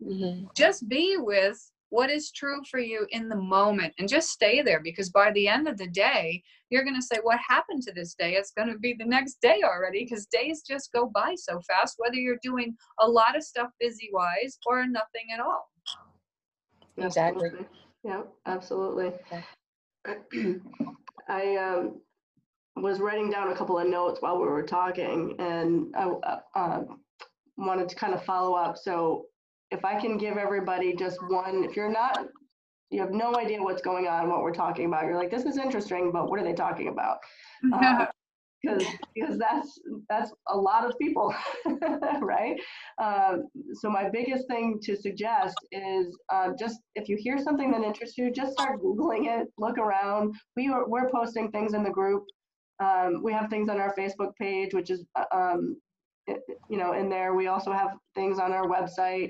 Mhm. 0.00 0.54
just 0.54 0.88
be 0.88 1.16
with 1.16 1.58
what 1.90 2.10
is 2.10 2.30
true 2.32 2.62
for 2.70 2.78
you 2.80 3.06
in 3.10 3.28
the 3.28 3.36
moment 3.36 3.94
and 3.98 4.08
just 4.08 4.30
stay 4.30 4.62
there 4.62 4.80
because 4.80 5.10
by 5.10 5.30
the 5.32 5.48
end 5.48 5.68
of 5.68 5.76
the 5.78 5.86
day 5.86 6.42
you're 6.74 6.84
going 6.84 6.94
to 6.94 7.02
say 7.02 7.16
what 7.22 7.38
happened 7.48 7.82
to 7.82 7.92
this 7.92 8.14
day 8.14 8.34
it's 8.34 8.52
going 8.52 8.68
to 8.68 8.78
be 8.78 8.94
the 8.98 9.04
next 9.04 9.40
day 9.40 9.60
already 9.64 10.04
because 10.04 10.26
days 10.26 10.62
just 10.68 10.92
go 10.92 11.10
by 11.14 11.34
so 11.36 11.60
fast 11.68 11.94
whether 11.98 12.16
you're 12.16 12.38
doing 12.42 12.76
a 13.00 13.08
lot 13.08 13.36
of 13.36 13.42
stuff 13.42 13.68
busy 13.80 14.10
wise 14.12 14.58
or 14.66 14.86
nothing 14.86 15.26
at 15.32 15.40
all 15.40 15.70
Exactly. 16.96 17.46
Absolutely. 17.46 17.66
Yeah, 18.02 18.22
absolutely. 18.46 19.12
Okay. 20.06 20.60
I 21.30 21.56
um, 21.56 22.02
was 22.76 23.00
writing 23.00 23.30
down 23.30 23.50
a 23.50 23.56
couple 23.56 23.78
of 23.78 23.88
notes 23.88 24.20
while 24.20 24.38
we 24.38 24.46
were 24.46 24.62
talking, 24.62 25.34
and 25.38 25.94
I 25.96 26.04
uh, 26.04 26.40
um, 26.54 27.00
wanted 27.56 27.88
to 27.88 27.94
kind 27.96 28.12
of 28.12 28.22
follow 28.22 28.52
up. 28.52 28.76
So, 28.76 29.24
if 29.70 29.82
I 29.82 29.98
can 29.98 30.18
give 30.18 30.36
everybody 30.36 30.94
just 30.94 31.18
one, 31.30 31.64
if 31.64 31.74
you're 31.74 31.90
not, 31.90 32.26
you 32.90 33.00
have 33.00 33.12
no 33.12 33.34
idea 33.36 33.62
what's 33.62 33.82
going 33.82 34.06
on, 34.06 34.28
what 34.28 34.42
we're 34.42 34.52
talking 34.52 34.86
about, 34.86 35.04
you're 35.06 35.16
like, 35.18 35.30
this 35.30 35.44
is 35.44 35.56
interesting, 35.58 36.12
but 36.12 36.28
what 36.30 36.38
are 36.40 36.44
they 36.44 36.52
talking 36.54 36.88
about? 36.88 37.18
Because 38.62 38.84
because 39.14 39.38
that's 39.38 39.78
that's 40.08 40.32
a 40.48 40.56
lot 40.56 40.86
of 40.86 40.98
people 40.98 41.34
right? 42.22 42.56
Um, 43.02 43.44
so 43.74 43.90
my 43.90 44.08
biggest 44.08 44.46
thing 44.48 44.78
to 44.84 44.96
suggest 44.96 45.54
is 45.70 46.16
uh, 46.32 46.52
just 46.58 46.80
if 46.94 47.06
you 47.10 47.16
hear 47.20 47.36
something 47.38 47.70
that 47.72 47.82
interests 47.82 48.16
you 48.16 48.32
just 48.32 48.52
start 48.52 48.80
googling 48.80 49.26
it 49.26 49.48
look 49.58 49.76
around. 49.76 50.34
We 50.56 50.68
are, 50.68 50.88
we're 50.88 51.10
posting 51.10 51.50
things 51.50 51.74
in 51.74 51.82
the 51.82 51.90
group. 51.90 52.24
Um, 52.82 53.22
we 53.22 53.34
have 53.34 53.50
things 53.50 53.68
on 53.68 53.78
our 53.80 53.94
facebook 53.94 54.32
page 54.40 54.72
which 54.72 54.88
is 54.90 55.04
uh, 55.14 55.24
um, 55.36 55.76
it- 56.26 56.40
you 56.70 56.78
know 56.78 56.94
in 56.94 57.10
there. 57.10 57.34
We 57.34 57.48
also 57.48 57.70
have 57.70 57.90
things 58.14 58.38
on 58.38 58.52
our 58.52 58.66
website 58.66 59.28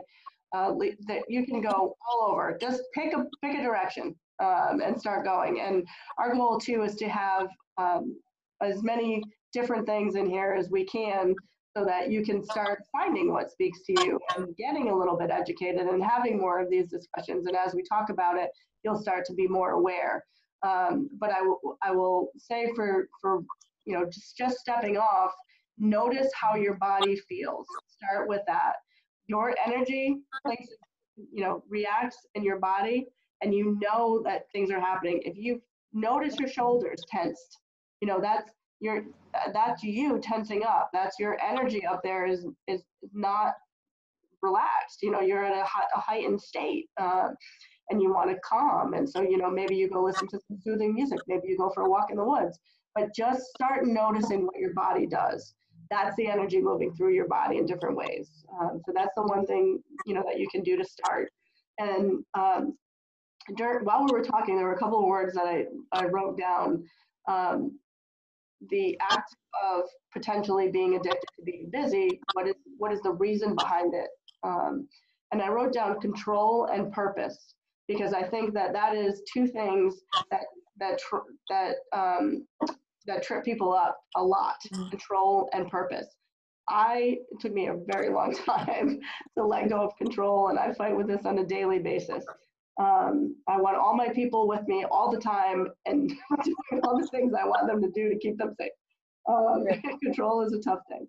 uh, 0.55 0.73
that 1.07 1.23
you 1.29 1.45
can 1.45 1.61
go 1.61 1.97
all 2.09 2.31
over 2.31 2.57
just 2.61 2.83
pick 2.95 3.13
a 3.13 3.25
pick 3.43 3.59
a 3.59 3.63
direction 3.63 4.15
um, 4.43 4.81
and 4.83 4.99
start 4.99 5.25
going 5.25 5.61
and 5.61 5.87
our 6.19 6.35
goal 6.35 6.59
too 6.59 6.83
is 6.83 6.95
to 6.95 7.09
have 7.09 7.49
um, 7.79 8.17
as 8.63 8.83
many 8.83 9.23
different 9.53 9.87
things 9.87 10.17
in 10.17 10.29
here 10.29 10.57
as 10.59 10.71
we 10.71 10.85
can 10.85 11.35
so 11.77 11.85
that 11.85 12.11
you 12.11 12.25
can 12.25 12.43
start 12.45 12.83
finding 12.93 13.33
what 13.33 13.51
speaks 13.51 13.83
to 13.83 13.93
you 14.05 14.19
and 14.37 14.57
getting 14.57 14.91
a 14.91 14.97
little 14.97 15.17
bit 15.17 15.31
educated 15.31 15.87
and 15.87 16.03
having 16.03 16.39
more 16.39 16.61
of 16.61 16.71
these 16.71 16.89
discussions. 16.89 17.47
And 17.47 17.57
as 17.57 17.75
we 17.75 17.83
talk 17.83 18.11
about 18.11 18.37
it, 18.37 18.51
you'll 18.85 19.01
start 19.01 19.25
to 19.27 19.35
be 19.35 19.49
more 19.49 19.73
aware. 19.73 20.25
Um, 20.65 21.11
but 21.19 21.31
I 21.31 21.43
will, 21.43 21.77
I 21.83 21.91
will 21.91 22.29
say 22.39 22.73
for, 22.77 23.09
for, 23.21 23.43
you 23.87 23.99
know, 23.99 24.05
just, 24.07 24.37
just 24.37 24.59
stepping 24.59 24.97
off, 24.97 25.33
notice 25.79 26.31
how 26.41 26.55
your 26.55 26.75
body 26.75 27.17
feels. 27.29 27.67
Start 27.89 28.29
with 28.29 28.43
that. 28.47 28.75
Your 29.27 29.55
energy 29.65 30.19
places, 30.45 30.77
you 31.17 31.43
know, 31.43 31.63
reacts 31.69 32.27
in 32.35 32.43
your 32.43 32.59
body 32.59 33.07
and 33.43 33.55
you 33.55 33.79
know 33.81 34.23
that 34.25 34.51
things 34.53 34.71
are 34.71 34.81
happening. 34.81 35.21
If 35.25 35.37
you 35.37 35.61
notice 35.93 36.39
your 36.39 36.49
shoulders 36.49 37.03
tensed, 37.09 37.59
you 38.01 38.09
know, 38.09 38.21
that's 38.21 38.51
your 38.81 39.05
that's 39.53 39.83
you 39.83 40.21
tensing 40.21 40.63
up. 40.63 40.91
That's 40.93 41.19
your 41.19 41.39
energy 41.41 41.87
up 41.87 42.03
there 42.03 42.27
is 42.27 42.47
is 42.69 42.83
not 43.13 43.55
relaxed. 44.43 45.03
You 45.03 45.11
know, 45.11 45.21
you're 45.21 45.45
in 45.45 45.53
a, 45.53 45.65
a 45.97 46.01
heightened 46.01 46.41
state. 46.41 46.87
Uh, 47.01 47.31
and 47.91 48.01
you 48.01 48.13
want 48.13 48.31
to 48.31 48.37
calm. 48.41 48.95
And 48.95 49.09
so, 49.09 49.21
you 49.21 49.37
know, 49.37 49.51
maybe 49.51 49.77
you 49.77 49.89
go 49.89 50.03
listen 50.03 50.29
to 50.29 50.41
some 50.49 50.59
soothing 50.63 50.95
music, 50.95 51.19
maybe 51.27 51.49
you 51.49 51.59
go 51.59 51.71
for 51.75 51.83
a 51.85 51.91
walk 51.91 52.11
in 52.11 52.17
the 52.17 52.25
woods, 52.25 52.59
but 52.95 53.15
just 53.15 53.43
start 53.55 53.87
noticing 53.87 54.47
what 54.47 54.59
your 54.59 54.73
body 54.75 55.07
does. 55.07 55.55
That's 55.91 56.17
the 56.17 56.27
energy 56.29 56.61
moving 56.61 56.93
through 56.95 57.15
your 57.15 57.29
body 57.29 57.59
in 57.59 57.67
different 57.67 57.97
ways. 57.97 58.45
Um, 58.61 58.81
so 58.87 58.93
that's 58.95 59.15
the 59.17 59.23
one 59.23 59.47
thing, 59.47 59.83
you 60.07 60.15
know, 60.15 60.23
that 60.27 60.39
you 60.39 60.47
can 60.51 60.63
do 60.63 60.77
to 60.77 60.85
start. 60.85 61.31
And 61.79 62.25
um, 62.35 62.77
during, 63.57 63.85
while 63.85 64.05
we 64.05 64.13
were 64.13 64.25
talking, 64.25 64.57
there 64.57 64.67
were 64.67 64.75
a 64.75 64.79
couple 64.79 64.99
of 64.99 65.07
words 65.07 65.35
that 65.35 65.47
I, 65.47 65.67
I 65.93 66.07
wrote 66.07 66.39
down. 66.39 66.85
Um, 67.29 67.79
the 68.71 68.99
act 69.11 69.37
of 69.63 69.83
potentially 70.13 70.71
being 70.71 70.95
addicted 70.95 71.29
to 71.37 71.45
being 71.45 71.69
busy, 71.71 72.21
what 72.33 72.49
is, 72.49 72.55
what 72.79 72.93
is 72.93 73.01
the 73.03 73.11
reason 73.11 73.55
behind 73.55 73.95
it? 73.95 74.09
Um, 74.43 74.89
and 75.33 75.43
I 75.43 75.49
wrote 75.49 75.73
down 75.73 76.01
control 76.01 76.69
and 76.73 76.93
purpose 76.93 77.55
because 77.89 78.15
I 78.15 78.23
think 78.23 78.55
that 78.55 78.73
that 78.73 78.95
is 78.95 79.23
two 79.33 79.47
things 79.47 79.97
that 80.31 80.43
that 80.79 80.99
that 81.49 81.75
um, 81.93 82.47
that 83.07 83.23
trip 83.23 83.45
people 83.45 83.73
up 83.73 83.97
a 84.17 84.23
lot: 84.23 84.57
mm-hmm. 84.73 84.89
control 84.91 85.49
and 85.53 85.69
purpose. 85.71 86.07
I 86.69 87.19
it 87.31 87.41
took 87.41 87.53
me 87.53 87.69
a 87.69 87.77
very 87.87 88.11
long 88.11 88.35
time 88.47 89.01
to 89.37 89.45
let 89.45 89.69
go 89.69 89.83
of 89.83 89.97
control, 89.97 90.49
and 90.49 90.59
I 90.59 90.73
fight 90.73 90.97
with 90.97 91.07
this 91.07 91.27
on 91.27 91.39
a 91.39 91.47
daily 91.47 91.79
basis. 91.79 92.25
Um, 92.81 93.37
I 93.49 93.61
want 93.61 93.77
all 93.77 93.95
my 93.95 94.09
people 94.09 94.49
with 94.49 94.67
me 94.67 94.85
all 94.91 95.11
the 95.11 95.21
time 95.21 95.69
and 95.87 96.09
doing 96.45 96.83
all 96.83 96.99
the 96.99 97.07
things 97.09 97.33
I 97.33 97.47
want 97.47 97.69
them 97.69 97.81
to 97.83 97.91
do 97.91 98.09
to 98.09 98.19
keep 98.19 98.37
them 98.37 98.55
safe. 98.59 98.73
Um, 99.29 99.65
control 100.03 100.43
is 100.43 100.53
a 100.53 100.61
tough 100.61 100.81
thing. 100.89 101.07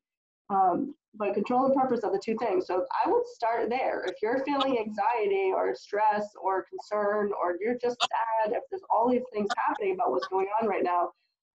Um, 0.51 0.93
but 1.17 1.33
control 1.33 1.65
and 1.65 1.75
purpose 1.75 2.01
are 2.03 2.11
the 2.11 2.21
two 2.23 2.37
things. 2.37 2.67
So 2.67 2.85
I 3.03 3.09
would 3.09 3.25
start 3.27 3.69
there. 3.69 4.03
If 4.05 4.15
you're 4.21 4.43
feeling 4.45 4.77
anxiety 4.77 5.51
or 5.55 5.73
stress 5.73 6.27
or 6.39 6.65
concern 6.69 7.31
or 7.41 7.55
you're 7.59 7.77
just 7.81 7.97
sad, 8.01 8.53
if 8.53 8.61
there's 8.69 8.83
all 8.89 9.09
these 9.09 9.23
things 9.33 9.49
happening 9.57 9.95
about 9.95 10.11
what's 10.11 10.27
going 10.27 10.47
on 10.61 10.67
right 10.67 10.83
now, 10.83 11.11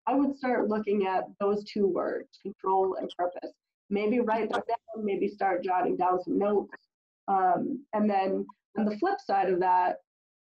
I 0.07 0.15
would 0.15 0.37
start 0.37 0.69
looking 0.69 1.07
at 1.07 1.25
those 1.41 1.65
two 1.65 1.87
words, 1.87 2.39
control 2.43 2.97
and 2.97 3.11
purpose. 3.17 3.53
Maybe 3.91 4.21
write 4.21 4.51
them 4.51 4.63
down, 4.67 5.05
maybe 5.05 5.29
start 5.29 5.65
jotting 5.65 5.97
down 5.97 6.23
some 6.23 6.39
notes. 6.39 6.75
Um, 7.29 7.85
and 7.93 8.09
then 8.09 8.47
on 8.79 8.85
the 8.85 8.97
flip 8.99 9.19
side 9.21 9.51
of 9.51 9.61
that, 9.61 9.97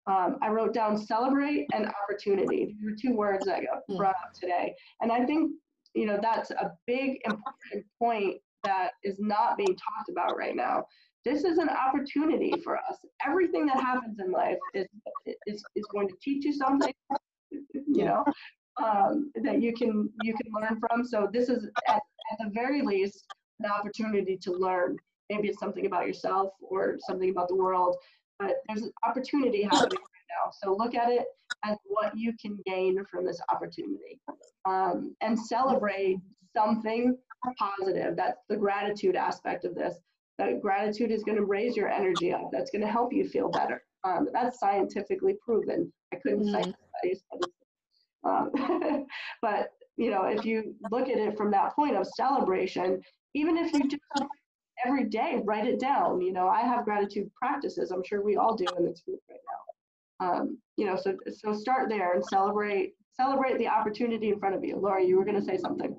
um, 0.07 0.37
I 0.41 0.49
wrote 0.49 0.73
down 0.73 0.97
celebrate 0.97 1.67
and 1.73 1.91
opportunity. 2.03 2.75
These 2.79 2.91
are 2.91 2.95
two 2.95 3.15
words 3.15 3.45
that 3.45 3.61
got 3.61 3.81
hmm. 3.87 3.97
brought 3.97 4.15
up 4.15 4.33
today. 4.33 4.75
And 5.01 5.11
I 5.11 5.25
think, 5.25 5.51
you 5.93 6.05
know, 6.05 6.19
that's 6.21 6.51
a 6.51 6.71
big 6.87 7.19
important 7.25 7.85
point 7.97 8.37
that 8.63 8.91
is 9.03 9.19
not 9.19 9.57
being 9.57 9.75
talked 9.75 10.09
about 10.09 10.37
right 10.37 10.55
now. 10.55 10.85
This 11.25 11.43
is 11.43 11.57
an 11.57 11.69
opportunity 11.69 12.53
for 12.63 12.77
us. 12.77 12.97
Everything 13.25 13.65
that 13.67 13.79
happens 13.79 14.19
in 14.19 14.31
life 14.31 14.57
is 14.73 14.87
is, 15.45 15.63
is 15.75 15.85
going 15.91 16.07
to 16.07 16.15
teach 16.23 16.45
you 16.45 16.53
something, 16.53 16.93
you 17.51 18.05
know, 18.05 18.23
um, 18.84 19.32
that 19.43 19.61
you 19.61 19.73
can 19.73 20.09
you 20.23 20.34
can 20.34 20.51
learn 20.53 20.80
from. 20.80 21.05
So 21.05 21.30
this 21.32 21.49
is 21.49 21.67
at, 21.88 21.95
at 22.32 22.38
the 22.39 22.49
very 22.53 22.82
least 22.82 23.25
an 23.59 23.69
opportunity 23.71 24.38
to 24.38 24.51
learn. 24.51 24.97
Maybe 25.30 25.49
it's 25.49 25.59
something 25.59 25.86
about 25.86 26.07
yourself 26.07 26.53
or 26.61 26.97
something 27.07 27.30
about 27.30 27.49
the 27.49 27.55
world, 27.55 27.95
but 28.39 28.55
there's 28.67 28.82
an 28.84 28.91
opportunity 29.07 29.63
happening 29.63 29.99
right 29.99 30.30
now. 30.30 30.51
So 30.63 30.75
look 30.75 30.95
at 30.95 31.11
it 31.11 31.25
as 31.65 31.77
what 31.86 32.17
you 32.17 32.34
can 32.41 32.57
gain 32.65 33.03
from 33.11 33.25
this 33.25 33.39
opportunity, 33.51 34.19
um, 34.65 35.15
and 35.21 35.38
celebrate 35.38 36.17
something 36.55 37.15
positive. 37.57 38.15
That's 38.15 38.41
the 38.49 38.57
gratitude 38.57 39.15
aspect 39.15 39.65
of 39.65 39.75
this. 39.75 39.95
That 40.38 40.61
gratitude 40.61 41.11
is 41.11 41.23
going 41.23 41.38
to 41.38 41.43
raise 41.43 41.75
your 41.75 41.89
energy 41.89 42.34
up. 42.34 42.49
That's 42.51 42.71
going 42.71 42.82
to 42.82 42.91
help 42.91 43.13
you 43.13 43.27
feel 43.27 43.49
better. 43.49 43.84
Um, 44.05 44.30
that's 44.32 44.59
scientifically 44.59 45.36
proven. 45.45 45.91
I 46.13 46.17
couldn't 46.17 46.45
mm-hmm. 46.45 46.53
cite 46.53 46.75
studies, 46.97 47.23
but, 47.30 47.49
um, 48.24 48.51
but 49.41 49.72
you 49.97 50.11
know, 50.11 50.24
if 50.26 50.45
you 50.45 50.76
look 50.91 51.09
at 51.09 51.17
it 51.17 51.38
from 51.38 51.51
that 51.51 51.76
point 51.76 51.95
of 51.95 52.07
celebration, 52.07 53.01
even 53.34 53.57
if 53.57 53.74
you 53.74 53.88
just 53.88 54.01
every 54.86 55.05
day 55.05 55.41
write 55.43 55.67
it 55.67 55.80
down. 55.80 56.22
You 56.22 56.34
know, 56.34 56.47
I 56.47 56.61
have 56.61 56.86
gratitude 56.86 57.30
practices. 57.36 57.91
I'm 57.91 58.03
sure 58.03 58.24
we 58.24 58.38
all 58.38 58.55
do 58.55 58.65
in 58.78 58.86
this 58.86 59.01
group 59.01 59.20
right 59.30 59.39
now. 59.49 60.28
Um, 60.28 60.57
you 60.78 60.86
know, 60.86 60.95
so 60.95 61.15
so 61.32 61.53
start 61.53 61.89
there 61.89 62.13
and 62.13 62.26
celebrate 62.26 62.93
celebrate 63.13 63.57
the 63.57 63.67
opportunity 63.67 64.30
in 64.30 64.39
front 64.39 64.55
of 64.55 64.63
you. 64.63 64.78
Lauri, 64.78 65.05
you 65.05 65.17
were 65.17 65.26
going 65.26 65.39
to 65.39 65.45
say 65.45 65.57
something. 65.57 65.95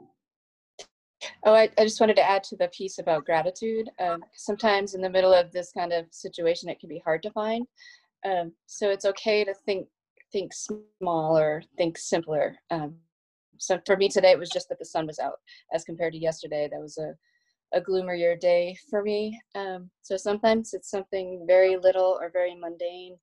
Oh, 1.45 1.55
I, 1.55 1.68
I 1.79 1.85
just 1.85 2.01
wanted 2.01 2.16
to 2.16 2.29
add 2.29 2.43
to 2.45 2.57
the 2.57 2.68
piece 2.68 2.99
about 2.99 3.27
gratitude. 3.27 3.91
Um, 3.99 4.25
sometimes 4.35 4.95
in 4.95 5.03
the 5.03 5.11
middle 5.11 5.33
of 5.33 5.53
this 5.53 5.71
kind 5.73 5.93
of 5.93 6.07
situation, 6.11 6.68
it 6.68 6.81
can 6.81 6.89
be 6.89 7.03
hard 7.05 7.23
to 7.23 7.31
find. 7.31 7.66
Um, 8.25 8.53
so 8.66 8.91
it's 8.91 9.05
okay 9.05 9.45
to 9.45 9.55
think 9.66 9.87
think 10.33 10.53
smaller, 10.55 11.62
think 11.76 11.99
simpler. 11.99 12.57
Um, 12.70 12.97
so 13.59 13.78
for 13.87 13.97
me 13.97 14.09
today, 14.09 14.31
it 14.31 14.39
was 14.39 14.51
just 14.51 14.68
that 14.68 14.78
the 14.78 14.85
sun 14.85 15.07
was 15.07 15.18
out 15.18 15.39
as 15.72 15.85
compared 15.85 16.12
to 16.14 16.18
yesterday. 16.18 16.68
That 16.70 16.81
was 16.81 16.99
a, 16.99 17.14
a 17.76 17.81
gloomier 17.81 18.37
day 18.37 18.76
for 18.89 19.03
me. 19.03 19.39
Um, 19.55 19.91
so 20.03 20.16
sometimes 20.16 20.72
it's 20.72 20.91
something 20.91 21.45
very 21.47 21.76
little 21.76 22.18
or 22.20 22.31
very 22.31 22.55
mundane. 22.55 23.16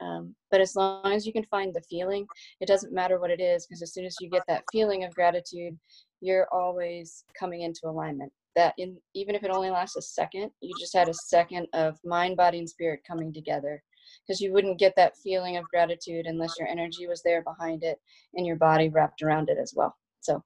Um, 0.00 0.34
but 0.50 0.60
as 0.60 0.76
long 0.76 1.12
as 1.12 1.26
you 1.26 1.32
can 1.32 1.44
find 1.44 1.74
the 1.74 1.82
feeling, 1.82 2.26
it 2.60 2.66
doesn't 2.66 2.94
matter 2.94 3.18
what 3.18 3.30
it 3.30 3.40
is, 3.40 3.66
because 3.66 3.82
as 3.82 3.92
soon 3.92 4.06
as 4.06 4.16
you 4.20 4.30
get 4.30 4.44
that 4.48 4.64
feeling 4.72 5.04
of 5.04 5.14
gratitude, 5.14 5.76
you're 6.20 6.48
always 6.52 7.24
coming 7.38 7.62
into 7.62 7.80
alignment 7.86 8.32
that 8.56 8.74
in 8.78 8.96
even 9.14 9.34
if 9.34 9.42
it 9.42 9.50
only 9.50 9.70
lasts 9.70 9.96
a 9.96 10.02
second 10.02 10.50
you 10.60 10.74
just 10.78 10.94
had 10.94 11.08
a 11.08 11.14
second 11.14 11.66
of 11.72 11.98
mind 12.04 12.36
body 12.36 12.58
and 12.58 12.68
spirit 12.68 13.00
coming 13.06 13.32
together 13.32 13.82
because 14.26 14.40
you 14.40 14.52
wouldn't 14.52 14.78
get 14.78 14.94
that 14.96 15.16
feeling 15.16 15.56
of 15.56 15.64
gratitude 15.64 16.26
unless 16.26 16.54
your 16.58 16.68
energy 16.68 17.06
was 17.06 17.22
there 17.22 17.42
behind 17.42 17.82
it 17.82 17.98
and 18.34 18.46
your 18.46 18.56
body 18.56 18.88
wrapped 18.88 19.22
around 19.22 19.48
it 19.48 19.58
as 19.60 19.72
well 19.74 19.94
so 20.20 20.42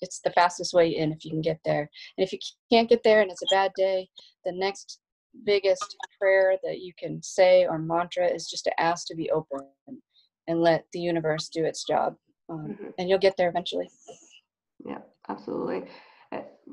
it's 0.00 0.20
the 0.20 0.30
fastest 0.30 0.72
way 0.72 0.88
in 0.88 1.12
if 1.12 1.24
you 1.24 1.30
can 1.30 1.40
get 1.40 1.58
there 1.64 1.88
and 2.16 2.26
if 2.26 2.32
you 2.32 2.38
can't 2.70 2.88
get 2.88 3.02
there 3.02 3.20
and 3.20 3.30
it's 3.30 3.42
a 3.42 3.54
bad 3.54 3.72
day 3.76 4.08
the 4.44 4.52
next 4.52 5.00
biggest 5.44 5.96
prayer 6.18 6.56
that 6.64 6.80
you 6.80 6.92
can 6.98 7.22
say 7.22 7.66
or 7.66 7.78
mantra 7.78 8.26
is 8.26 8.48
just 8.48 8.64
to 8.64 8.80
ask 8.80 9.06
to 9.06 9.14
be 9.14 9.30
open 9.30 9.60
and 10.46 10.60
let 10.60 10.84
the 10.92 11.00
universe 11.00 11.48
do 11.48 11.64
its 11.64 11.84
job 11.84 12.14
um, 12.48 12.68
mm-hmm. 12.68 12.88
and 12.98 13.08
you'll 13.08 13.18
get 13.18 13.36
there 13.36 13.48
eventually 13.48 13.88
yeah 14.84 14.98
absolutely. 15.28 15.84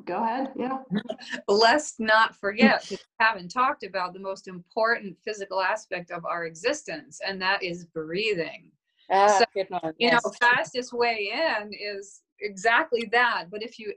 Go 0.05 0.23
ahead. 0.23 0.51
Yeah. 0.55 0.79
Let's 1.47 1.95
not 1.99 2.35
forget, 2.35 2.85
we 2.89 2.97
haven't 3.19 3.49
talked 3.49 3.83
about 3.83 4.13
the 4.13 4.19
most 4.19 4.47
important 4.47 5.17
physical 5.25 5.61
aspect 5.61 6.11
of 6.11 6.25
our 6.25 6.45
existence, 6.45 7.19
and 7.25 7.41
that 7.41 7.63
is 7.63 7.85
breathing. 7.85 8.71
Ah, 9.11 9.39
so, 9.39 9.45
you 9.55 9.65
yes. 9.99 10.23
know, 10.23 10.31
fastest 10.39 10.93
way 10.93 11.31
in 11.33 11.71
is 11.73 12.21
exactly 12.41 13.07
that. 13.11 13.45
But 13.51 13.63
if 13.63 13.79
you 13.79 13.93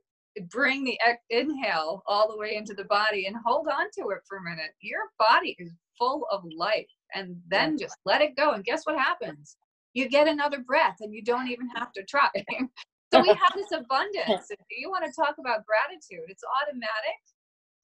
bring 0.51 0.85
the 0.85 0.99
inhale 1.31 2.03
all 2.07 2.31
the 2.31 2.39
way 2.39 2.55
into 2.57 2.75
the 2.75 2.85
body 2.85 3.27
and 3.27 3.37
hold 3.45 3.69
on 3.69 3.87
to 3.99 4.11
it 4.11 4.21
for 4.29 4.39
a 4.39 4.43
minute, 4.43 4.71
your 4.81 5.01
body 5.19 5.57
is 5.59 5.73
full 5.99 6.27
of 6.31 6.45
life. 6.57 6.87
And 7.15 7.41
then 7.49 7.79
just 7.79 7.97
let 8.05 8.21
it 8.21 8.37
go. 8.37 8.53
And 8.53 8.65
guess 8.65 8.85
what 8.85 8.99
happens? 8.99 9.57
You 9.95 10.09
get 10.09 10.29
another 10.29 10.61
breath 10.61 10.97
and 11.01 11.13
you 11.13 11.23
don't 11.25 11.49
even 11.49 11.69
have 11.75 11.93
to 11.93 12.05
try. 12.05 12.29
so 13.13 13.21
we 13.21 13.29
have 13.29 13.53
this 13.55 13.73
abundance 13.73 14.51
if 14.51 14.59
you 14.71 14.91
want 14.91 15.05
to 15.05 15.13
talk 15.13 15.37
about 15.39 15.65
gratitude. 15.67 16.27
It's 16.29 16.43
automatic 16.63 17.21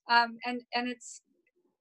um, 0.09 0.37
and 0.45 0.61
and 0.73 0.87
it's 0.87 1.21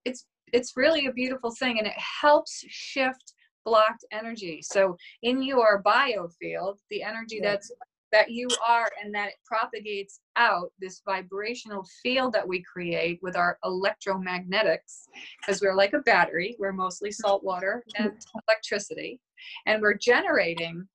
it's 0.04 0.26
it's 0.52 0.76
really 0.76 1.06
a 1.06 1.12
beautiful 1.12 1.50
thing 1.50 1.78
and 1.78 1.86
it 1.86 1.94
helps 1.98 2.64
shift 2.68 3.34
blocked 3.64 4.04
energy. 4.12 4.60
So 4.62 4.96
in 5.22 5.42
your 5.42 5.82
biofield 5.82 6.76
the 6.90 7.02
energy 7.02 7.40
that's 7.42 7.70
that 8.12 8.30
you 8.30 8.46
are 8.64 8.88
and 9.02 9.12
that 9.12 9.30
it 9.30 9.34
propagates 9.44 10.20
out 10.36 10.70
this 10.78 11.02
vibrational 11.04 11.84
field 12.00 12.32
that 12.32 12.46
we 12.46 12.62
create 12.62 13.18
with 13.22 13.34
our 13.34 13.58
electromagnetics 13.64 15.08
because 15.40 15.60
we're 15.60 15.74
like 15.74 15.94
a 15.94 15.98
battery 16.00 16.54
we're 16.60 16.72
mostly 16.72 17.10
salt 17.10 17.42
water 17.42 17.82
and 17.98 18.12
electricity 18.48 19.18
and 19.66 19.82
we're 19.82 19.98
generating 19.98 20.86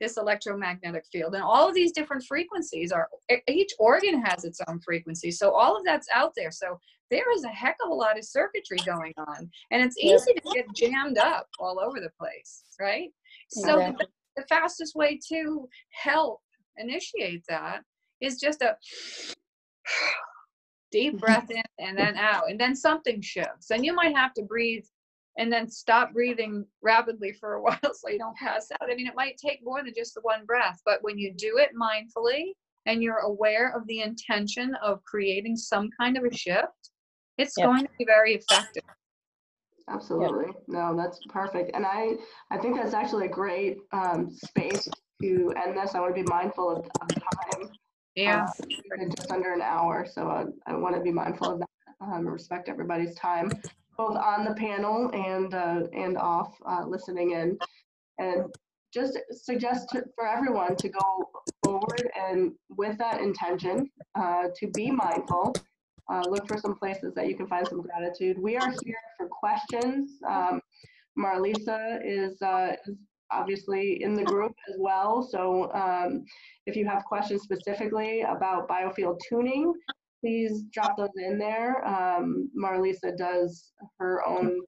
this 0.00 0.16
electromagnetic 0.16 1.04
field. 1.10 1.34
And 1.34 1.42
all 1.42 1.68
of 1.68 1.74
these 1.74 1.92
different 1.92 2.24
frequencies 2.24 2.92
are 2.92 3.08
each 3.48 3.72
organ 3.78 4.22
has 4.24 4.44
its 4.44 4.60
own 4.68 4.80
frequency. 4.80 5.30
So 5.30 5.52
all 5.52 5.76
of 5.76 5.84
that's 5.84 6.08
out 6.14 6.32
there. 6.36 6.50
So 6.50 6.78
there 7.10 7.32
is 7.34 7.44
a 7.44 7.48
heck 7.48 7.76
of 7.84 7.90
a 7.90 7.94
lot 7.94 8.18
of 8.18 8.24
circuitry 8.24 8.78
going 8.84 9.14
on. 9.16 9.50
And 9.70 9.82
it's 9.82 9.98
easy 9.98 10.34
to 10.34 10.54
get 10.54 10.66
jammed 10.74 11.18
up 11.18 11.48
all 11.58 11.80
over 11.80 12.00
the 12.00 12.10
place 12.18 12.62
right? 12.80 13.10
So 13.48 13.76
the, 13.98 14.06
the 14.36 14.42
fastest 14.48 14.94
way 14.94 15.18
to 15.28 15.68
help 15.90 16.40
initiate 16.76 17.42
that 17.48 17.82
is 18.20 18.40
just 18.40 18.62
a 18.62 18.76
deep 20.92 21.18
breath 21.18 21.50
in 21.50 21.62
and 21.78 21.98
then 21.98 22.16
out. 22.16 22.50
And 22.50 22.58
then 22.58 22.74
something 22.74 23.20
shifts. 23.20 23.70
And 23.70 23.84
you 23.84 23.94
might 23.94 24.16
have 24.16 24.32
to 24.34 24.42
breathe 24.42 24.84
and 25.38 25.50
then 25.52 25.68
stop 25.70 26.12
breathing 26.12 26.66
rapidly 26.82 27.32
for 27.32 27.54
a 27.54 27.62
while 27.62 27.78
so 27.82 28.08
you 28.10 28.18
don't 28.18 28.36
pass 28.36 28.68
out 28.72 28.90
i 28.90 28.94
mean 28.94 29.06
it 29.06 29.16
might 29.16 29.36
take 29.38 29.60
more 29.64 29.82
than 29.82 29.94
just 29.96 30.14
the 30.14 30.20
one 30.20 30.44
breath 30.44 30.80
but 30.84 30.98
when 31.02 31.18
you 31.18 31.32
do 31.34 31.56
it 31.56 31.70
mindfully 31.80 32.52
and 32.86 33.02
you're 33.02 33.18
aware 33.18 33.74
of 33.74 33.86
the 33.86 34.00
intention 34.00 34.74
of 34.82 35.02
creating 35.04 35.56
some 35.56 35.88
kind 35.98 36.18
of 36.18 36.24
a 36.24 36.34
shift 36.34 36.90
it's 37.38 37.56
Yep. 37.56 37.66
going 37.66 37.84
to 37.84 37.90
be 37.98 38.04
very 38.04 38.34
effective 38.34 38.82
Absolutely. 39.90 40.52
No, 40.66 40.94
that's 40.94 41.18
perfect. 41.30 41.70
And 41.74 41.86
I, 41.86 42.10
I 42.50 42.58
think 42.58 42.76
that's 42.76 42.92
actually 42.92 43.24
a 43.24 43.30
great 43.30 43.78
um, 43.92 44.30
space 44.30 44.86
to 45.22 45.54
end 45.64 45.78
this. 45.78 45.94
I 45.94 46.00
want 46.00 46.14
to 46.14 46.22
be 46.22 46.28
mindful 46.28 46.70
of, 46.70 46.84
of 47.00 47.08
time. 47.08 47.70
yeah 48.14 48.44
in 49.00 49.10
just 49.10 49.30
under 49.30 49.52
an 49.52 49.62
hour, 49.62 50.06
so 50.10 50.28
I, 50.28 50.44
I 50.66 50.76
want 50.76 50.94
to 50.94 51.00
be 51.00 51.12
mindful 51.12 51.52
of 51.54 51.60
that. 51.60 51.68
Um, 52.00 52.28
respect 52.28 52.68
everybody's 52.68 53.14
time, 53.16 53.50
both 53.98 54.16
on 54.16 54.44
the 54.44 54.54
panel 54.54 55.10
and 55.12 55.52
uh, 55.52 55.82
and 55.92 56.16
off, 56.16 56.54
uh, 56.64 56.84
listening 56.86 57.32
in, 57.32 57.58
and 58.18 58.46
just 58.94 59.18
suggest 59.30 59.90
to, 59.90 60.04
for 60.14 60.26
everyone 60.26 60.76
to 60.76 60.88
go 60.88 61.30
forward 61.64 62.10
and 62.18 62.52
with 62.70 62.96
that 62.96 63.20
intention 63.20 63.90
uh, 64.14 64.44
to 64.56 64.68
be 64.68 64.90
mindful. 64.90 65.54
Uh, 66.10 66.22
look 66.26 66.48
for 66.48 66.56
some 66.56 66.74
places 66.74 67.12
that 67.14 67.28
you 67.28 67.36
can 67.36 67.46
find 67.46 67.68
some 67.68 67.82
gratitude. 67.82 68.38
We 68.38 68.56
are 68.56 68.72
here 68.82 68.96
for 69.18 69.28
questions. 69.28 70.12
Um, 70.26 70.62
Marlisa 71.18 72.00
is, 72.02 72.40
uh, 72.40 72.76
is 72.86 72.96
obviously 73.30 74.02
in 74.02 74.14
the 74.14 74.24
group 74.24 74.54
as 74.70 74.76
well. 74.78 75.22
So 75.22 75.70
um, 75.74 76.24
if 76.64 76.76
you 76.76 76.86
have 76.86 77.04
questions 77.04 77.42
specifically 77.42 78.22
about 78.22 78.68
biofield 78.68 79.18
tuning, 79.28 79.74
please 80.20 80.64
drop 80.72 80.96
those 80.96 81.10
in 81.16 81.38
there. 81.38 81.86
Um, 81.86 82.50
Marlisa 82.56 83.16
does 83.16 83.72
her 83.98 84.26
own, 84.26 84.60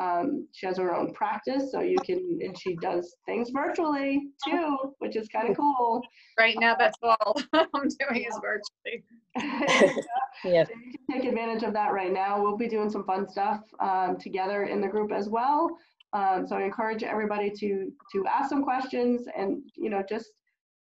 um, 0.00 0.46
she 0.52 0.66
has 0.66 0.78
her 0.78 0.94
own 0.94 1.12
practice, 1.12 1.70
so 1.72 1.80
you 1.80 1.98
can, 2.04 2.38
and 2.42 2.58
she 2.58 2.76
does 2.76 3.16
things 3.26 3.50
virtually 3.50 4.28
too, 4.46 4.76
which 4.98 5.16
is 5.16 5.28
kind 5.28 5.50
of 5.50 5.56
cool. 5.56 6.02
right 6.38 6.56
now 6.58 6.74
that's 6.74 6.96
all 7.02 7.36
i'm 7.52 7.88
doing 8.08 8.24
is 8.24 8.38
virtually 8.42 9.04
Yeah. 10.44 10.64
So 10.64 10.72
you 10.74 10.92
can 10.92 11.20
take 11.20 11.28
advantage 11.28 11.62
of 11.62 11.72
that 11.74 11.92
right 11.92 12.12
now. 12.12 12.42
We'll 12.42 12.56
be 12.56 12.68
doing 12.68 12.90
some 12.90 13.04
fun 13.04 13.28
stuff 13.28 13.60
um, 13.80 14.16
together 14.18 14.64
in 14.64 14.80
the 14.80 14.88
group 14.88 15.12
as 15.12 15.28
well. 15.28 15.70
Um, 16.12 16.46
so 16.46 16.56
I 16.56 16.62
encourage 16.62 17.02
everybody 17.02 17.50
to 17.50 17.90
to 18.12 18.26
ask 18.26 18.50
some 18.50 18.62
questions 18.62 19.26
and 19.36 19.62
you 19.76 19.88
know 19.88 20.02
just 20.06 20.30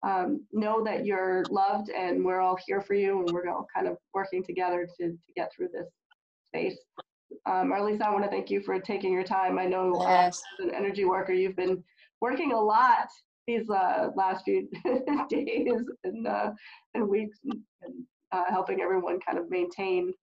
um, 0.04 0.46
know 0.52 0.84
that 0.84 1.06
you're 1.06 1.46
loved 1.50 1.90
and 1.90 2.24
we're 2.24 2.40
all 2.40 2.58
here 2.66 2.82
for 2.82 2.94
you 2.94 3.22
and 3.24 3.34
we're 3.34 3.50
all 3.50 3.66
kind 3.74 3.88
of 3.88 3.98
working 4.14 4.44
together 4.44 4.88
to 5.00 5.10
to 5.12 5.34
get 5.36 5.52
through 5.56 5.70
this 5.74 5.88
space. 6.50 6.78
Um, 7.46 7.72
Marlisa, 7.72 8.02
I 8.04 8.12
want 8.12 8.24
to 8.24 8.30
thank 8.30 8.50
you 8.50 8.62
for 8.62 8.80
taking 8.80 9.12
your 9.12 9.24
time. 9.24 9.58
I 9.60 9.66
know 9.66 9.96
uh, 9.96 10.10
Yes. 10.10 10.42
as 10.60 10.66
an 10.68 10.74
energy 10.76 11.06
worker, 11.06 11.34
you've 11.34 11.56
been 11.56 11.84
working 12.22 12.54
a 12.54 12.60
lot 12.60 13.08
these 13.48 13.70
uh, 13.70 14.10
last 14.16 14.44
few 14.44 14.68
days 15.30 15.82
and 16.04 16.28
uh, 16.28 16.52
and 16.94 17.08
weeks 17.08 17.40
and, 17.46 17.60
and 17.82 17.94
uh, 18.32 18.44
helping 18.50 18.82
everyone 18.82 19.20
kind 19.20 19.38
of 19.38 19.50
maintain 19.50 20.14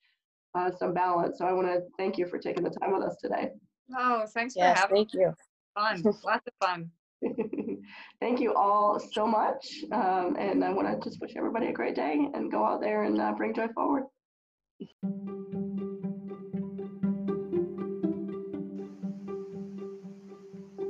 uh, 0.54 0.70
some 0.78 0.92
balance. 0.94 1.38
So 1.38 1.46
I 1.46 1.52
want 1.52 1.66
to 1.68 1.80
thank 1.98 2.16
you 2.18 2.26
for 2.26 2.38
taking 2.38 2.62
the 2.62 2.70
time 2.70 2.92
with 2.92 3.02
us 3.02 3.16
today. 3.20 3.50
oh 3.98 4.24
thanks 4.34 4.54
for 4.54 4.62
having 4.64 4.94
me. 4.94 5.08
Yes. 5.12 5.12
Thank 5.12 5.14
you. 5.14 5.34
fun 5.74 6.14
lots 6.24 6.46
of 6.46 6.52
fun 6.60 6.90
thank 8.20 8.40
you 8.40 8.54
all 8.54 9.00
so 9.12 9.26
much. 9.26 9.84
Um, 9.92 10.36
and 10.38 10.64
I 10.64 10.72
want 10.72 10.88
to 10.88 11.08
just 11.08 11.20
wish 11.20 11.32
everybody 11.36 11.66
a 11.66 11.72
great 11.72 11.94
day 11.94 12.28
and 12.34 12.50
go 12.50 12.64
out 12.64 12.80
there 12.80 13.02
and 13.02 13.20
uh, 13.20 13.32
bring 13.36 13.54
joy 13.54 13.68
forward. 13.74 14.04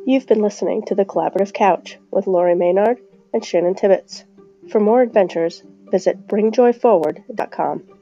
You've 0.06 0.26
been 0.26 0.42
listening 0.42 0.84
to 0.86 0.94
The 0.94 1.06
Collaborative 1.06 1.54
Couch 1.54 1.98
with 2.10 2.26
Lauri 2.26 2.54
Maynard 2.54 3.00
and 3.32 3.44
Shannon 3.44 3.74
Tibbetts. 3.74 4.24
For 4.70 4.78
more 4.78 5.00
adventures, 5.00 5.62
visit 5.90 6.26
bringjoyforward.com. 6.28 7.93